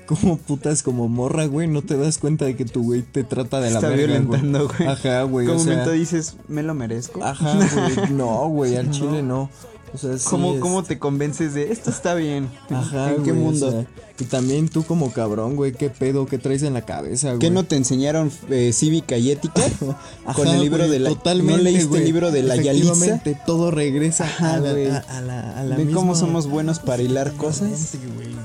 Como 0.07 0.39
putas 0.39 0.83
como 0.83 1.09
morra, 1.09 1.47
güey, 1.47 1.67
no 1.69 1.83
te 1.83 1.97
das 1.97 2.19
cuenta 2.19 2.45
de 2.45 2.57
que 2.57 2.65
tu 2.65 2.83
güey 2.85 3.03
te 3.03 3.25
trata 3.25 3.61
de 3.61 3.71
la 3.71 3.77
Está 3.77 3.89
verga, 3.89 4.07
violentando, 4.07 4.69
güey. 4.69 4.89
Ajá, 4.89 5.23
güey, 5.25 5.47
Como 5.47 5.59
o 5.59 5.63
sea... 5.63 5.73
momento 5.73 5.93
dices, 5.93 6.37
me 6.49 6.63
lo 6.63 6.75
merezco. 6.75 7.23
Ajá, 7.25 7.55
güey. 7.55 8.11
No, 8.11 8.49
güey, 8.49 8.77
al 8.77 8.91
chile 8.91 9.23
no. 9.23 9.51
O 9.95 9.99
sea, 9.99 10.19
sí 10.19 10.27
¿Cómo, 10.29 10.55
es- 10.55 10.61
¿Cómo 10.61 10.83
te 10.83 10.99
convences 10.99 11.55
de 11.55 11.73
esto 11.73 11.91
está 11.91 12.15
bien? 12.15 12.49
Ajá, 12.71 13.11
¿En 13.15 13.23
qué 13.23 13.31
güey, 13.33 13.43
o 13.43 13.45
mundo? 13.51 13.71
sea, 13.71 13.87
y 14.19 14.25
también 14.25 14.69
tú 14.69 14.83
como 14.83 15.13
cabrón, 15.13 15.57
güey, 15.57 15.73
qué 15.73 15.91
pedo, 15.91 16.27
qué 16.27 16.39
traes 16.39 16.63
en 16.63 16.73
la 16.75 16.83
cabeza, 16.83 17.29
güey. 17.29 17.39
¿Qué 17.39 17.51
no 17.51 17.65
te 17.65 17.77
enseñaron 17.77 18.31
eh, 18.51 18.73
cívica 18.75 19.17
y 19.19 19.31
ética? 19.31 19.63
Ajá, 20.27 20.35
con 20.35 20.49
el 20.49 20.61
libro 20.61 20.79
güey, 20.79 20.91
de 20.91 20.99
la 21.01 21.11
totalmente, 21.11 21.57
¿No 21.57 21.63
leíste 21.63 21.85
güey. 21.87 22.01
el 22.01 22.07
libro 22.07 22.31
de 22.31 22.43
la? 22.43 22.55
Efectivamente, 22.57 23.39
todo 23.47 23.71
regresa 23.71 24.25
Ajá, 24.25 24.55
a, 24.55 24.61
la, 24.61 24.73
güey. 24.73 24.87
a, 24.91 24.99
a 24.99 25.21
la, 25.21 25.59
a 25.61 25.65
la 25.65 25.77
¿Ven 25.77 25.93
cómo 25.93 26.15
somos 26.15 26.47
buenos 26.49 26.79
para 26.79 27.03
hilar 27.03 27.33
cosas? 27.35 27.93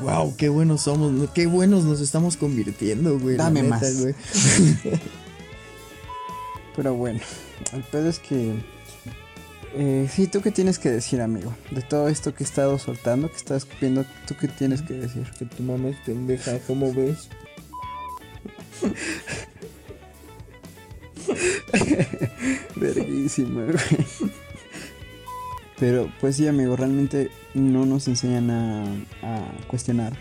Wow, 0.03 0.35
qué 0.37 0.49
buenos 0.49 0.81
somos, 0.81 1.29
qué 1.33 1.47
buenos 1.47 1.83
nos 1.85 2.01
estamos 2.01 2.37
convirtiendo, 2.37 3.17
güey. 3.19 3.37
Dame 3.37 3.63
neta, 3.63 3.75
más. 3.75 3.99
güey. 4.01 4.13
Pero 6.75 6.93
bueno, 6.95 7.19
el 7.73 7.83
pedo 7.83 8.09
es 8.09 8.19
que... 8.19 8.53
Eh, 9.73 10.07
sí, 10.11 10.27
¿tú 10.27 10.41
qué 10.41 10.51
tienes 10.51 10.79
que 10.79 10.89
decir, 10.89 11.21
amigo? 11.21 11.53
De 11.71 11.81
todo 11.81 12.07
esto 12.09 12.33
que 12.33 12.43
he 12.43 12.47
estado 12.47 12.77
soltando, 12.77 13.29
que 13.29 13.37
estás 13.37 13.63
escupiendo, 13.63 14.05
¿tú 14.27 14.35
qué 14.39 14.47
tienes 14.47 14.81
que 14.81 14.93
decir? 14.95 15.29
Que 15.37 15.45
tu 15.45 15.63
mamá 15.63 15.89
es 15.89 15.97
pendeja, 15.97 16.59
¿cómo 16.67 16.93
ves? 16.93 17.29
Verguísima, 22.75 23.63
güey. 23.63 23.75
Pero 25.79 26.11
pues 26.19 26.35
sí, 26.35 26.47
amigo, 26.47 26.75
realmente 26.75 27.31
no 27.53 27.85
nos 27.85 28.07
enseñan 28.07 28.49
a, 28.51 28.83
a 29.23 29.51
cuestionar. 29.67 30.13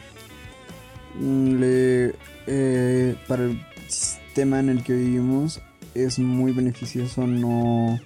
Mm, 1.18 1.60
Le, 1.60 2.14
eh, 2.46 3.16
para 3.26 3.44
el 3.44 3.60
sistema 3.88 4.60
en 4.60 4.68
el 4.68 4.84
que 4.84 4.92
vivimos 4.94 5.60
es 5.94 6.18
muy 6.18 6.52
beneficioso 6.52 7.26
no, 7.26 7.98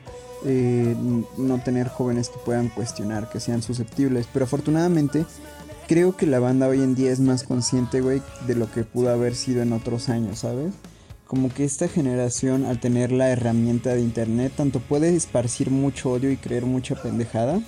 eh, 0.45 0.97
no 1.37 1.59
tener 1.63 1.89
jóvenes 1.89 2.29
que 2.29 2.39
puedan 2.45 2.69
cuestionar, 2.69 3.31
que 3.31 3.41
sean 3.41 3.63
susceptibles. 3.63 4.27
Pero 4.33 4.45
afortunadamente 4.45 5.27
creo 5.89 6.17
que 6.17 6.27
la 6.27 6.39
banda 6.39 6.69
hoy 6.69 6.83
en 6.83 6.95
día 6.95 7.13
es 7.13 7.21
más 7.21 7.45
consciente, 7.45 8.01
güey, 8.01 8.23
de 8.47 8.55
lo 8.55 8.71
que 8.71 8.85
pudo 8.85 9.11
haber 9.11 9.35
sido 9.35 9.63
en 9.63 9.73
otros 9.73 10.09
años, 10.09 10.41
¿sabes? 10.41 10.73
como 11.27 11.53
que 11.53 11.65
esta 11.65 11.89
generación 11.89 12.65
al 12.65 12.79
tener 12.79 13.11
la 13.11 13.31
herramienta 13.31 13.95
de 13.95 14.03
internet 14.03 14.53
tanto 14.57 14.79
puede 14.79 15.17
esparcir 15.17 15.71
mucho 15.71 16.13
odio 16.13 16.31
y 16.31 16.37
creer 16.37 16.67
mucha 16.67 16.95
pendejada 16.95 17.61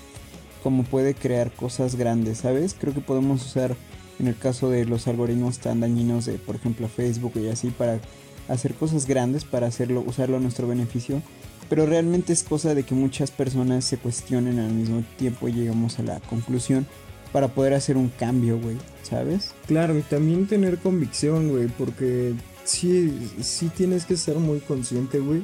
como 0.62 0.82
puede 0.82 1.14
crear 1.14 1.52
cosas 1.52 1.94
grandes, 1.94 2.38
¿sabes? 2.38 2.74
Creo 2.74 2.92
que 2.92 3.00
podemos 3.00 3.44
usar 3.44 3.76
en 4.18 4.26
el 4.26 4.36
caso 4.36 4.68
de 4.68 4.84
los 4.84 5.06
algoritmos 5.06 5.58
tan 5.58 5.80
dañinos 5.80 6.26
de 6.26 6.34
por 6.34 6.56
ejemplo 6.56 6.88
Facebook 6.88 7.32
y 7.36 7.48
así 7.48 7.70
para 7.70 8.00
hacer 8.48 8.74
cosas 8.74 9.06
grandes, 9.06 9.44
para 9.44 9.68
hacerlo 9.68 10.02
usarlo 10.06 10.36
a 10.36 10.40
nuestro 10.40 10.66
beneficio, 10.66 11.22
pero 11.68 11.86
realmente 11.86 12.32
es 12.32 12.42
cosa 12.42 12.74
de 12.74 12.82
que 12.82 12.94
muchas 12.94 13.30
personas 13.30 13.84
se 13.84 13.98
cuestionen 13.98 14.58
al 14.58 14.72
mismo 14.72 15.02
tiempo 15.18 15.48
y 15.48 15.52
llegamos 15.52 15.98
a 15.98 16.02
la 16.02 16.20
conclusión 16.20 16.86
para 17.32 17.48
poder 17.48 17.74
hacer 17.74 17.96
un 17.96 18.08
cambio, 18.08 18.58
güey, 18.60 18.76
¿sabes? 19.02 19.52
Claro, 19.66 19.98
y 19.98 20.02
también 20.02 20.46
tener 20.46 20.78
convicción, 20.78 21.50
güey, 21.50 21.66
porque 21.66 22.34
sí, 22.64 23.30
sí 23.40 23.68
tienes 23.68 24.04
que 24.04 24.16
ser 24.16 24.36
muy 24.36 24.60
consciente, 24.60 25.18
güey, 25.18 25.42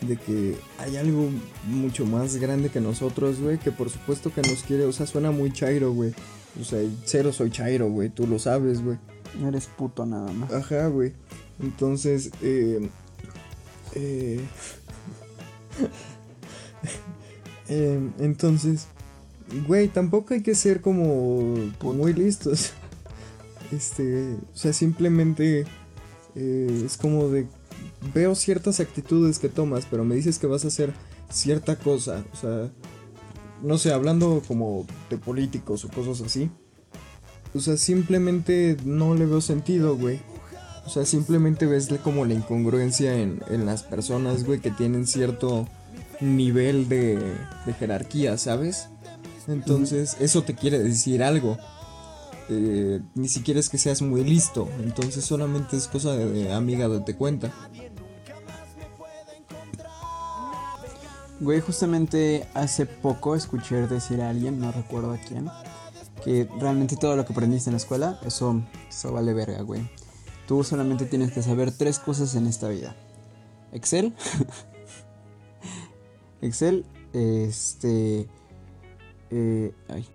de 0.00 0.16
que 0.16 0.56
hay 0.78 0.96
algo 0.96 1.28
mucho 1.66 2.04
más 2.06 2.36
grande 2.36 2.68
que 2.70 2.80
nosotros, 2.80 3.40
güey, 3.40 3.58
que 3.58 3.72
por 3.72 3.90
supuesto 3.90 4.32
que 4.32 4.42
nos 4.42 4.62
quiere, 4.62 4.84
o 4.84 4.92
sea, 4.92 5.06
suena 5.06 5.30
muy 5.30 5.52
chairo, 5.52 5.92
güey. 5.92 6.12
O 6.60 6.64
sea, 6.64 6.80
cero 7.04 7.32
soy 7.32 7.50
chairo, 7.50 7.88
güey, 7.88 8.08
tú 8.08 8.26
lo 8.26 8.38
sabes, 8.38 8.82
güey. 8.82 8.98
Eres 9.46 9.66
puto 9.66 10.04
nada 10.06 10.32
más. 10.32 10.52
Ajá, 10.52 10.88
güey. 10.88 11.12
Entonces, 11.60 12.30
eh, 12.42 12.88
eh, 13.94 14.40
eh, 17.68 18.10
entonces, 18.18 18.86
güey, 19.66 19.88
tampoco 19.88 20.34
hay 20.34 20.42
que 20.42 20.54
ser 20.54 20.80
como 20.80 21.54
muy 21.82 22.12
listos. 22.12 22.72
Este, 23.72 24.34
o 24.34 24.56
sea, 24.56 24.72
simplemente 24.72 25.64
eh, 26.34 26.82
es 26.84 26.96
como 26.96 27.28
de 27.28 27.46
veo 28.12 28.34
ciertas 28.34 28.80
actitudes 28.80 29.38
que 29.38 29.48
tomas, 29.48 29.86
pero 29.88 30.04
me 30.04 30.16
dices 30.16 30.40
que 30.40 30.48
vas 30.48 30.64
a 30.64 30.68
hacer 30.68 30.92
cierta 31.30 31.78
cosa, 31.78 32.24
o 32.32 32.36
sea, 32.36 32.72
no 33.62 33.78
sé, 33.78 33.92
hablando 33.92 34.42
como 34.46 34.86
de 35.08 35.18
políticos 35.18 35.84
o 35.84 35.88
cosas 35.88 36.20
así. 36.20 36.50
O 37.52 37.60
sea, 37.60 37.76
simplemente 37.76 38.76
no 38.84 39.14
le 39.14 39.26
veo 39.26 39.40
sentido, 39.40 39.96
güey. 39.96 40.20
O 40.90 40.92
sea, 40.92 41.06
simplemente 41.06 41.66
ves 41.66 41.88
como 42.02 42.24
la 42.24 42.34
incongruencia 42.34 43.14
en, 43.14 43.40
en 43.48 43.64
las 43.64 43.84
personas, 43.84 44.42
güey, 44.42 44.58
que 44.58 44.72
tienen 44.72 45.06
cierto 45.06 45.68
nivel 46.20 46.88
de, 46.88 47.16
de 47.64 47.72
jerarquía, 47.74 48.36
¿sabes? 48.36 48.88
Entonces, 49.46 50.16
eso 50.18 50.42
te 50.42 50.56
quiere 50.56 50.80
decir 50.80 51.22
algo. 51.22 51.56
Eh, 52.48 53.00
ni 53.14 53.28
siquiera 53.28 53.60
es 53.60 53.68
que 53.68 53.78
seas 53.78 54.02
muy 54.02 54.24
listo. 54.24 54.68
Entonces, 54.82 55.24
solamente 55.24 55.76
es 55.76 55.86
cosa 55.86 56.16
de, 56.16 56.28
de 56.28 56.52
amiga, 56.52 56.88
date 56.88 57.14
cuenta. 57.14 57.52
Güey, 61.38 61.60
justamente 61.60 62.48
hace 62.52 62.84
poco 62.84 63.36
escuché 63.36 63.86
decir 63.86 64.20
a 64.22 64.30
alguien, 64.30 64.58
no 64.58 64.72
recuerdo 64.72 65.12
a 65.12 65.18
quién, 65.18 65.48
que 66.24 66.48
realmente 66.58 66.96
todo 66.96 67.14
lo 67.14 67.24
que 67.24 67.32
aprendiste 67.32 67.70
en 67.70 67.74
la 67.74 67.78
escuela, 67.78 68.18
eso, 68.26 68.60
eso 68.88 69.12
vale 69.12 69.32
verga, 69.34 69.62
güey. 69.62 69.88
Tú 70.50 70.64
solamente 70.64 71.06
tienes 71.06 71.30
que 71.30 71.42
saber 71.42 71.70
tres 71.70 72.00
cosas 72.00 72.34
en 72.34 72.48
esta 72.48 72.68
vida. 72.68 72.96
Excel. 73.70 74.12
Excel, 76.42 76.84
este... 77.12 78.28
eh, 79.30 79.72
ay. 79.86 80.08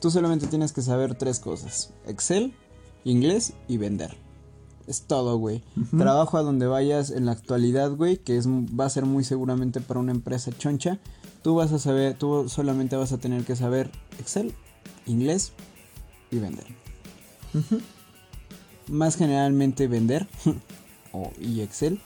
Tú 0.00 0.10
solamente 0.10 0.48
tienes 0.48 0.72
que 0.72 0.82
saber 0.82 1.14
tres 1.14 1.38
cosas. 1.38 1.92
Excel, 2.08 2.52
inglés 3.04 3.52
y 3.68 3.76
vender. 3.76 4.16
Es 4.88 5.02
todo, 5.02 5.38
güey. 5.38 5.62
Trabajo 5.96 6.36
a 6.36 6.42
donde 6.42 6.66
vayas 6.66 7.12
en 7.12 7.26
la 7.26 7.32
actualidad, 7.32 7.92
güey, 7.92 8.16
que 8.16 8.36
es, 8.36 8.48
va 8.48 8.86
a 8.86 8.90
ser 8.90 9.06
muy 9.06 9.22
seguramente 9.22 9.80
para 9.80 10.00
una 10.00 10.10
empresa 10.10 10.50
choncha. 10.50 10.98
Tú 11.44 11.54
vas 11.54 11.70
a 11.70 11.78
saber, 11.78 12.18
tú 12.18 12.48
solamente 12.48 12.96
vas 12.96 13.12
a 13.12 13.18
tener 13.18 13.44
que 13.44 13.54
saber 13.54 13.88
Excel, 14.18 14.52
inglés 15.06 15.52
y 16.32 16.40
vender. 16.40 16.66
Más 18.88 19.16
generalmente 19.16 19.88
vender 19.88 20.26
o, 21.12 21.32
y 21.40 21.60
Excel, 21.60 22.00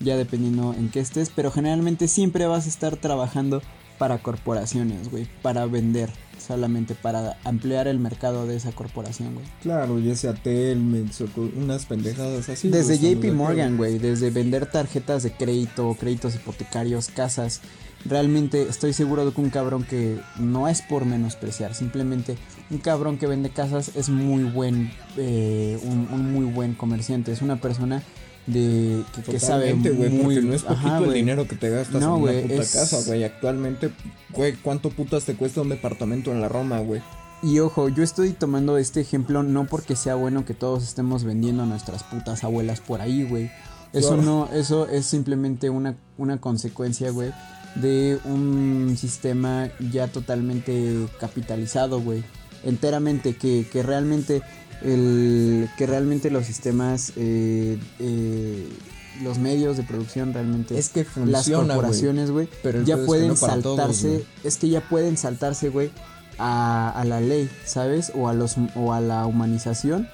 ya 0.00 0.16
dependiendo 0.16 0.74
en 0.74 0.90
qué 0.90 1.00
estés, 1.00 1.30
pero 1.34 1.50
generalmente 1.50 2.08
siempre 2.08 2.46
vas 2.46 2.66
a 2.66 2.68
estar 2.68 2.96
trabajando 2.96 3.62
para 3.98 4.18
corporaciones, 4.18 5.08
güey, 5.10 5.28
para 5.42 5.66
vender, 5.66 6.10
solamente 6.44 6.96
para 6.96 7.38
ampliar 7.44 7.86
el 7.86 8.00
mercado 8.00 8.44
de 8.44 8.56
esa 8.56 8.72
corporación, 8.72 9.34
güey. 9.34 9.46
Claro, 9.62 10.00
ya 10.00 10.16
sea 10.16 10.34
Telmex 10.34 11.20
o 11.20 11.26
co- 11.28 11.48
unas 11.56 11.86
pendejadas 11.86 12.48
así. 12.48 12.68
Desde 12.70 12.98
JP. 12.98 13.32
Morgan, 13.32 13.76
güey, 13.76 13.98
desde 13.98 14.30
vender 14.30 14.66
tarjetas 14.66 15.22
de 15.22 15.30
crédito, 15.32 15.96
créditos 15.98 16.34
hipotecarios, 16.34 17.06
casas. 17.08 17.60
Realmente 18.04 18.62
estoy 18.68 18.92
seguro 18.92 19.24
de 19.24 19.32
que 19.32 19.40
un 19.40 19.50
cabrón 19.50 19.82
que 19.84 20.18
no 20.38 20.68
es 20.68 20.82
por 20.82 21.06
menospreciar, 21.06 21.74
simplemente 21.74 22.36
un 22.70 22.78
cabrón 22.78 23.16
que 23.18 23.26
vende 23.26 23.48
casas 23.50 23.92
es 23.96 24.08
muy 24.10 24.44
buen, 24.44 24.90
eh, 25.16 25.78
un, 25.84 26.08
un 26.12 26.32
muy 26.32 26.44
buen 26.44 26.74
comerciante. 26.74 27.32
Es 27.32 27.40
una 27.40 27.60
persona 27.60 28.02
de 28.46 29.02
que, 29.14 29.22
que 29.22 29.40
sabe 29.40 29.72
muy 29.74 30.42
no 30.42 30.52
es 30.52 30.62
poquito 30.64 30.86
Ajá, 30.86 30.98
el 30.98 31.14
dinero 31.14 31.48
que 31.48 31.56
te 31.56 31.70
gastas 31.70 32.02
No, 32.02 32.16
en 32.16 32.22
una 32.24 32.42
puta 32.42 32.62
es- 32.62 32.72
casa, 32.72 32.98
güey. 33.06 33.24
Actualmente, 33.24 33.90
güey, 34.34 34.52
¿cuánto 34.56 34.90
putas 34.90 35.24
te 35.24 35.34
cuesta 35.34 35.62
un 35.62 35.70
departamento 35.70 36.30
en 36.30 36.42
la 36.42 36.48
Roma, 36.50 36.80
güey? 36.80 37.00
Y 37.42 37.58
ojo, 37.60 37.88
yo 37.88 38.02
estoy 38.02 38.32
tomando 38.32 38.76
este 38.78 39.00
ejemplo 39.00 39.42
no 39.42 39.66
porque 39.66 39.96
sea 39.96 40.14
bueno 40.14 40.44
que 40.44 40.52
todos 40.54 40.82
estemos 40.84 41.24
vendiendo 41.24 41.62
a 41.62 41.66
nuestras 41.66 42.02
putas 42.02 42.44
abuelas 42.44 42.80
por 42.80 43.00
ahí, 43.00 43.24
güey. 43.24 43.50
Eso 43.94 44.16
no, 44.16 44.48
eso 44.52 44.88
es 44.88 45.06
simplemente 45.06 45.70
una, 45.70 45.94
una 46.18 46.40
consecuencia, 46.40 47.10
güey, 47.10 47.32
de 47.74 48.18
un 48.24 48.96
sistema 48.98 49.70
ya 49.92 50.08
totalmente 50.08 51.06
capitalizado, 51.20 52.00
güey. 52.00 52.22
Enteramente, 52.64 53.36
que, 53.36 53.66
que 53.70 53.82
realmente 53.82 54.42
el 54.82 55.68
que 55.76 55.86
realmente 55.86 56.30
los 56.30 56.46
sistemas, 56.46 57.12
eh, 57.16 57.78
eh, 57.98 58.68
los 59.22 59.38
medios 59.38 59.76
de 59.76 59.82
producción 59.82 60.32
realmente, 60.32 60.78
Es 60.78 60.90
que 60.90 61.04
las 61.24 61.44
funciona, 61.44 61.74
corporaciones, 61.74 62.30
güey, 62.30 62.48
ya 62.48 62.62
pedo 62.62 62.80
es 62.80 62.86
que 62.86 62.96
pueden 63.06 63.28
no 63.28 63.34
para 63.34 63.56
todos, 63.60 63.76
saltarse, 63.76 64.24
es 64.44 64.56
que 64.56 64.68
ya 64.68 64.80
pueden 64.88 65.16
saltarse, 65.16 65.68
güey, 65.68 65.90
a, 66.38 66.90
a 66.90 67.04
la 67.04 67.20
ley, 67.20 67.48
¿sabes? 67.64 68.12
O 68.14 68.28
a, 68.28 68.34
los, 68.34 68.56
o 68.74 68.92
a 68.92 69.00
la 69.00 69.26
humanización, 69.26 70.08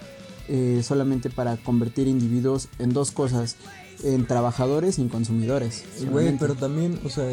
eh, 0.49 0.83
solamente 0.85 1.31
para 1.31 1.57
convertir 1.57 2.09
individuos 2.09 2.69
en 2.79 2.93
dos 2.93 3.11
cosas, 3.11 3.57
en 4.05 4.27
trabajadores 4.27 4.99
y 4.99 5.03
en 5.03 5.09
consumidores. 5.09 5.85
Güey, 6.11 6.37
pero 6.39 6.55
también, 6.55 6.99
o 7.05 7.09
sea, 7.09 7.27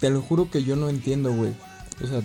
te 0.00 0.10
lo 0.10 0.20
juro 0.22 0.50
que 0.50 0.62
yo 0.64 0.76
no 0.76 0.88
entiendo, 0.88 1.32
güey. 1.32 1.52
O 2.02 2.06
sea, 2.06 2.22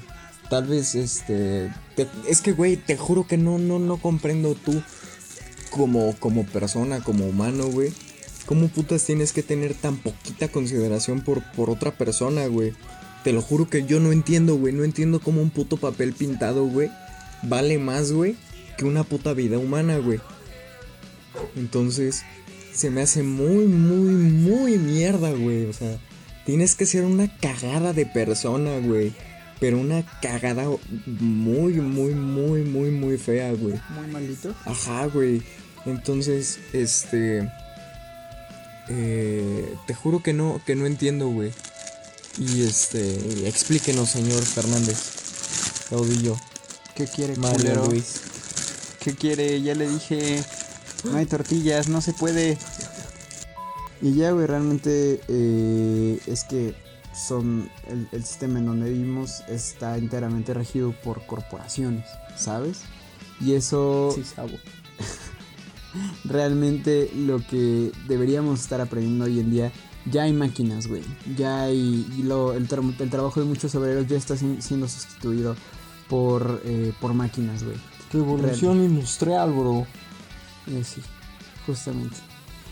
tal 0.49 0.67
vez, 0.67 0.95
este... 0.95 1.71
te- 1.95 2.07
es 2.27 2.41
que, 2.41 2.51
güey, 2.51 2.77
te 2.77 2.97
juro 2.97 3.25
que 3.27 3.37
no, 3.37 3.57
no, 3.57 3.79
no 3.79 3.97
comprendo 3.97 4.55
tú 4.55 4.81
como, 5.71 6.15
como 6.19 6.45
persona, 6.45 7.03
como 7.03 7.25
humano, 7.25 7.65
güey. 7.67 7.91
¿Cómo 8.45 8.67
putas 8.67 9.05
tienes 9.05 9.31
que 9.31 9.41
tener 9.41 9.73
tan 9.73 9.97
poquita 9.97 10.49
consideración 10.49 11.21
por, 11.21 11.43
por 11.53 11.69
otra 11.69 11.91
persona, 11.97 12.45
güey? 12.47 12.73
Te 13.23 13.31
lo 13.31 13.41
juro 13.41 13.69
que 13.69 13.85
yo 13.85 13.99
no 14.01 14.11
entiendo, 14.11 14.55
güey. 14.57 14.73
No 14.73 14.83
entiendo 14.83 15.21
cómo 15.21 15.41
un 15.41 15.49
puto 15.49 15.77
papel 15.77 16.11
pintado, 16.13 16.65
güey, 16.65 16.91
vale 17.43 17.77
más, 17.79 18.11
güey, 18.11 18.35
que 18.77 18.83
una 18.83 19.05
puta 19.05 19.33
vida 19.33 19.57
humana, 19.57 19.97
güey. 19.97 20.19
Entonces, 21.55 22.23
se 22.73 22.89
me 22.89 23.01
hace 23.01 23.23
muy, 23.23 23.65
muy, 23.65 24.13
muy 24.13 24.77
mierda, 24.77 25.31
güey. 25.31 25.65
O 25.65 25.73
sea, 25.73 25.97
tienes 26.45 26.75
que 26.75 26.85
ser 26.85 27.03
una 27.03 27.35
cagada 27.37 27.93
de 27.93 28.05
persona, 28.05 28.77
güey. 28.79 29.13
Pero 29.59 29.79
una 29.79 30.03
cagada 30.21 30.65
muy, 31.05 31.73
muy, 31.73 32.13
muy, 32.13 32.63
muy, 32.63 32.91
muy 32.91 33.17
fea, 33.17 33.53
güey. 33.53 33.79
Muy 33.89 34.07
maldito. 34.07 34.53
Ajá, 34.65 35.05
güey. 35.05 35.41
Entonces, 35.85 36.59
este. 36.73 37.49
eh, 38.89 39.73
te 39.87 39.93
juro 39.93 40.21
que 40.21 40.33
no, 40.33 40.61
que 40.65 40.75
no 40.75 40.85
entiendo, 40.85 41.27
güey. 41.27 41.51
Y 42.37 42.63
este. 42.63 43.47
Explíquenos, 43.47 44.09
señor 44.09 44.43
Fernández. 44.43 44.97
Caudillo. 45.89 46.35
¿Qué 46.95 47.05
quiere, 47.05 47.35
Mario? 47.37 47.85
Luis. 47.89 48.21
¿Qué 48.99 49.13
quiere? 49.15 49.61
Ya 49.61 49.75
le 49.75 49.87
dije, 49.87 50.43
no 51.03 51.17
hay 51.17 51.25
tortillas, 51.25 51.87
no 51.89 52.01
se 52.01 52.13
puede. 52.13 52.57
Y 54.01 54.13
ya, 54.15 54.31
güey, 54.31 54.47
realmente 54.47 55.21
eh, 55.27 56.19
es 56.27 56.43
que 56.43 56.75
son 57.13 57.69
el, 57.87 58.07
el 58.11 58.23
sistema 58.25 58.59
en 58.59 58.65
donde 58.65 58.89
vivimos 58.89 59.41
está 59.47 59.97
enteramente 59.97 60.53
regido 60.53 60.93
por 61.03 61.25
corporaciones, 61.25 62.05
¿sabes? 62.35 62.81
Y 63.39 63.53
eso 63.53 64.11
Sí, 64.15 64.23
sabo. 64.23 64.49
realmente 66.25 67.11
lo 67.15 67.39
que 67.45 67.91
deberíamos 68.07 68.61
estar 68.61 68.81
aprendiendo 68.81 69.25
hoy 69.25 69.39
en 69.39 69.51
día. 69.51 69.71
Ya 70.11 70.23
hay 70.23 70.33
máquinas, 70.33 70.87
güey. 70.87 71.03
Ya 71.37 71.63
hay. 71.63 72.05
y 72.17 72.23
lo- 72.23 72.53
el, 72.53 72.67
tra- 72.67 72.93
el 72.99 73.09
trabajo 73.09 73.39
de 73.39 73.45
muchos 73.45 73.73
obreros 73.75 74.05
ya 74.07 74.17
está 74.17 74.35
sin- 74.35 74.61
siendo 74.61 74.87
sustituido 74.89 75.55
por, 76.09 76.61
eh, 76.65 76.91
por 76.99 77.13
máquinas, 77.13 77.63
güey. 77.63 77.77
Revolución 78.11 78.83
industrial, 78.83 79.51
bro. 79.53 79.87
Eh, 80.67 80.83
sí, 80.83 81.01
justamente. 81.65 82.15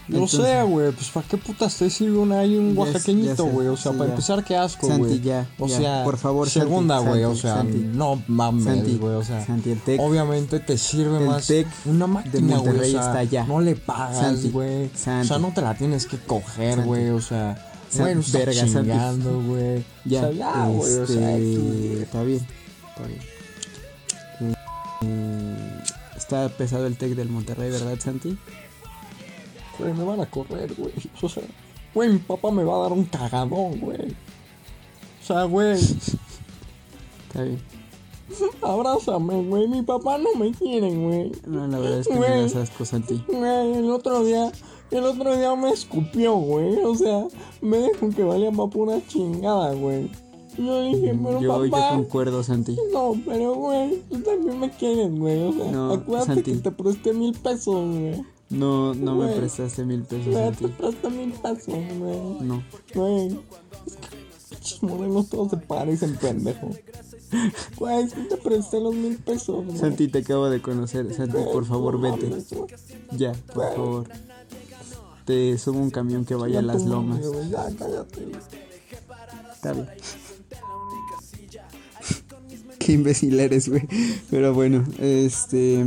Entonces- 0.10 0.42
sé, 0.42 0.64
güey, 0.64 0.92
pues 0.92 1.10
para 1.10 1.26
qué 1.28 1.38
putas 1.38 1.78
te 1.78 1.90
sirve 1.90 2.18
un, 2.18 2.32
hay 2.34 2.58
un 2.58 2.74
Ya 2.74 2.80
oaxaqueñito, 2.82 3.46
ya 3.46 3.52
güey. 3.52 3.68
O 3.68 3.78
sea, 3.78 3.92
sí, 3.92 3.98
para 3.98 4.08
ya. 4.10 4.14
empezar, 4.16 4.44
qué 4.44 4.58
asco, 4.58 4.88
Santi, 4.88 5.00
güey. 5.04 5.22
ya, 5.22 5.48
O 5.58 5.68
ya, 5.68 5.78
sea, 5.78 6.04
por 6.04 6.18
favor, 6.18 6.50
segunda, 6.50 6.96
Santi, 6.96 7.10
güey. 7.10 7.24
O 7.24 7.28
Santi, 7.36 7.42
sea, 7.42 7.56
Santi. 7.58 7.78
no 7.98 8.24
mames, 8.28 8.64
Santi, 8.66 8.98
güey. 8.98 9.14
O 9.16 9.24
sea, 9.24 9.46
Santi, 9.46 9.72
el 9.72 9.80
Tec. 9.80 10.02
obviamente 10.02 10.60
te 10.60 10.78
sirve 10.78 11.20
el 11.20 11.26
más 11.28 11.48
Tec 11.48 11.68
una 11.86 12.08
máquina, 12.08 12.58
güey. 12.58 12.78
O 12.80 12.84
sea, 12.84 13.00
está 13.02 13.20
allá. 13.20 13.44
no 13.46 13.62
le 13.62 13.76
pagas, 13.76 14.18
Santi, 14.18 14.50
güey. 14.50 14.86
O 14.88 14.90
Santi. 14.98 15.28
sea, 15.30 15.38
no 15.40 15.54
te 15.54 15.62
la 15.62 15.76
tienes 15.76 16.06
que 16.08 16.18
coger, 16.18 16.74
Santi. 16.76 16.88
güey. 16.88 17.10
O 17.12 17.22
sea, 17.22 17.56
no 17.98 18.08
estás 18.08 18.32
verga, 18.34 18.54
Santi. 18.68 18.74
chingando, 18.90 19.42
güey. 19.44 19.86
Ya, 20.04 20.30
ya, 20.32 20.66
güey. 20.66 20.94
O 20.96 21.08
sea, 21.08 21.38
este, 21.38 22.02
está 22.02 22.24
bien, 22.24 22.46
está 22.90 23.04
bien. 23.08 23.22
Está 26.32 26.48
pesado 26.48 26.88
el 26.88 26.96
Tec 26.96 27.14
del 27.14 27.28
Monterrey, 27.28 27.70
¿verdad, 27.70 28.00
Santi? 28.00 28.38
Güey, 29.78 29.92
me 29.94 30.06
van 30.06 30.22
a 30.22 30.26
correr, 30.28 30.74
güey. 30.76 30.94
O 31.22 31.28
sea, 31.28 31.44
güey, 31.94 32.08
mi 32.08 32.20
papá 32.20 32.52
me 32.52 32.64
va 32.64 32.78
a 32.78 32.84
dar 32.84 32.94
un 32.94 33.04
cagadón, 33.04 33.82
güey. 33.82 34.12
O 35.22 35.26
sea, 35.26 35.44
güey, 35.44 35.74
Está 35.74 37.44
bien. 37.44 37.60
abrázame, 38.62 39.44
güey. 39.44 39.68
Mi 39.68 39.82
papá 39.82 40.18
no 40.20 40.34
me 40.40 40.52
quiere, 40.54 40.90
güey. 40.96 41.34
No, 41.46 41.68
la 41.68 41.80
verdad 41.80 42.00
es 42.00 42.08
que 42.08 42.14
me 42.14 42.20
Güey. 42.20 42.42
das 42.44 42.56
asco, 42.56 42.86
Santi. 42.86 43.22
Güey, 43.28 43.74
el 43.74 43.92
otro 43.92 44.24
día, 44.24 44.54
el 44.92 45.04
otro 45.04 45.36
día 45.38 45.54
me 45.58 45.72
escupió, 45.72 46.36
güey. 46.36 46.78
O 46.86 46.96
sea, 46.96 47.28
me 47.60 47.78
dijo 47.80 48.10
que 48.16 48.24
valía 48.24 48.52
para 48.52 48.70
pura 48.70 49.02
chingada, 49.06 49.74
güey. 49.74 50.10
Y 50.58 50.66
Yo 50.66 50.84
dije, 50.84 51.18
pero 51.24 51.40
Yo, 51.42 51.66
yo 51.66 51.72
papá. 51.72 51.90
concuerdo, 51.96 52.44
Santi. 52.44 52.78
No, 52.94 53.14
pero 53.26 53.56
güey, 53.56 54.02
tú 54.10 54.20
también 54.22 54.60
me 54.60 54.70
quieres, 54.72 55.12
güey. 55.18 55.42
O 55.44 55.54
sea, 55.54 55.72
No, 55.72 55.94
acuérdate 55.94 56.34
Santi. 56.36 56.52
que 56.54 56.58
te 56.60 56.72
presté 56.72 57.14
mil 57.14 57.34
pesos, 57.34 57.76
güey. 57.76 58.24
No, 58.50 58.94
no 58.94 59.16
me 59.16 59.32
prestaste 59.34 59.86
mil 59.86 60.02
pesos, 60.04 60.26
Güey, 60.34 60.52
te 60.52 60.58
Santi. 60.58 60.68
presté 60.78 61.10
mil 61.10 61.32
pesos, 61.32 61.68
güey. 62.00 62.20
No. 62.42 62.64
Güey, 62.94 63.28
es 63.28 64.74
que 64.80 65.24
todos 65.32 65.50
se 65.52 65.58
parecen, 65.58 66.16
pendejo. 66.18 66.70
Güey, 67.78 68.04
es 68.04 68.14
que 68.14 68.22
te 68.24 68.36
presté 68.38 68.82
los 68.82 68.94
mil 68.94 69.16
pesos, 69.18 69.66
güey. 69.66 69.78
Santi, 69.78 70.10
te 70.10 70.20
acabo 70.20 70.50
de 70.50 70.62
conocer. 70.62 71.14
Santi, 71.14 71.38
por 71.54 71.66
favor, 71.66 72.00
vete. 72.02 72.28
mames. 72.28 72.48
Ya, 73.18 73.32
por 73.54 73.74
favor. 73.74 74.08
Te 75.26 75.58
subo 75.58 75.80
un 75.80 75.92
camión 75.92 76.26
que 76.26 76.36
vaya 76.36 76.60
a 76.60 76.62
las 76.62 76.84
lomas. 76.84 77.22
Ya, 77.50 77.70
cállate. 77.78 78.32
Está 79.54 79.74
bien. 79.74 79.88
Qué 82.86 82.94
imbécil 82.94 83.40
eres, 83.40 83.70
güey. 83.70 83.84
Pero 84.30 84.54
bueno, 84.54 84.84
este. 85.00 85.86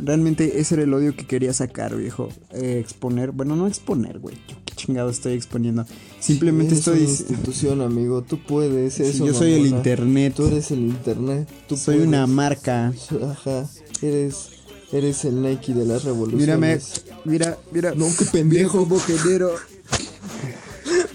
Realmente 0.00 0.60
ese 0.60 0.74
era 0.76 0.84
el 0.84 0.94
odio 0.94 1.16
que 1.16 1.26
quería 1.26 1.52
sacar, 1.52 1.96
viejo. 1.96 2.28
Eh, 2.52 2.78
exponer. 2.80 3.32
Bueno, 3.32 3.56
no 3.56 3.66
exponer, 3.66 4.20
güey. 4.20 4.36
Yo 4.48 4.56
qué 4.64 4.74
chingado 4.76 5.10
estoy 5.10 5.32
exponiendo. 5.32 5.86
Simplemente 6.20 6.74
estoy. 6.74 7.00
una 7.00 7.08
institución, 7.08 7.80
amigo. 7.80 8.22
Tú 8.22 8.38
puedes. 8.38 8.94
Sí, 8.94 9.02
eso, 9.02 9.26
yo 9.26 9.34
soy 9.34 9.54
el 9.54 9.66
internet. 9.66 10.34
Tú 10.36 10.46
eres 10.46 10.70
el 10.70 10.80
internet. 10.80 11.48
Tú 11.68 11.76
Soy 11.76 11.96
puedes. 11.96 12.08
una 12.08 12.26
marca. 12.28 12.92
Ajá. 13.30 13.68
Eres, 14.00 14.50
eres 14.92 15.24
el 15.24 15.42
Nike 15.42 15.74
de 15.74 15.84
las 15.84 16.04
revoluciones. 16.04 16.46
Mírame. 16.46 16.78
Mira, 17.24 17.58
mira. 17.72 17.92
No, 17.96 18.06
qué 18.16 18.24
pendejo. 18.26 18.86
boquenero. 18.86 19.50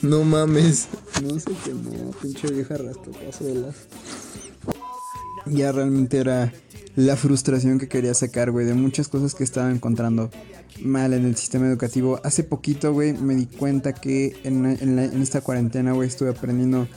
No 0.04 0.24
mames. 0.24 0.88
No 1.24 1.40
sé 1.40 1.52
qué 1.64 1.74
no, 1.74 2.12
pinche 2.22 2.48
vieja 2.52 2.76
las. 2.78 2.98
Ya 5.48 5.72
realmente 5.72 6.18
era 6.20 6.54
la 6.96 7.16
frustración 7.16 7.80
que 7.80 7.88
quería 7.88 8.14
sacar, 8.14 8.52
güey, 8.52 8.66
de 8.66 8.74
muchas 8.74 9.08
cosas 9.08 9.34
que 9.34 9.44
estaba 9.44 9.72
encontrando 9.72 10.30
mal 10.82 11.14
en 11.14 11.26
el 11.26 11.36
sistema 11.36 11.68
educativo. 11.68 12.20
Hace 12.24 12.44
poquito, 12.44 12.94
güey, 12.94 13.14
me 13.14 13.36
di 13.36 13.46
cuenta 13.46 13.94
que 13.94 14.36
en, 14.44 14.66
en 14.66 14.96
la- 14.96 15.06
en 15.06 15.22
esta 15.22 15.42
cuarentena, 15.42 15.94
güey, 15.94 16.08
estuve 16.08 16.30
aprendiendo 16.30 16.88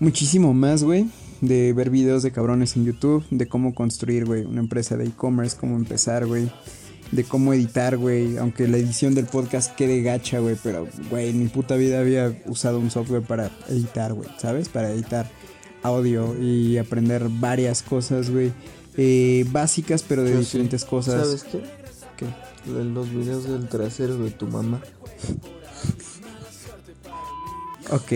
muchísimo 0.00 0.52
más, 0.54 0.82
güey, 0.84 1.06
de 1.40 1.72
ver 1.72 1.90
videos 1.90 2.22
de 2.22 2.32
cabrones 2.32 2.76
en 2.76 2.84
YouTube, 2.84 3.24
de 3.30 3.46
cómo 3.46 3.74
construir, 3.74 4.24
güey, 4.24 4.44
una 4.44 4.60
empresa 4.60 4.96
de 4.96 5.04
e-commerce, 5.06 5.56
cómo 5.58 5.76
empezar, 5.76 6.26
güey. 6.26 6.50
De 7.14 7.24
cómo 7.24 7.52
editar, 7.54 7.96
güey. 7.96 8.36
Aunque 8.38 8.66
la 8.66 8.76
edición 8.76 9.14
del 9.14 9.26
podcast 9.26 9.74
quede 9.76 10.02
gacha, 10.02 10.40
güey. 10.40 10.56
Pero, 10.62 10.88
güey, 11.10 11.30
en 11.30 11.38
mi 11.38 11.46
puta 11.48 11.76
vida 11.76 12.00
había 12.00 12.36
usado 12.46 12.78
un 12.80 12.90
software 12.90 13.22
para 13.22 13.50
editar, 13.68 14.12
güey. 14.14 14.28
¿Sabes? 14.38 14.68
Para 14.68 14.90
editar 14.90 15.30
audio 15.82 16.34
y 16.40 16.76
aprender 16.78 17.26
varias 17.28 17.82
cosas, 17.82 18.30
güey. 18.30 18.52
eh, 18.96 19.44
básicas, 19.50 20.02
pero 20.02 20.22
de 20.24 20.30
Yo 20.32 20.38
sí. 20.38 20.44
diferentes 20.44 20.84
cosas. 20.84 21.24
¿Sabes 21.26 21.44
qué? 21.44 21.62
¿Qué? 22.16 22.70
De 22.72 22.84
los 22.84 23.10
videos 23.10 23.44
del 23.48 23.68
trasero 23.68 24.16
de 24.18 24.30
tu 24.30 24.46
mamá. 24.46 24.80
Ok. 27.90 28.12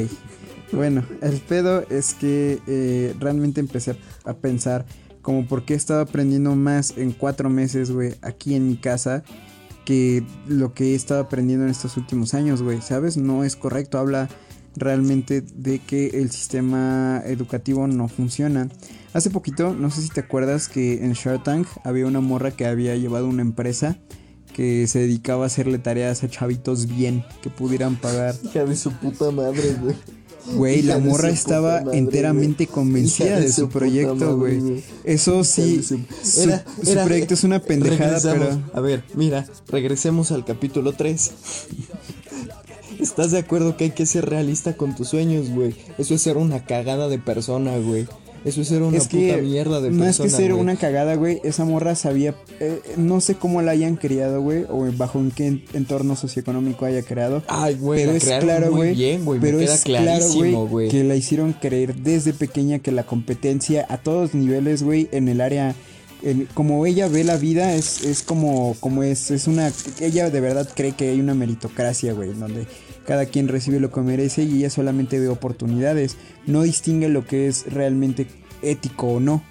Bueno, 0.72 1.04
el 1.22 1.40
pedo 1.40 1.84
es 1.88 2.14
que 2.14 2.58
eh, 2.66 3.14
realmente 3.18 3.60
empecé 3.60 3.96
a 4.24 4.34
pensar 4.34 4.84
como 5.28 5.44
por 5.46 5.66
qué 5.66 5.74
he 5.74 5.76
estado 5.76 6.00
aprendiendo 6.00 6.56
más 6.56 6.96
en 6.96 7.12
cuatro 7.12 7.50
meses, 7.50 7.90
güey, 7.90 8.14
aquí 8.22 8.54
en 8.54 8.66
mi 8.66 8.78
casa 8.78 9.24
que 9.84 10.24
lo 10.46 10.72
que 10.72 10.92
he 10.92 10.94
estado 10.94 11.20
aprendiendo 11.20 11.66
en 11.66 11.70
estos 11.70 11.98
últimos 11.98 12.32
años, 12.32 12.62
güey, 12.62 12.80
¿sabes? 12.80 13.18
No 13.18 13.44
es 13.44 13.54
correcto, 13.54 13.98
habla 13.98 14.30
realmente 14.74 15.42
de 15.42 15.80
que 15.80 16.06
el 16.14 16.30
sistema 16.30 17.20
educativo 17.26 17.86
no 17.86 18.08
funciona. 18.08 18.70
Hace 19.12 19.28
poquito, 19.28 19.74
no 19.74 19.90
sé 19.90 20.00
si 20.00 20.08
te 20.08 20.20
acuerdas 20.20 20.66
que 20.66 21.04
en 21.04 21.12
Shark 21.12 21.44
Tank 21.44 21.66
había 21.84 22.06
una 22.06 22.20
morra 22.20 22.52
que 22.52 22.64
había 22.64 22.96
llevado 22.96 23.28
una 23.28 23.42
empresa 23.42 23.98
que 24.54 24.86
se 24.86 25.00
dedicaba 25.00 25.44
a 25.44 25.48
hacerle 25.48 25.76
tareas 25.78 26.24
a 26.24 26.30
chavitos 26.30 26.86
bien, 26.86 27.22
que 27.42 27.50
pudieran 27.50 27.96
pagar 27.96 28.34
Hija 28.44 28.64
de 28.64 28.76
su 28.76 28.92
puta 28.92 29.30
madre, 29.30 29.76
güey. 29.78 29.94
Güey, 30.54 30.82
la 30.82 30.98
morra 30.98 31.28
estaba 31.30 31.82
madre, 31.82 31.98
enteramente 31.98 32.66
convencida 32.66 33.38
de 33.38 33.52
su 33.52 33.68
proyecto, 33.68 34.36
güey. 34.38 34.82
Eso 35.04 35.44
sí, 35.44 35.82
su- 35.82 36.00
su, 36.22 36.42
Era- 36.42 36.64
su 36.82 36.90
era- 36.90 37.04
proyecto 37.04 37.34
es 37.34 37.44
una 37.44 37.58
pendejada, 37.60 38.18
pero... 38.32 38.58
A 38.72 38.80
ver, 38.80 39.04
mira, 39.14 39.46
regresemos 39.68 40.32
al 40.32 40.44
capítulo 40.44 40.92
3. 40.92 41.30
¿Estás 42.98 43.30
de 43.30 43.38
acuerdo 43.38 43.76
que 43.76 43.84
hay 43.84 43.90
que 43.90 44.06
ser 44.06 44.28
realista 44.28 44.76
con 44.76 44.96
tus 44.96 45.08
sueños, 45.08 45.48
güey? 45.50 45.76
Eso 45.98 46.14
es 46.14 46.22
ser 46.22 46.36
una 46.36 46.64
cagada 46.64 47.08
de 47.08 47.18
persona, 47.18 47.76
güey. 47.78 48.08
Eso 48.48 48.62
es 48.62 48.68
ser 48.68 48.82
una 48.82 48.96
es 48.96 49.08
que 49.08 49.28
puta 49.28 49.42
mierda 49.42 49.80
de 49.80 49.90
más 49.90 50.16
persona. 50.16 50.28
que 50.28 50.36
ser 50.36 50.52
güey. 50.52 50.62
una 50.62 50.76
cagada, 50.76 51.14
güey, 51.16 51.40
esa 51.44 51.64
morra 51.64 51.94
sabía, 51.94 52.34
eh, 52.60 52.80
no 52.96 53.20
sé 53.20 53.34
cómo 53.34 53.60
la 53.60 53.72
hayan 53.72 53.96
criado, 53.96 54.40
güey, 54.40 54.64
o 54.68 54.90
bajo 54.96 55.18
en 55.18 55.30
qué 55.30 55.62
entorno 55.74 56.16
socioeconómico 56.16 56.86
haya 56.86 57.02
creado. 57.02 57.42
Ay, 57.46 57.74
güey, 57.74 58.00
pero 58.00 58.12
la 58.12 58.18
es 58.18 58.44
claro, 58.44 58.70
güey. 58.70 58.94
bien, 58.94 59.24
güey. 59.24 59.38
Pero 59.40 59.58
queda 59.58 59.74
es 59.74 59.82
claro, 59.82 60.04
clarísimo, 60.04 60.66
güey, 60.66 60.88
que 60.88 61.04
la 61.04 61.14
hicieron 61.14 61.52
creer 61.52 61.94
desde 61.94 62.32
pequeña 62.32 62.78
que 62.78 62.90
la 62.90 63.04
competencia 63.04 63.86
a 63.88 63.98
todos 63.98 64.34
niveles, 64.34 64.82
güey, 64.82 65.08
en 65.12 65.28
el 65.28 65.40
área, 65.40 65.74
como 66.54 66.86
ella 66.86 67.08
ve 67.08 67.24
la 67.24 67.36
vida, 67.36 67.74
es, 67.74 68.04
es 68.04 68.22
como, 68.22 68.76
como 68.80 69.02
es, 69.02 69.30
es 69.30 69.46
una, 69.46 69.70
ella 70.00 70.30
de 70.30 70.40
verdad 70.40 70.68
cree 70.74 70.92
que 70.92 71.10
hay 71.10 71.20
una 71.20 71.34
meritocracia, 71.34 72.12
güey, 72.12 72.32
donde 72.32 72.66
cada 73.08 73.24
quien 73.24 73.48
recibe 73.48 73.80
lo 73.80 73.90
que 73.90 74.02
merece 74.02 74.42
y 74.42 74.58
ella 74.58 74.68
solamente 74.68 75.18
ve 75.18 75.28
oportunidades, 75.28 76.16
no 76.46 76.60
distingue 76.62 77.08
lo 77.08 77.26
que 77.26 77.46
es 77.48 77.64
realmente 77.72 78.26
ético 78.60 79.06
o 79.14 79.18
no, 79.20 79.42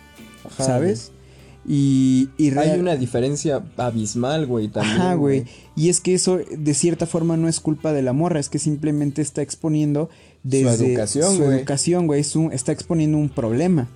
Ajá, 0.45 0.63
¿sabes? 0.63 1.11
Y, 1.67 2.29
y 2.37 2.55
Hay 2.55 2.79
una 2.79 2.95
diferencia 2.95 3.63
abismal, 3.77 4.45
güey, 4.45 4.67
también. 4.67 4.95
Ajá, 5.01 5.15
güey. 5.15 5.45
Y 5.75 5.89
es 5.89 5.99
que 6.01 6.13
eso 6.13 6.37
de 6.37 6.73
cierta 6.75 7.07
forma 7.07 7.35
no 7.35 7.47
es 7.49 7.59
culpa 7.59 7.93
de 7.93 8.03
la 8.03 8.13
morra, 8.13 8.39
es 8.39 8.47
que 8.47 8.59
simplemente 8.59 9.23
está 9.23 9.41
exponiendo 9.41 10.09
desde 10.43 10.91
educación, 10.93 11.35
su 11.35 11.43
güey. 11.43 11.57
educación, 11.57 12.05
güey, 12.07 12.21
es 12.21 12.35
un- 12.35 12.53
está 12.53 12.71
exponiendo 12.71 13.17
un 13.17 13.29
problema. 13.29 13.87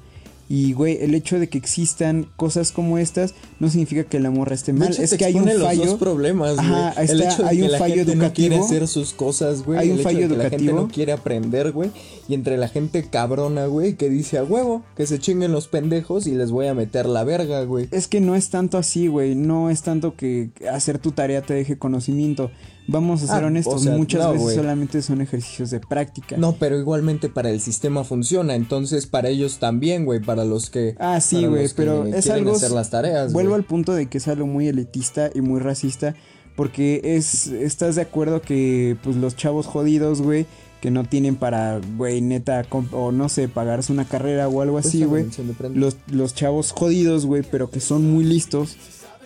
Y, 0.54 0.74
güey, 0.74 0.98
el 1.02 1.16
hecho 1.16 1.40
de 1.40 1.48
que 1.48 1.58
existan 1.58 2.28
cosas 2.36 2.74
como 2.74 2.98
estas 2.98 3.36
no 3.62 3.70
significa 3.70 4.04
que 4.04 4.20
la 4.20 4.32
morra 4.32 4.54
esté 4.54 4.74
mal. 4.74 4.92
hecho, 4.92 5.02
es 5.02 5.14
que 5.16 5.24
hay 5.24 5.36
un 5.36 5.44
expone 5.48 5.58
los 5.60 5.68
fallo. 5.70 5.86
dos 5.86 5.98
problemas, 6.00 6.56
güey. 6.58 6.68
Ajá, 6.68 7.02
el 7.02 7.22
está- 7.22 7.34
hecho 7.34 7.44
de 7.44 7.50
hay 7.50 7.58
que 7.60 7.64
un 7.64 7.72
la 7.72 7.78
fallo 7.78 7.96
gente 7.96 8.16
no 8.18 8.34
quiere 8.34 8.56
educativo. 8.56 8.66
hacer 8.66 8.88
sus 8.90 9.14
cosas, 9.14 9.64
güey. 9.64 9.80
Hay 9.80 9.88
un 9.88 9.94
el 9.94 10.00
hecho 10.02 10.10
fallo 10.10 10.20
de 10.20 10.28
que 10.28 10.36
la 10.36 10.44
gente 10.50 10.56
educativo. 10.66 10.82
no 10.82 10.94
quiere 10.94 11.12
aprender, 11.14 11.72
güey. 11.72 11.90
Y 12.28 12.34
entre 12.34 12.58
la 12.58 12.68
gente 12.68 13.06
cabrona, 13.10 13.68
güey, 13.68 13.96
que 13.96 14.10
dice 14.10 14.40
a 14.40 14.44
huevo, 14.44 14.84
que 14.98 15.08
se 15.08 15.20
chinguen 15.20 15.54
los 15.54 15.70
pendejos 15.70 16.28
y 16.28 16.32
les 16.36 16.52
voy 16.52 16.68
a 16.68 16.74
meter 16.74 17.06
la 17.06 17.24
verga, 17.24 17.64
güey. 17.64 17.88
Es 17.92 18.10
que 18.10 18.20
no 18.20 18.36
es 18.36 18.50
tanto 18.50 18.78
así, 18.78 19.08
güey. 19.08 19.36
No 19.36 19.70
es 19.70 19.84
tanto 19.84 20.16
que 20.18 20.50
hacer 20.70 21.00
tu 21.00 21.14
tarea 21.14 21.42
te 21.44 21.54
deje 21.54 21.78
conocimiento. 21.78 22.52
Vamos 22.92 23.24
a 23.24 23.28
ser 23.28 23.44
Ah, 23.44 23.48
honestos, 23.48 23.74
o 23.76 23.80
sea, 23.80 23.96
muchas 23.98 24.22
no, 24.24 24.34
veces 24.34 24.56
solamente 24.56 25.02
son 25.02 25.22
ejercicios 25.22 25.72
de 25.72 25.80
práctica. 25.80 26.38
No, 26.38 26.54
pero 26.54 26.78
igualmente 26.78 27.30
para 27.30 27.50
el 27.50 27.62
sistema 27.62 28.04
funciona, 28.04 28.56
entonces 28.56 29.08
para 29.08 29.30
ellos 29.30 29.60
también, 29.60 30.06
güey, 30.06 30.20
para 30.20 30.44
los 30.46 30.70
que 30.70 30.96
Ah, 31.00 31.20
sí, 31.22 31.46
güey, 31.46 31.70
pero 31.76 32.06
es 32.06 32.30
algo. 32.30 32.52
hacer 32.54 32.72
las 32.72 32.90
tareas. 32.90 33.32
Vuelvo 33.34 33.56
al 33.56 33.64
punto 33.64 33.94
de 33.94 34.08
que 34.08 34.18
es 34.18 34.28
algo 34.28 34.46
muy 34.46 34.68
elitista 34.68 35.30
y 35.34 35.42
muy 35.42 35.60
racista. 35.60 36.16
Porque 36.56 37.00
es. 37.04 37.48
Estás 37.48 37.96
de 37.96 38.02
acuerdo 38.02 38.42
que, 38.42 38.98
pues, 39.04 39.16
los 39.16 39.38
chavos 39.38 39.66
jodidos, 39.68 40.22
güey, 40.22 40.46
que 40.82 40.92
no 40.92 41.06
tienen 41.06 41.38
para, 41.38 41.80
güey, 41.96 42.20
neta, 42.22 42.66
o 42.92 43.12
no 43.14 43.30
sé, 43.30 43.48
pagarse 43.48 43.94
una 43.94 44.04
carrera 44.04 44.50
o 44.50 44.62
algo 44.62 44.78
así, 44.78 44.98
Esta 45.04 45.08
güey. 45.10 45.26
Los, 45.74 45.96
los 46.12 46.36
chavos 46.36 46.72
jodidos, 46.74 47.26
güey, 47.26 47.44
pero 47.50 47.70
que 47.72 47.80
son 47.80 48.12
muy 48.12 48.26
listos. 48.26 48.76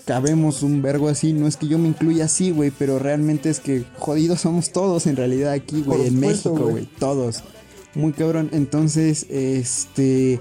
Cabemos 0.06 0.62
un 0.62 0.82
vergo 0.84 1.10
así. 1.10 1.34
No 1.34 1.48
es 1.48 1.58
que 1.58 1.68
yo 1.68 1.80
me 1.80 1.88
incluya 1.88 2.26
así, 2.26 2.52
güey, 2.52 2.72
pero 2.72 3.00
realmente 3.00 3.50
es 3.50 3.60
que 3.60 3.84
jodidos 3.98 4.42
somos 4.42 4.72
todos 4.72 5.08
en 5.08 5.16
realidad 5.16 5.52
aquí, 5.52 5.82
güey, 5.82 6.08
en 6.08 6.14
supuesto, 6.14 6.54
México, 6.54 6.70
güey. 6.70 6.86
Todos. 7.00 7.44
Muy 7.96 8.14
cabrón. 8.14 8.50
Entonces, 8.54 9.26
este. 9.30 10.40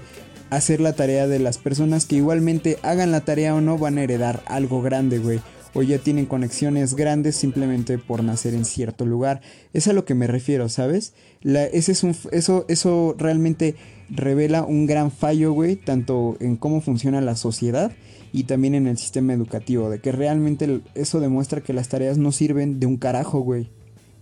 Hacer 0.51 0.79
la 0.79 0.93
tarea 0.93 1.27
de 1.27 1.39
las 1.39 1.57
personas 1.57 2.05
que 2.05 2.17
igualmente 2.17 2.77
hagan 2.83 3.11
la 3.11 3.21
tarea 3.21 3.55
o 3.55 3.61
no 3.61 3.79
van 3.79 3.97
a 3.97 4.03
heredar 4.03 4.43
algo 4.45 4.83
grande, 4.83 5.17
güey. 5.17 5.39
O 5.73 5.81
ya 5.81 5.97
tienen 5.97 6.27
conexiones 6.27 6.95
grandes 6.95 7.35
simplemente 7.35 7.97
por 7.97 8.23
nacer 8.23 8.53
en 8.53 8.63
cierto 8.63 9.05
lugar. 9.05 9.41
Es 9.73 9.87
a 9.87 9.93
lo 9.93 10.05
que 10.05 10.13
me 10.13 10.27
refiero, 10.27 10.69
¿sabes? 10.69 11.13
La, 11.41 11.65
ese 11.65 11.91
es 11.91 12.03
un, 12.03 12.15
eso, 12.31 12.65
eso 12.69 13.15
realmente 13.17 13.75
revela 14.09 14.63
un 14.63 14.85
gran 14.85 15.11
fallo, 15.11 15.51
güey, 15.51 15.75
tanto 15.75 16.37
en 16.39 16.55
cómo 16.55 16.79
funciona 16.79 17.19
la 17.19 17.35
sociedad 17.35 17.91
y 18.37 18.43
también 18.43 18.75
en 18.75 18.85
el 18.87 18.97
sistema 18.97 19.33
educativo, 19.33 19.89
de 19.89 19.99
que 19.99 20.11
realmente 20.11 20.81
eso 20.93 21.19
demuestra 21.19 21.61
que 21.61 21.73
las 21.73 21.87
tareas 21.89 22.17
no 22.17 22.31
sirven 22.31 22.79
de 22.79 22.85
un 22.85 22.97
carajo, 22.97 23.39
güey. 23.39 23.69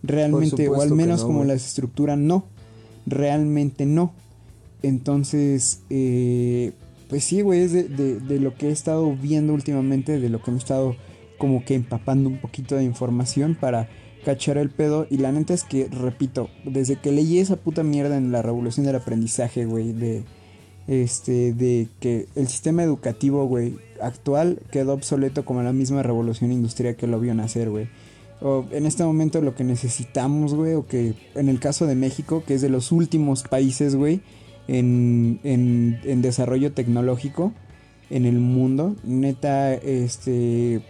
Realmente, 0.03 0.67
o 0.69 0.81
al 0.81 0.91
menos 0.91 1.21
no, 1.21 1.27
como 1.27 1.39
güey. 1.39 1.49
las 1.49 1.65
estructuran, 1.65 2.27
no. 2.27 2.45
Realmente 3.05 3.85
no. 3.85 4.13
Entonces, 4.83 5.81
eh, 5.89 6.73
pues 7.09 7.23
sí, 7.23 7.41
güey, 7.41 7.61
es 7.61 7.71
de, 7.71 7.83
de- 7.85 8.19
de 8.19 8.39
lo 8.39 8.53
que 8.53 8.67
he 8.67 8.71
estado 8.71 9.15
viendo 9.15 9.53
últimamente, 9.53 10.19
de 10.19 10.29
lo 10.29 10.41
que 10.41 10.51
me 10.51 10.57
he 10.57 10.59
estado 10.59 10.95
como 11.37 11.63
que 11.65 11.75
empapando 11.75 12.29
un 12.29 12.37
poquito 12.39 12.75
de 12.75 12.83
información 12.83 13.55
para 13.59 13.89
cachar 14.25 14.57
el 14.57 14.69
pedo. 14.69 15.07
Y 15.09 15.17
la 15.17 15.31
neta 15.31 15.53
es 15.53 15.63
que, 15.63 15.87
repito, 15.87 16.49
desde 16.65 16.97
que 16.97 17.11
leí 17.11 17.39
esa 17.39 17.55
puta 17.55 17.83
mierda 17.83 18.17
en 18.17 18.31
la 18.31 18.41
revolución 18.41 18.85
del 18.85 18.95
aprendizaje, 18.97 19.65
güey, 19.65 19.93
de 19.93 20.23
este, 20.87 21.53
de 21.53 21.87
que 21.99 22.27
el 22.35 22.47
sistema 22.47 22.83
educativo, 22.83 23.45
güey, 23.47 23.75
actual 24.01 24.59
quedó 24.71 24.93
obsoleto 24.93 25.45
como 25.45 25.63
la 25.63 25.73
misma 25.73 26.03
revolución 26.03 26.51
industrial 26.51 26.95
que 26.95 27.07
lo 27.07 27.19
vio 27.19 27.33
nacer, 27.33 27.69
güey. 27.69 27.87
O 28.41 28.65
en 28.71 28.85
este 28.85 29.03
momento 29.05 29.39
lo 29.41 29.55
que 29.55 29.63
necesitamos, 29.63 30.53
güey, 30.53 30.73
o 30.73 30.85
que 30.85 31.13
en 31.35 31.47
el 31.47 31.59
caso 31.59 31.85
de 31.87 31.95
México, 31.95 32.43
que 32.45 32.55
es 32.55 32.61
de 32.61 32.69
los 32.69 32.91
últimos 32.91 33.43
países, 33.43 33.95
güey, 33.95 34.21
en, 34.67 35.39
en, 35.43 35.99
en 36.03 36.21
desarrollo 36.21 36.73
tecnológico 36.73 37.53
en 38.09 38.25
el 38.25 38.39
mundo, 38.39 38.95
neta, 39.03 39.73
este, 39.73 40.81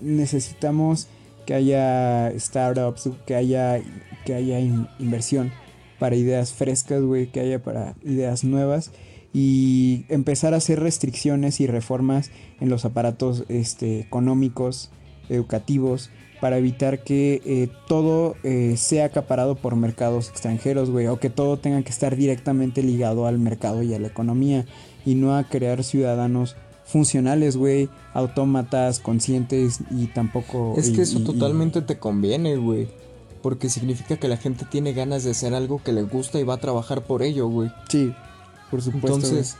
necesitamos 0.00 1.08
que 1.46 1.54
haya 1.54 2.32
startups, 2.38 3.10
que 3.26 3.34
haya, 3.36 3.80
que 4.24 4.34
haya 4.34 4.58
in- 4.58 4.88
inversión 4.98 5.52
para 5.98 6.16
ideas 6.16 6.52
frescas, 6.52 7.02
güey, 7.02 7.26
que 7.30 7.40
haya 7.40 7.62
para 7.62 7.94
ideas 8.04 8.44
nuevas 8.44 8.90
y 9.32 10.04
empezar 10.08 10.54
a 10.54 10.58
hacer 10.58 10.80
restricciones 10.80 11.60
y 11.60 11.66
reformas 11.66 12.30
en 12.60 12.68
los 12.70 12.84
aparatos 12.84 13.44
este, 13.48 14.00
económicos, 14.00 14.90
educativos, 15.28 16.10
para 16.40 16.58
evitar 16.58 17.02
que 17.02 17.40
eh, 17.46 17.68
todo 17.88 18.36
eh, 18.44 18.74
sea 18.76 19.06
acaparado 19.06 19.54
por 19.56 19.74
mercados 19.74 20.28
extranjeros, 20.28 20.90
güey, 20.90 21.06
o 21.06 21.18
que 21.18 21.30
todo 21.30 21.58
tenga 21.58 21.82
que 21.82 21.90
estar 21.90 22.14
directamente 22.16 22.82
ligado 22.82 23.26
al 23.26 23.38
mercado 23.38 23.82
y 23.82 23.94
a 23.94 23.98
la 23.98 24.08
economía 24.08 24.66
y 25.06 25.14
no 25.14 25.34
a 25.36 25.44
crear 25.44 25.82
ciudadanos 25.82 26.56
funcionales, 26.84 27.56
güey, 27.56 27.88
autómatas, 28.12 29.00
conscientes 29.00 29.80
y 29.90 30.06
tampoco... 30.08 30.74
Es 30.76 30.90
y- 30.90 30.92
que 30.94 31.02
eso 31.02 31.18
y- 31.18 31.22
y- 31.22 31.24
totalmente 31.24 31.82
te 31.82 31.98
conviene, 31.98 32.56
güey. 32.56 32.86
Porque 33.42 33.68
significa 33.68 34.16
que 34.16 34.28
la 34.28 34.36
gente 34.36 34.64
tiene 34.70 34.92
ganas 34.92 35.24
de 35.24 35.30
hacer 35.30 35.54
algo 35.54 35.80
que 35.82 35.92
le 35.92 36.02
gusta 36.02 36.40
y 36.40 36.44
va 36.44 36.54
a 36.54 36.60
trabajar 36.60 37.04
por 37.04 37.22
ello, 37.22 37.48
güey. 37.48 37.70
Sí, 37.88 38.12
por 38.70 38.82
supuesto. 38.82 39.14
Entonces, 39.14 39.56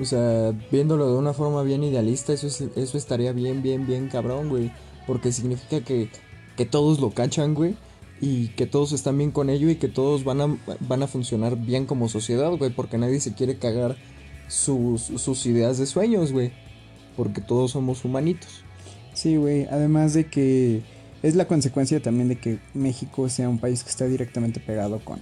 o 0.00 0.04
sea, 0.04 0.52
viéndolo 0.70 1.10
de 1.10 1.18
una 1.18 1.32
forma 1.32 1.62
bien 1.62 1.82
idealista, 1.84 2.32
eso, 2.32 2.46
es- 2.46 2.60
eso 2.76 2.98
estaría 2.98 3.32
bien, 3.32 3.62
bien, 3.62 3.86
bien 3.86 4.08
cabrón, 4.08 4.48
güey. 4.48 4.70
Porque 5.06 5.32
significa 5.32 5.80
que, 5.80 6.10
que 6.56 6.64
todos 6.66 7.00
lo 7.00 7.10
cachan, 7.10 7.54
güey. 7.54 7.76
Y 8.20 8.48
que 8.48 8.66
todos 8.66 8.92
están 8.92 9.18
bien 9.18 9.32
con 9.32 9.50
ello 9.50 9.68
y 9.68 9.74
que 9.76 9.88
todos 9.88 10.22
van 10.24 10.40
a, 10.40 10.56
van 10.80 11.02
a 11.02 11.06
funcionar 11.08 11.56
bien 11.56 11.84
como 11.86 12.08
sociedad, 12.08 12.52
güey. 12.56 12.70
Porque 12.70 12.96
nadie 12.98 13.20
se 13.20 13.34
quiere 13.34 13.58
cagar 13.58 13.96
sus, 14.48 15.02
sus 15.02 15.44
ideas 15.46 15.78
de 15.78 15.86
sueños, 15.86 16.32
güey. 16.32 16.52
Porque 17.16 17.40
todos 17.40 17.72
somos 17.72 18.04
humanitos. 18.04 18.62
Sí, 19.12 19.36
güey. 19.36 19.64
Además 19.70 20.14
de 20.14 20.26
que 20.30 20.82
es 21.24 21.34
la 21.34 21.46
consecuencia 21.46 22.00
también 22.02 22.28
de 22.28 22.36
que 22.36 22.58
México 22.74 23.30
sea 23.30 23.48
un 23.48 23.58
país 23.58 23.82
que 23.82 23.88
está 23.88 24.06
directamente 24.06 24.60
pegado 24.60 25.00
con, 25.02 25.20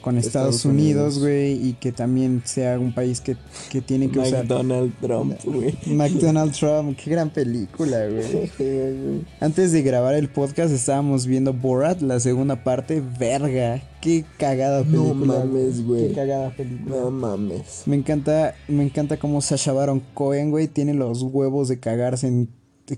con 0.00 0.16
Estados, 0.16 0.54
Estados 0.56 0.64
Unidos, 0.72 1.18
güey. 1.18 1.54
Y 1.68 1.72
que 1.72 1.90
también 1.90 2.42
sea 2.44 2.78
un 2.78 2.94
país 2.94 3.20
que, 3.20 3.36
que 3.68 3.80
tiene 3.80 4.08
que 4.08 4.20
usar... 4.20 4.46
Donald 4.46 4.92
Trump, 5.00 5.34
güey. 5.44 5.76
McDonald 5.86 6.52
Trump, 6.52 6.96
qué 6.96 7.10
gran 7.10 7.30
película, 7.30 8.06
güey. 8.08 9.24
Antes 9.40 9.72
de 9.72 9.82
grabar 9.82 10.14
el 10.14 10.28
podcast 10.28 10.72
estábamos 10.72 11.26
viendo 11.26 11.52
Borat, 11.52 12.00
la 12.02 12.20
segunda 12.20 12.62
parte. 12.62 13.02
Verga, 13.18 13.82
qué 14.00 14.24
cagada 14.38 14.84
No 14.84 15.08
película. 15.08 15.38
mames, 15.40 15.84
güey. 15.84 16.08
Qué 16.08 16.14
cagada 16.14 16.50
película. 16.50 16.96
No 16.98 17.10
mames. 17.10 17.82
Me 17.86 17.96
encanta, 17.96 18.54
me 18.68 18.84
encanta 18.84 19.16
cómo 19.16 19.40
Sasha 19.40 19.72
Baron 19.72 20.04
Cohen, 20.14 20.52
güey, 20.52 20.68
tiene 20.68 20.94
los 20.94 21.20
huevos 21.22 21.66
de 21.66 21.80
cagarse 21.80 22.28
en, 22.28 22.48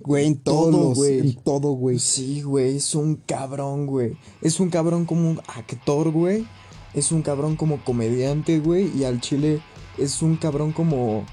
güey, 0.03 0.26
en 0.26 0.37
todos 0.37 0.70
Todo, 0.72 0.95
güey. 0.95 1.18
en 1.20 1.35
todo, 1.43 1.72
güey. 1.72 1.99
Sí, 1.99 2.43
güey, 2.43 2.76
es 2.76 2.95
un 2.95 3.16
cabrón, 3.16 3.87
güey. 3.87 4.16
Es 4.41 4.59
un 4.61 4.70
cabrón 4.70 5.05
como 5.05 5.30
un 5.30 5.41
actor, 5.47 6.11
güey. 6.11 6.47
Es 6.95 7.12
un 7.12 7.22
cabrón 7.22 7.57
como 7.57 7.82
comediante, 7.85 8.59
güey. 8.61 8.91
Y 8.97 9.05
al 9.05 9.20
chile 9.20 9.61
es 9.99 10.22
un 10.22 10.37
cabrón 10.37 10.72
como... 10.72 11.24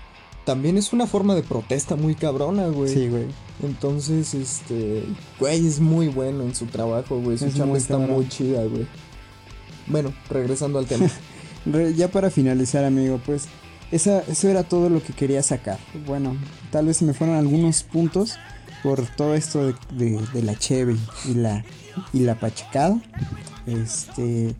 También 0.46 0.78
es 0.78 0.92
una 0.92 1.06
forma 1.08 1.36
de 1.36 1.44
protesta 1.44 1.96
muy 1.96 2.16
cabrona, 2.16 2.68
güey. 2.68 2.94
Sí, 2.94 3.08
güey. 3.08 3.26
Entonces, 3.64 4.34
este... 4.34 5.04
Güey, 5.40 5.66
es 5.68 5.80
muy 5.80 6.08
bueno 6.08 6.44
en 6.44 6.56
su 6.56 6.66
trabajo, 6.66 7.20
güey. 7.20 7.38
Su 7.38 7.46
Es 7.46 7.52
chamba 7.54 7.68
muy 7.74 7.78
está 7.78 7.94
cabrón. 7.98 8.12
muy 8.16 8.28
chida, 8.28 8.64
güey. 8.66 8.88
bueno, 9.88 10.14
regresando 10.30 10.78
al 10.80 10.86
tema. 10.88 11.08
Ya 11.96 12.08
para 12.10 12.32
finalizar, 12.32 12.84
amigo, 12.84 13.20
pues 13.24 13.44
esa, 13.92 14.20
eso 14.28 14.48
era 14.50 14.64
todo 14.64 14.90
lo 14.90 15.02
que 15.04 15.14
quería 15.14 15.44
sacar. 15.44 15.78
Bueno, 16.06 16.36
tal 16.72 16.86
vez 16.88 16.98
se 16.98 17.06
me 17.06 17.14
fueron 17.14 17.36
algunos 17.36 17.84
puntos 17.84 18.38
por 18.84 19.06
todo 19.06 19.36
esto 19.36 19.68
de, 19.68 19.76
de- 19.92 20.26
de 20.34 20.42
la 20.44 20.56
cheve 20.58 20.96
y 21.28 21.34
la, 21.36 21.64
y 22.14 22.20
la 22.22 22.36
pachecada. 22.40 23.00
Este, 23.68 24.56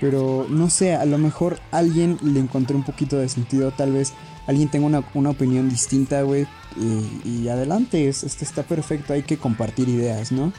pero 0.00 0.46
no 0.48 0.68
sé, 0.70 0.94
a 0.94 1.04
lo 1.04 1.18
mejor 1.18 1.60
alguien 1.70 2.18
le 2.22 2.40
encontré 2.40 2.74
un 2.76 2.84
poquito 2.84 3.16
de 3.18 3.28
sentido, 3.28 3.70
tal 3.70 3.92
vez 3.92 4.12
alguien 4.46 4.68
tenga 4.68 4.86
una, 4.86 5.04
una 5.14 5.30
opinión 5.30 5.68
distinta, 5.68 6.22
güey. 6.22 6.46
Y, 6.76 7.28
y 7.28 7.48
adelante, 7.48 8.08
es, 8.08 8.24
este 8.24 8.44
está 8.44 8.62
perfecto, 8.62 9.12
hay 9.12 9.22
que 9.22 9.36
compartir 9.36 9.88
ideas, 9.90 10.32
¿no? 10.32 10.52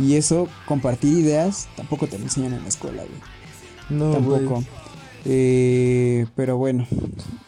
Y 0.00 0.14
eso, 0.14 0.48
compartir 0.66 1.16
ideas, 1.18 1.68
tampoco 1.76 2.06
te 2.06 2.18
lo 2.18 2.24
enseñan 2.24 2.54
en 2.54 2.62
la 2.62 2.68
escuela, 2.68 3.02
güey. 3.02 3.20
No, 4.00 4.20
güey. 4.20 4.40
tampoco. 4.44 4.64
Eh, 5.24 6.26
pero 6.36 6.56
bueno, 6.56 6.86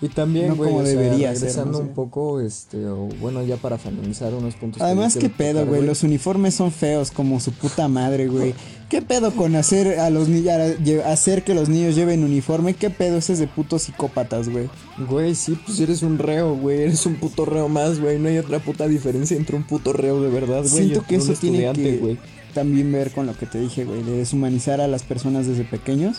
Y 0.03 0.09
también, 0.09 0.49
No 0.49 0.57
güey, 0.57 0.71
como 0.71 0.83
sea, 0.85 0.91
debería 0.97 1.29
ser, 1.35 1.43
regresando 1.43 1.73
no 1.73 1.79
sé. 1.79 1.85
un 1.85 1.95
poco, 1.95 2.41
este, 2.41 2.85
o 2.87 3.09
bueno, 3.21 3.43
ya 3.45 3.57
para 3.57 3.79
finalizar 3.79 4.35
unos 4.35 4.55
puntos. 4.57 4.83
además 4.83 5.17
qué 5.17 5.29
pedo, 5.29 5.65
güey, 5.67 5.83
los 5.83 6.03
uniformes 6.03 6.55
son 6.55 6.73
feos 6.73 7.11
como 7.11 7.39
su 7.41 7.53
puta 7.53 7.89
madre, 7.89 8.27
güey. 8.27 8.55
¿Qué 8.89 9.03
pedo 9.03 9.31
con 9.37 9.55
hacer 9.55 10.01
a 10.01 10.11
los 10.11 10.29
niños 10.29 10.53
hacer 11.07 11.45
que 11.45 11.55
los 11.55 11.69
niños 11.69 11.95
lleven 11.95 12.25
uniforme? 12.25 12.75
¿Qué 12.75 12.91
pedo 12.91 13.19
ese 13.19 13.35
es 13.35 13.39
de 13.39 13.47
putos 13.47 13.83
psicópatas, 13.83 14.49
güey? 14.49 14.69
Güey, 15.09 15.37
sí, 15.37 15.57
pues 15.65 15.79
eres 15.79 16.03
un 16.03 16.19
reo, 16.19 16.57
güey, 16.57 16.83
eres 16.83 17.07
un 17.07 17.15
puto 17.15 17.45
reo 17.45 17.69
más, 17.69 18.01
güey, 18.01 18.19
no 18.19 18.29
hay 18.29 18.39
otra 18.39 18.59
puta 18.59 18.89
diferencia 18.89 19.37
entre 19.37 19.55
un 19.55 19.63
puto 19.63 19.93
reo 19.93 20.21
de 20.21 20.29
verdad, 20.29 20.63
güey. 20.69 20.87
Siento 20.87 21.05
que 21.07 21.17
eso 21.17 21.35
tiene 21.35 21.73
que 21.73 21.99
güey. 21.99 22.19
también 22.53 22.91
ver 22.91 23.13
con 23.13 23.27
lo 23.27 23.37
que 23.39 23.47
te 23.47 23.61
dije, 23.61 23.85
güey, 23.85 24.03
de 24.03 24.17
deshumanizar 24.17 24.81
a 24.81 24.89
las 24.89 25.05
personas 25.05 25.47
desde 25.47 25.63
pequeños 25.63 26.17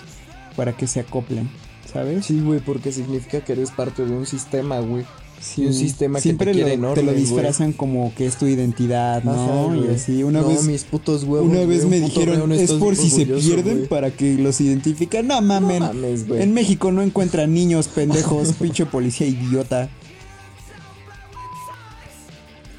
para 0.56 0.76
que 0.76 0.88
se 0.88 1.00
acoplen, 1.00 1.50
¿sabes? 1.92 2.26
Sí, 2.26 2.40
güey, 2.40 2.60
porque 2.60 2.92
significa 2.92 3.42
que 3.42 3.54
eres 3.54 3.72
parte 3.72 4.06
de 4.06 4.12
un 4.12 4.26
sistema, 4.26 4.80
güey. 4.80 5.06
Sí, 5.42 5.66
un 5.66 5.74
sistema 5.74 6.20
que 6.20 6.24
siempre 6.24 6.52
te 6.52 6.60
quiere 6.60 6.78
lo, 6.78 6.90
en 6.90 6.94
te 6.94 7.02
lo 7.02 7.14
disfrazan 7.14 7.74
como 7.74 8.14
que 8.14 8.28
es 8.28 8.38
tu 8.38 8.46
identidad, 8.46 9.24
¿no? 9.24 9.70
Ajá, 9.70 9.76
y 9.76 9.94
así, 9.96 10.24
una 10.24 10.42
no, 10.42 10.48
vez 10.48 10.66
mis 10.66 10.84
putos 10.84 11.24
huevos. 11.24 11.50
Una 11.50 11.66
vez 11.66 11.86
me 11.86 12.00
dijeron, 12.00 12.52
es 12.52 12.72
por 12.74 12.96
si 12.96 13.10
se 13.10 13.26
pierden 13.26 13.78
güey". 13.78 13.88
para 13.88 14.12
que 14.12 14.36
los 14.36 14.62
identifiquen. 14.62 15.28
No 15.28 15.42
mamen. 15.42 15.80
No 15.80 15.88
mames, 15.88 16.28
güey. 16.28 16.44
en 16.44 16.54
México 16.54 16.92
no 16.92 17.02
encuentran 17.02 17.52
niños 17.56 17.88
pendejos, 17.88 18.54
pinche 18.62 18.86
policía 18.86 19.26
idiota. 19.26 19.90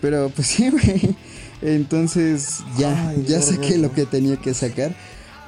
Pero 0.01 0.31
pues 0.31 0.47
sí, 0.47 0.71
güey. 0.71 1.17
Entonces 1.63 2.59
ya, 2.79 3.09
Ay, 3.09 3.25
ya 3.27 3.41
saqué 3.41 3.79
lo 3.79 3.93
que 3.93 4.07
tenía 4.07 4.37
que 4.37 4.55
sacar. 4.55 4.95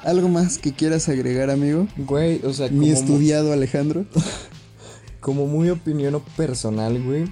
¿Algo 0.05 0.29
más 0.29 0.57
que 0.59 0.71
quieras 0.73 1.09
agregar, 1.09 1.49
amigo? 1.49 1.87
Güey, 1.97 2.39
o 2.45 2.53
sea, 2.53 2.69
Mi 2.69 2.89
estudiado 2.91 3.51
Alejandro. 3.51 4.05
como 5.19 5.47
muy 5.47 5.69
opinión 5.71 6.21
personal, 6.37 7.01
güey. 7.03 7.25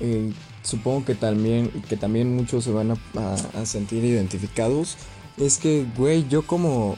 eh, 0.00 0.32
supongo 0.62 1.04
que 1.04 1.14
también, 1.16 1.70
que 1.88 1.96
también 1.96 2.34
muchos 2.36 2.64
se 2.64 2.70
van 2.70 2.92
a, 2.92 2.96
a- 3.16 3.60
a 3.60 3.66
sentir 3.66 4.04
identificados. 4.04 4.96
Es 5.36 5.58
que, 5.58 5.84
güey, 5.96 6.26
yo 6.28 6.46
como, 6.46 6.96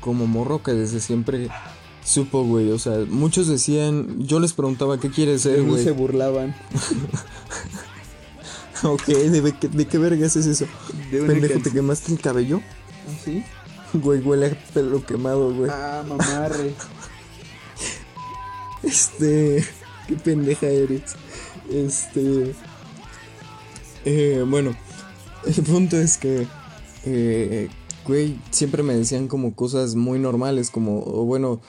como 0.00 0.26
morro 0.26 0.62
que 0.62 0.72
desde 0.72 1.00
siempre 1.00 1.48
supo, 2.04 2.44
güey. 2.44 2.70
O 2.70 2.78
sea, 2.78 2.98
muchos 3.08 3.48
decían, 3.48 4.18
yo 4.26 4.38
les 4.40 4.52
preguntaba, 4.52 5.00
¿qué 5.00 5.08
quieres 5.10 5.40
ser, 5.42 5.62
güey? 5.62 5.82
se 5.82 5.92
burlaban. 5.92 6.54
ok, 8.82 9.06
¿de, 9.06 9.52
qué- 9.58 9.68
¿de 9.68 9.86
qué 9.86 9.98
vergas 9.98 10.36
es 10.36 10.44
eso? 10.46 10.66
De 11.10 11.22
Pendejo, 11.22 11.60
¿te 11.60 11.70
quemaste 11.70 12.12
el 12.12 12.20
cabello? 12.20 12.60
¿Sí? 13.24 13.42
Güey, 13.94 14.20
huele 14.20 14.46
a 14.46 14.72
pelo 14.72 15.04
quemado, 15.04 15.54
güey. 15.54 15.70
Ah, 15.72 16.04
mamarre. 16.06 16.74
Este. 18.82 19.64
Qué 20.06 20.16
pendeja 20.16 20.66
eres. 20.66 21.14
Este. 21.70 22.54
eh, 24.04 24.44
bueno, 24.46 24.76
el 25.46 25.62
punto 25.62 25.96
es 25.96 26.18
que. 26.18 26.46
eh, 27.04 27.68
güey, 28.06 28.38
siempre 28.50 28.82
me 28.82 28.94
decían 28.94 29.28
como 29.28 29.54
cosas 29.54 29.94
muy 29.94 30.18
normales, 30.18 30.70
como, 30.70 31.02
o 31.02 31.24
bueno, 31.24 31.60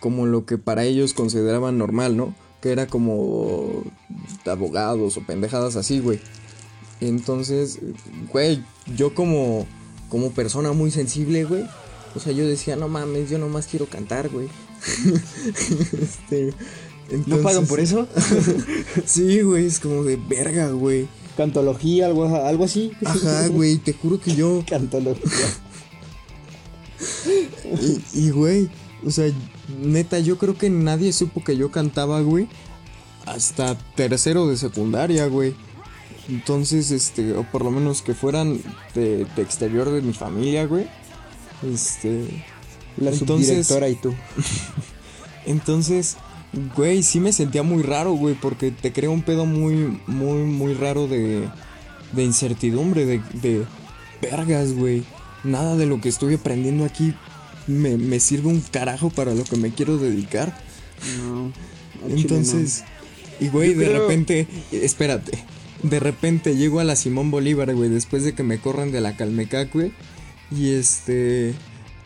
como 0.00 0.26
lo 0.26 0.44
que 0.44 0.58
para 0.58 0.84
ellos 0.84 1.14
consideraban 1.14 1.78
normal, 1.78 2.16
¿no? 2.16 2.34
Que 2.60 2.72
era 2.72 2.86
como 2.86 3.84
abogados 4.46 5.16
o 5.16 5.22
pendejadas 5.22 5.76
así, 5.76 6.00
güey. 6.00 6.20
Entonces, 7.00 7.78
güey, 8.32 8.64
yo 8.96 9.14
como, 9.14 9.66
como 10.08 10.30
persona 10.32 10.72
muy 10.72 10.90
sensible, 10.90 11.44
güey. 11.44 11.64
O 12.14 12.20
sea, 12.20 12.32
yo 12.32 12.46
decía, 12.46 12.76
no 12.76 12.88
mames, 12.88 13.30
yo 13.30 13.38
nomás 13.38 13.66
quiero 13.66 13.86
cantar, 13.86 14.28
güey. 14.28 14.48
este, 16.02 16.54
¿No 17.26 17.38
pagan 17.38 17.66
por 17.66 17.80
eso? 17.80 18.06
Sí, 19.06 19.40
güey, 19.42 19.66
es 19.66 19.80
como 19.80 20.04
de 20.04 20.16
verga, 20.16 20.70
güey. 20.70 21.08
Cantología, 21.36 22.06
algo, 22.06 22.24
algo 22.44 22.64
así. 22.64 22.92
Ajá, 23.04 23.48
güey, 23.50 23.78
te 23.78 23.92
juro 23.92 24.20
que 24.20 24.34
yo. 24.34 24.64
Cantología. 24.68 25.46
Y, 27.80 28.26
y, 28.26 28.30
güey, 28.30 28.68
o 29.06 29.10
sea, 29.10 29.30
neta, 29.80 30.18
yo 30.18 30.38
creo 30.38 30.56
que 30.56 30.70
nadie 30.70 31.12
supo 31.12 31.44
que 31.44 31.56
yo 31.56 31.70
cantaba, 31.70 32.20
güey. 32.20 32.48
Hasta 33.26 33.76
tercero 33.94 34.48
de 34.48 34.56
secundaria, 34.56 35.26
güey. 35.26 35.54
Entonces, 36.28 36.90
este, 36.90 37.32
o 37.32 37.42
por 37.44 37.64
lo 37.64 37.70
menos 37.70 38.02
que 38.02 38.14
fueran 38.14 38.60
de, 38.94 39.24
de 39.24 39.42
exterior 39.42 39.90
de 39.90 40.02
mi 40.02 40.12
familia, 40.12 40.66
güey. 40.66 40.86
Este. 41.72 42.24
La 42.98 43.10
Entonces- 43.10 43.46
subdirectora 43.66 43.88
y 43.88 43.94
tú. 43.94 44.14
Entonces, 45.46 46.16
güey, 46.76 47.02
sí 47.02 47.20
me 47.20 47.32
sentía 47.32 47.62
muy 47.62 47.82
raro, 47.82 48.12
güey, 48.12 48.34
porque 48.34 48.70
te 48.70 48.92
crea 48.92 49.10
un 49.10 49.22
pedo 49.22 49.46
muy, 49.46 49.98
muy, 50.06 50.42
muy 50.42 50.74
raro 50.74 51.06
de, 51.06 51.48
de 52.12 52.24
incertidumbre, 52.24 53.06
de, 53.06 53.22
de 53.40 53.64
vergas, 54.20 54.72
güey. 54.72 55.04
Nada 55.44 55.76
de 55.76 55.86
lo 55.86 56.00
que 56.00 56.08
estoy 56.08 56.34
aprendiendo 56.34 56.84
aquí 56.84 57.14
me, 57.66 57.96
me 57.96 58.20
sirve 58.20 58.48
un 58.48 58.60
carajo 58.60 59.08
para 59.10 59.34
lo 59.34 59.44
que 59.44 59.56
me 59.56 59.70
quiero 59.72 59.96
dedicar. 59.96 60.58
No. 61.24 61.52
Entonces, 62.08 62.84
y 63.40 63.48
güey, 63.48 63.74
de 63.74 63.86
creo- 63.86 64.02
repente, 64.02 64.46
espérate, 64.72 65.38
de 65.82 66.00
repente 66.00 66.56
llego 66.56 66.80
a 66.80 66.84
la 66.84 66.96
Simón 66.96 67.30
Bolívar, 67.30 67.74
güey, 67.74 67.90
después 67.90 68.24
de 68.24 68.34
que 68.34 68.42
me 68.42 68.58
corran 68.58 68.92
de 68.92 69.00
la 69.00 69.16
Calmecac, 69.16 69.72
güey, 69.72 69.92
y 70.50 70.70
este, 70.70 71.54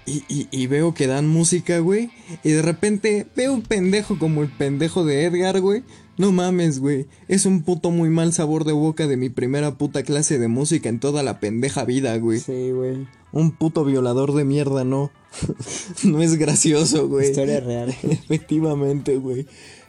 y, 0.07 0.25
y- 0.29 0.49
y 0.51 0.67
veo 0.67 0.95
que 0.95 1.07
dan 1.07 1.29
música, 1.29 1.79
güey, 1.79 2.11
y 2.43 2.51
de 2.51 2.63
repente 2.63 3.27
veo 3.37 3.53
un 3.55 3.63
pendejo 3.63 4.19
como 4.19 4.43
el 4.43 4.49
pendejo 4.49 5.05
de 5.05 5.25
Edgar, 5.25 5.61
güey. 5.61 5.83
No 6.19 6.31
mames, 6.31 6.79
güey. 6.79 7.07
Es 7.27 7.47
un 7.47 7.63
puto 7.63 7.91
muy 7.91 8.11
mal 8.11 8.35
sabor 8.35 8.65
de 8.65 8.73
boca 8.75 9.07
de 9.07 9.17
mi 9.17 9.31
primera 9.31 9.79
puta 9.79 10.03
clase 10.03 10.39
de 10.39 10.47
música 10.47 10.91
en 10.91 11.01
toda 11.01 11.23
la 11.23 11.41
pendeja 11.41 11.87
vida, 11.87 12.15
güey. 12.19 12.39
Sí, 12.39 12.71
güey. 12.71 13.09
Un 13.33 13.51
puto 13.53 13.83
violador 13.83 14.35
de 14.35 14.45
mierda, 14.45 14.85
no. 14.85 15.11
no 16.05 16.21
es 16.21 16.37
gracioso, 16.37 17.09
güey. 17.09 17.31
Historia 17.31 17.61
real. 17.61 17.89
Efectivamente, 18.03 19.17
güey. 19.17 19.47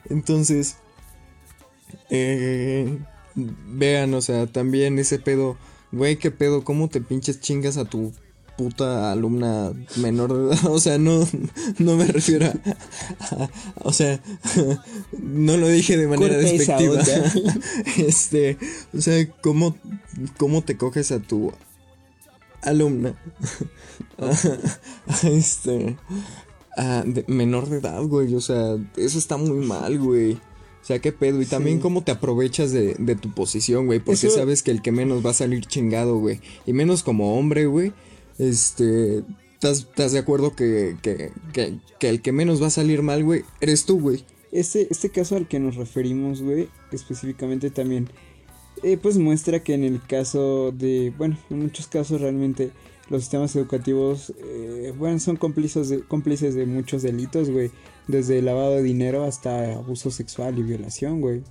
Entonces, 0.10 0.78
eh, 2.10 3.00
vean, 3.36 4.14
o 4.14 4.22
sea, 4.22 4.48
también 4.48 5.00
ese 5.00 5.20
pedo, 5.20 5.58
güey, 5.92 6.18
qué 6.18 6.32
pedo, 6.32 6.64
cómo 6.64 6.90
te 6.90 7.02
pinches 7.02 7.40
chingas 7.42 7.78
a 7.78 7.86
tu 7.86 8.14
puta 8.58 9.12
alumna 9.12 9.74
menor 9.98 10.32
de 10.34 10.54
edad. 10.56 10.66
O 10.70 10.80
sea, 10.80 10.98
no, 11.00 11.28
no 11.80 11.96
me 11.96 12.06
refiero 12.06 12.46
a, 12.46 13.34
a- 13.36 13.50
o 13.84 13.92
sea, 13.92 14.20
no 15.20 15.58
lo 15.58 15.68
dije 15.68 15.98
de 15.98 16.08
manera 16.08 16.36
Corta 16.36 16.50
despectiva. 16.50 17.02
Este, 17.98 18.58
o 18.96 19.02
sea, 19.02 19.28
cómo, 19.42 19.76
cómo 20.38 20.62
te 20.64 20.78
coges 20.78 21.12
a 21.12 21.20
tu 21.20 21.52
alumna. 22.62 23.16
este, 25.24 25.98
a 26.78 27.04
de- 27.06 27.26
menor 27.28 27.70
de 27.70 27.78
edad, 27.78 28.02
güey. 28.04 28.34
O 28.36 28.42
sea, 28.42 28.78
eso 28.98 29.18
está 29.18 29.38
muy 29.38 29.66
mal, 29.66 29.98
güey. 30.00 30.40
O 30.84 30.86
sea, 30.86 31.00
qué 31.00 31.12
pedo. 31.14 31.42
Y 31.42 31.46
también 31.46 31.78
Sí. 31.78 31.82
cómo 31.82 32.04
te 32.04 32.12
aprovechas 32.12 32.72
de, 32.74 32.96
de 33.00 33.16
tu 33.16 33.32
posición, 33.34 33.86
güey. 33.86 34.00
Porque 34.00 34.28
Eso- 34.28 34.36
sabes 34.38 34.62
que 34.64 34.72
el 34.72 34.82
que 34.82 34.92
menos 34.92 35.26
va 35.26 35.30
a 35.30 35.34
salir 35.34 35.66
chingado, 35.66 36.20
güey. 36.20 36.42
Y 36.66 36.74
menos 36.74 37.02
como 37.04 37.40
hombre, 37.40 37.66
güey. 37.68 37.94
Este. 38.38 39.24
¿Estás, 39.54 39.80
estás 39.80 40.12
de 40.12 40.20
acuerdo 40.20 40.56
que, 40.56 40.98
que, 41.02 41.32
que, 41.54 41.76
que 42.00 42.10
el 42.10 42.22
que 42.22 42.34
menos 42.34 42.62
va 42.62 42.68
a 42.68 42.72
salir 42.72 43.02
mal, 43.02 43.24
güey? 43.24 43.44
Eres 43.62 43.86
tú, 43.86 43.98
güey. 44.00 44.26
Este, 44.52 44.88
este 44.92 45.10
caso 45.10 45.38
al 45.38 45.48
que 45.48 45.60
nos 45.60 45.78
referimos, 45.78 46.42
güey, 46.42 46.68
específicamente 46.92 47.70
también, 47.72 48.10
eh, 48.84 48.98
pues 49.02 49.18
muestra 49.18 49.64
que 49.64 49.74
en 49.74 49.84
el 49.86 50.02
caso 50.06 50.72
de, 50.74 51.14
bueno, 51.18 51.38
en 51.50 51.60
muchos 51.60 51.88
casos 51.88 52.20
realmente 52.22 52.72
los 53.10 53.22
sistemas 53.22 53.56
educativos, 53.56 54.34
eh, 54.44 54.94
bueno, 54.98 55.18
son 55.20 55.38
cómplices 55.38 55.88
de, 55.90 56.02
cómplices 56.02 56.54
de 56.56 56.66
muchos 56.66 57.02
delitos, 57.02 57.50
güey, 57.50 57.72
desde 58.08 58.42
lavado 58.42 58.72
de 58.72 58.84
dinero 58.84 59.24
hasta 59.24 59.74
abuso 59.74 60.12
sexual 60.12 60.58
y 60.60 60.64
violación, 60.64 61.22
güey. 61.22 61.44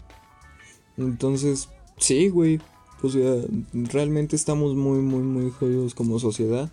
Entonces, 0.97 1.69
sí, 1.99 2.29
güey. 2.29 2.61
O 3.03 3.09
sea, 3.09 3.35
realmente 3.73 4.37
estamos 4.37 4.77
muy, 4.77 5.01
muy, 5.01 5.23
muy 5.23 5.51
jodidos 5.51 5.95
como 5.95 6.19
sociedad. 6.19 6.71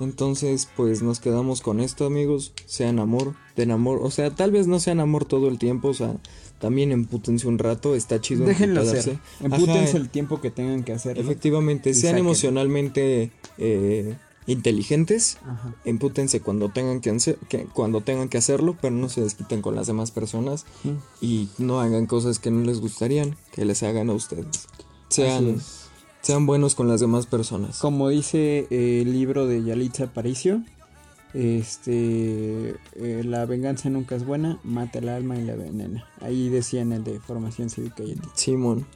Entonces, 0.00 0.68
pues 0.76 1.02
nos 1.02 1.18
quedamos 1.20 1.60
con 1.60 1.80
esto, 1.80 2.06
amigos. 2.06 2.52
Sean 2.66 2.98
amor, 2.98 3.34
den 3.56 3.70
amor. 3.70 4.00
O 4.02 4.10
sea, 4.10 4.30
tal 4.30 4.52
vez 4.52 4.66
no 4.66 4.78
sean 4.80 5.00
amor 5.00 5.24
todo 5.24 5.48
el 5.48 5.58
tiempo. 5.58 5.88
O 5.88 5.94
sea, 5.94 6.16
también 6.60 6.92
empútense 6.92 7.48
un 7.48 7.58
rato. 7.58 7.94
Está 7.94 8.20
chido. 8.20 8.44
Déjenlo 8.44 8.80
hacer. 8.80 9.18
Empútense 9.40 9.90
Ajá, 9.90 9.98
el 9.98 10.08
tiempo 10.08 10.40
que 10.40 10.50
tengan 10.50 10.84
que 10.84 10.92
hacerlo. 10.92 11.22
Efectivamente, 11.22 11.94
sean 11.94 12.12
saquen. 12.12 12.26
emocionalmente 12.26 13.32
eh, 13.58 14.16
inteligentes. 14.48 15.38
Ajá. 15.46 15.74
Empútense 15.84 16.40
cuando 16.40 16.70
tengan 16.70 17.00
que, 17.00 17.10
hacer- 17.10 17.38
que- 17.48 17.66
cuando 17.66 18.00
tengan 18.00 18.28
que 18.28 18.38
hacerlo, 18.38 18.76
pero 18.80 18.94
no 18.96 19.08
se 19.08 19.20
desquiten 19.20 19.62
con 19.62 19.76
las 19.76 19.86
demás 19.86 20.10
personas 20.10 20.66
Mm. 20.82 20.88
y 21.20 21.48
no 21.58 21.80
hagan 21.80 22.06
cosas 22.06 22.40
que 22.40 22.50
no 22.50 22.64
les 22.64 22.80
gustarían 22.80 23.36
que 23.52 23.64
les 23.64 23.82
hagan 23.84 24.10
a 24.10 24.14
ustedes. 24.14 24.66
Sean, 25.10 25.60
sean 26.22 26.46
buenos 26.46 26.74
con 26.74 26.88
las 26.88 27.00
demás 27.00 27.26
personas. 27.26 27.78
Como 27.78 28.08
dice 28.08 28.66
eh, 28.70 29.02
el 29.02 29.12
libro 29.12 29.46
de 29.46 29.62
Yalitza 29.62 30.04
Aparicio, 30.04 30.62
este, 31.34 32.70
eh, 32.96 33.22
la 33.24 33.44
venganza 33.46 33.90
nunca 33.90 34.16
es 34.16 34.24
buena, 34.24 34.58
mata 34.64 34.98
el 34.98 35.08
alma 35.08 35.36
y 35.38 35.44
la 35.44 35.56
venena. 35.56 36.06
Ahí 36.20 36.48
decía 36.48 36.80
en 36.82 36.92
el 36.92 37.04
de 37.04 37.20
formación 37.20 37.70
cívica 37.70 38.02
y 38.02 38.12
ética. 38.12 38.28
Simón. 38.34 38.86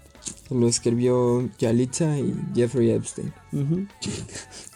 Lo 0.51 0.69
escribió 0.69 1.49
Yalitza 1.59 2.19
y 2.19 2.33
Jeffrey 2.55 2.91
Epstein. 2.91 3.33
Ujú. 3.53 3.87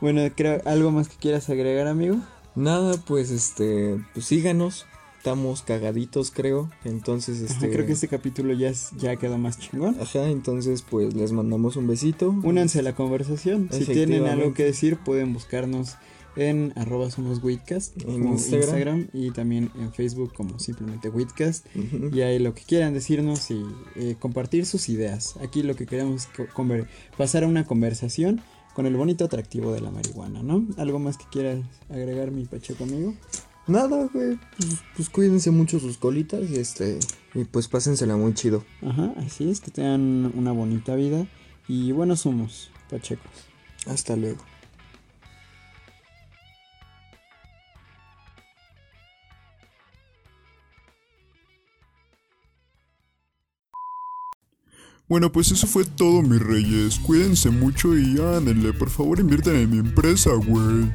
bueno, 0.00 0.22
creo, 0.34 0.60
¿algo 0.64 0.90
más 0.90 1.08
que 1.08 1.16
quieras 1.16 1.48
agregar, 1.50 1.86
amigo? 1.86 2.16
Nada, 2.54 2.94
pues 3.06 3.30
este, 3.30 3.98
pues 4.14 4.26
síganos. 4.26 4.86
Estamos 5.18 5.60
cagaditos, 5.60 6.30
creo. 6.30 6.70
Entonces, 6.82 7.42
Ajá, 7.44 7.52
este. 7.52 7.70
creo 7.70 7.84
que 7.84 7.92
este 7.92 8.08
capítulo 8.08 8.54
ya, 8.54 8.70
es- 8.70 8.88
ya 8.96 9.16
quedó 9.16 9.36
más 9.36 9.58
chingón. 9.58 9.94
Ajá, 10.00 10.26
entonces 10.30 10.80
pues 10.80 11.12
les 11.12 11.32
mandamos 11.32 11.76
un 11.76 11.86
besito. 11.86 12.30
Únanse 12.42 12.78
a 12.78 12.82
la 12.82 12.94
conversación. 12.94 13.68
Si 13.70 13.84
tienen 13.84 14.24
algo 14.24 14.54
que 14.54 14.64
decir, 14.64 14.96
pueden 14.96 15.34
buscarnos 15.34 15.96
en 16.36 16.72
arroba 16.76 17.10
somos 17.10 17.42
Witcast 17.44 18.00
En 18.02 18.28
Instagram. 18.28 18.60
Instagram 18.62 19.08
y 19.12 19.30
también 19.32 19.70
en 19.78 19.92
Facebook 19.92 20.32
como 20.32 20.58
simplemente 20.58 21.10
Witcast. 21.10 21.66
Y 22.14 22.22
ahí 22.22 22.38
lo 22.38 22.54
que 22.54 22.62
quieran 22.62 22.94
decirnos 22.94 23.50
y 23.50 23.62
eh, 23.96 24.16
compartir 24.18 24.64
sus 24.64 24.88
ideas. 24.88 25.34
Aquí 25.42 25.62
lo 25.62 25.76
que 25.76 25.84
queremos 25.84 26.22
es 26.22 26.48
pasar 27.18 27.44
a 27.44 27.46
una 27.46 27.66
conversación 27.66 28.40
con 28.74 28.86
el 28.86 28.96
bonito 28.96 29.24
atractivo 29.24 29.72
de 29.72 29.80
la 29.80 29.90
marihuana, 29.90 30.42
¿no? 30.42 30.66
¿Algo 30.76 30.98
más 30.98 31.16
que 31.16 31.24
quieras 31.30 31.58
agregar, 31.88 32.30
mi 32.30 32.44
Pacheco 32.44 32.84
amigo? 32.84 33.14
Nada, 33.66 34.08
güey. 34.12 34.38
Pues, 34.56 34.78
pues 34.96 35.10
cuídense 35.10 35.50
mucho 35.50 35.78
sus 35.78 35.96
colitas 35.96 36.48
y 36.50 36.56
este. 36.56 36.98
Y 37.34 37.44
pues 37.44 37.68
pásensela 37.68 38.16
muy 38.16 38.34
chido. 38.34 38.64
Ajá, 38.82 39.14
así 39.18 39.48
es, 39.48 39.60
que 39.60 39.70
tengan 39.70 40.32
una 40.36 40.52
bonita 40.52 40.94
vida 40.96 41.26
y 41.68 41.92
buenos 41.92 42.26
humos, 42.26 42.70
Pachecos. 42.88 43.30
Hasta 43.86 44.16
luego. 44.16 44.49
Bueno, 55.10 55.32
pues 55.32 55.50
eso 55.50 55.66
fue 55.66 55.84
todo, 55.84 56.22
mis 56.22 56.40
reyes. 56.40 57.00
Cuídense 57.00 57.50
mucho 57.50 57.98
y 57.98 58.16
ándenle, 58.20 58.72
por 58.72 58.90
favor 58.90 59.18
inviertan 59.18 59.56
en 59.56 59.70
mi 59.70 59.78
empresa, 59.78 60.30
güey. 60.34 60.88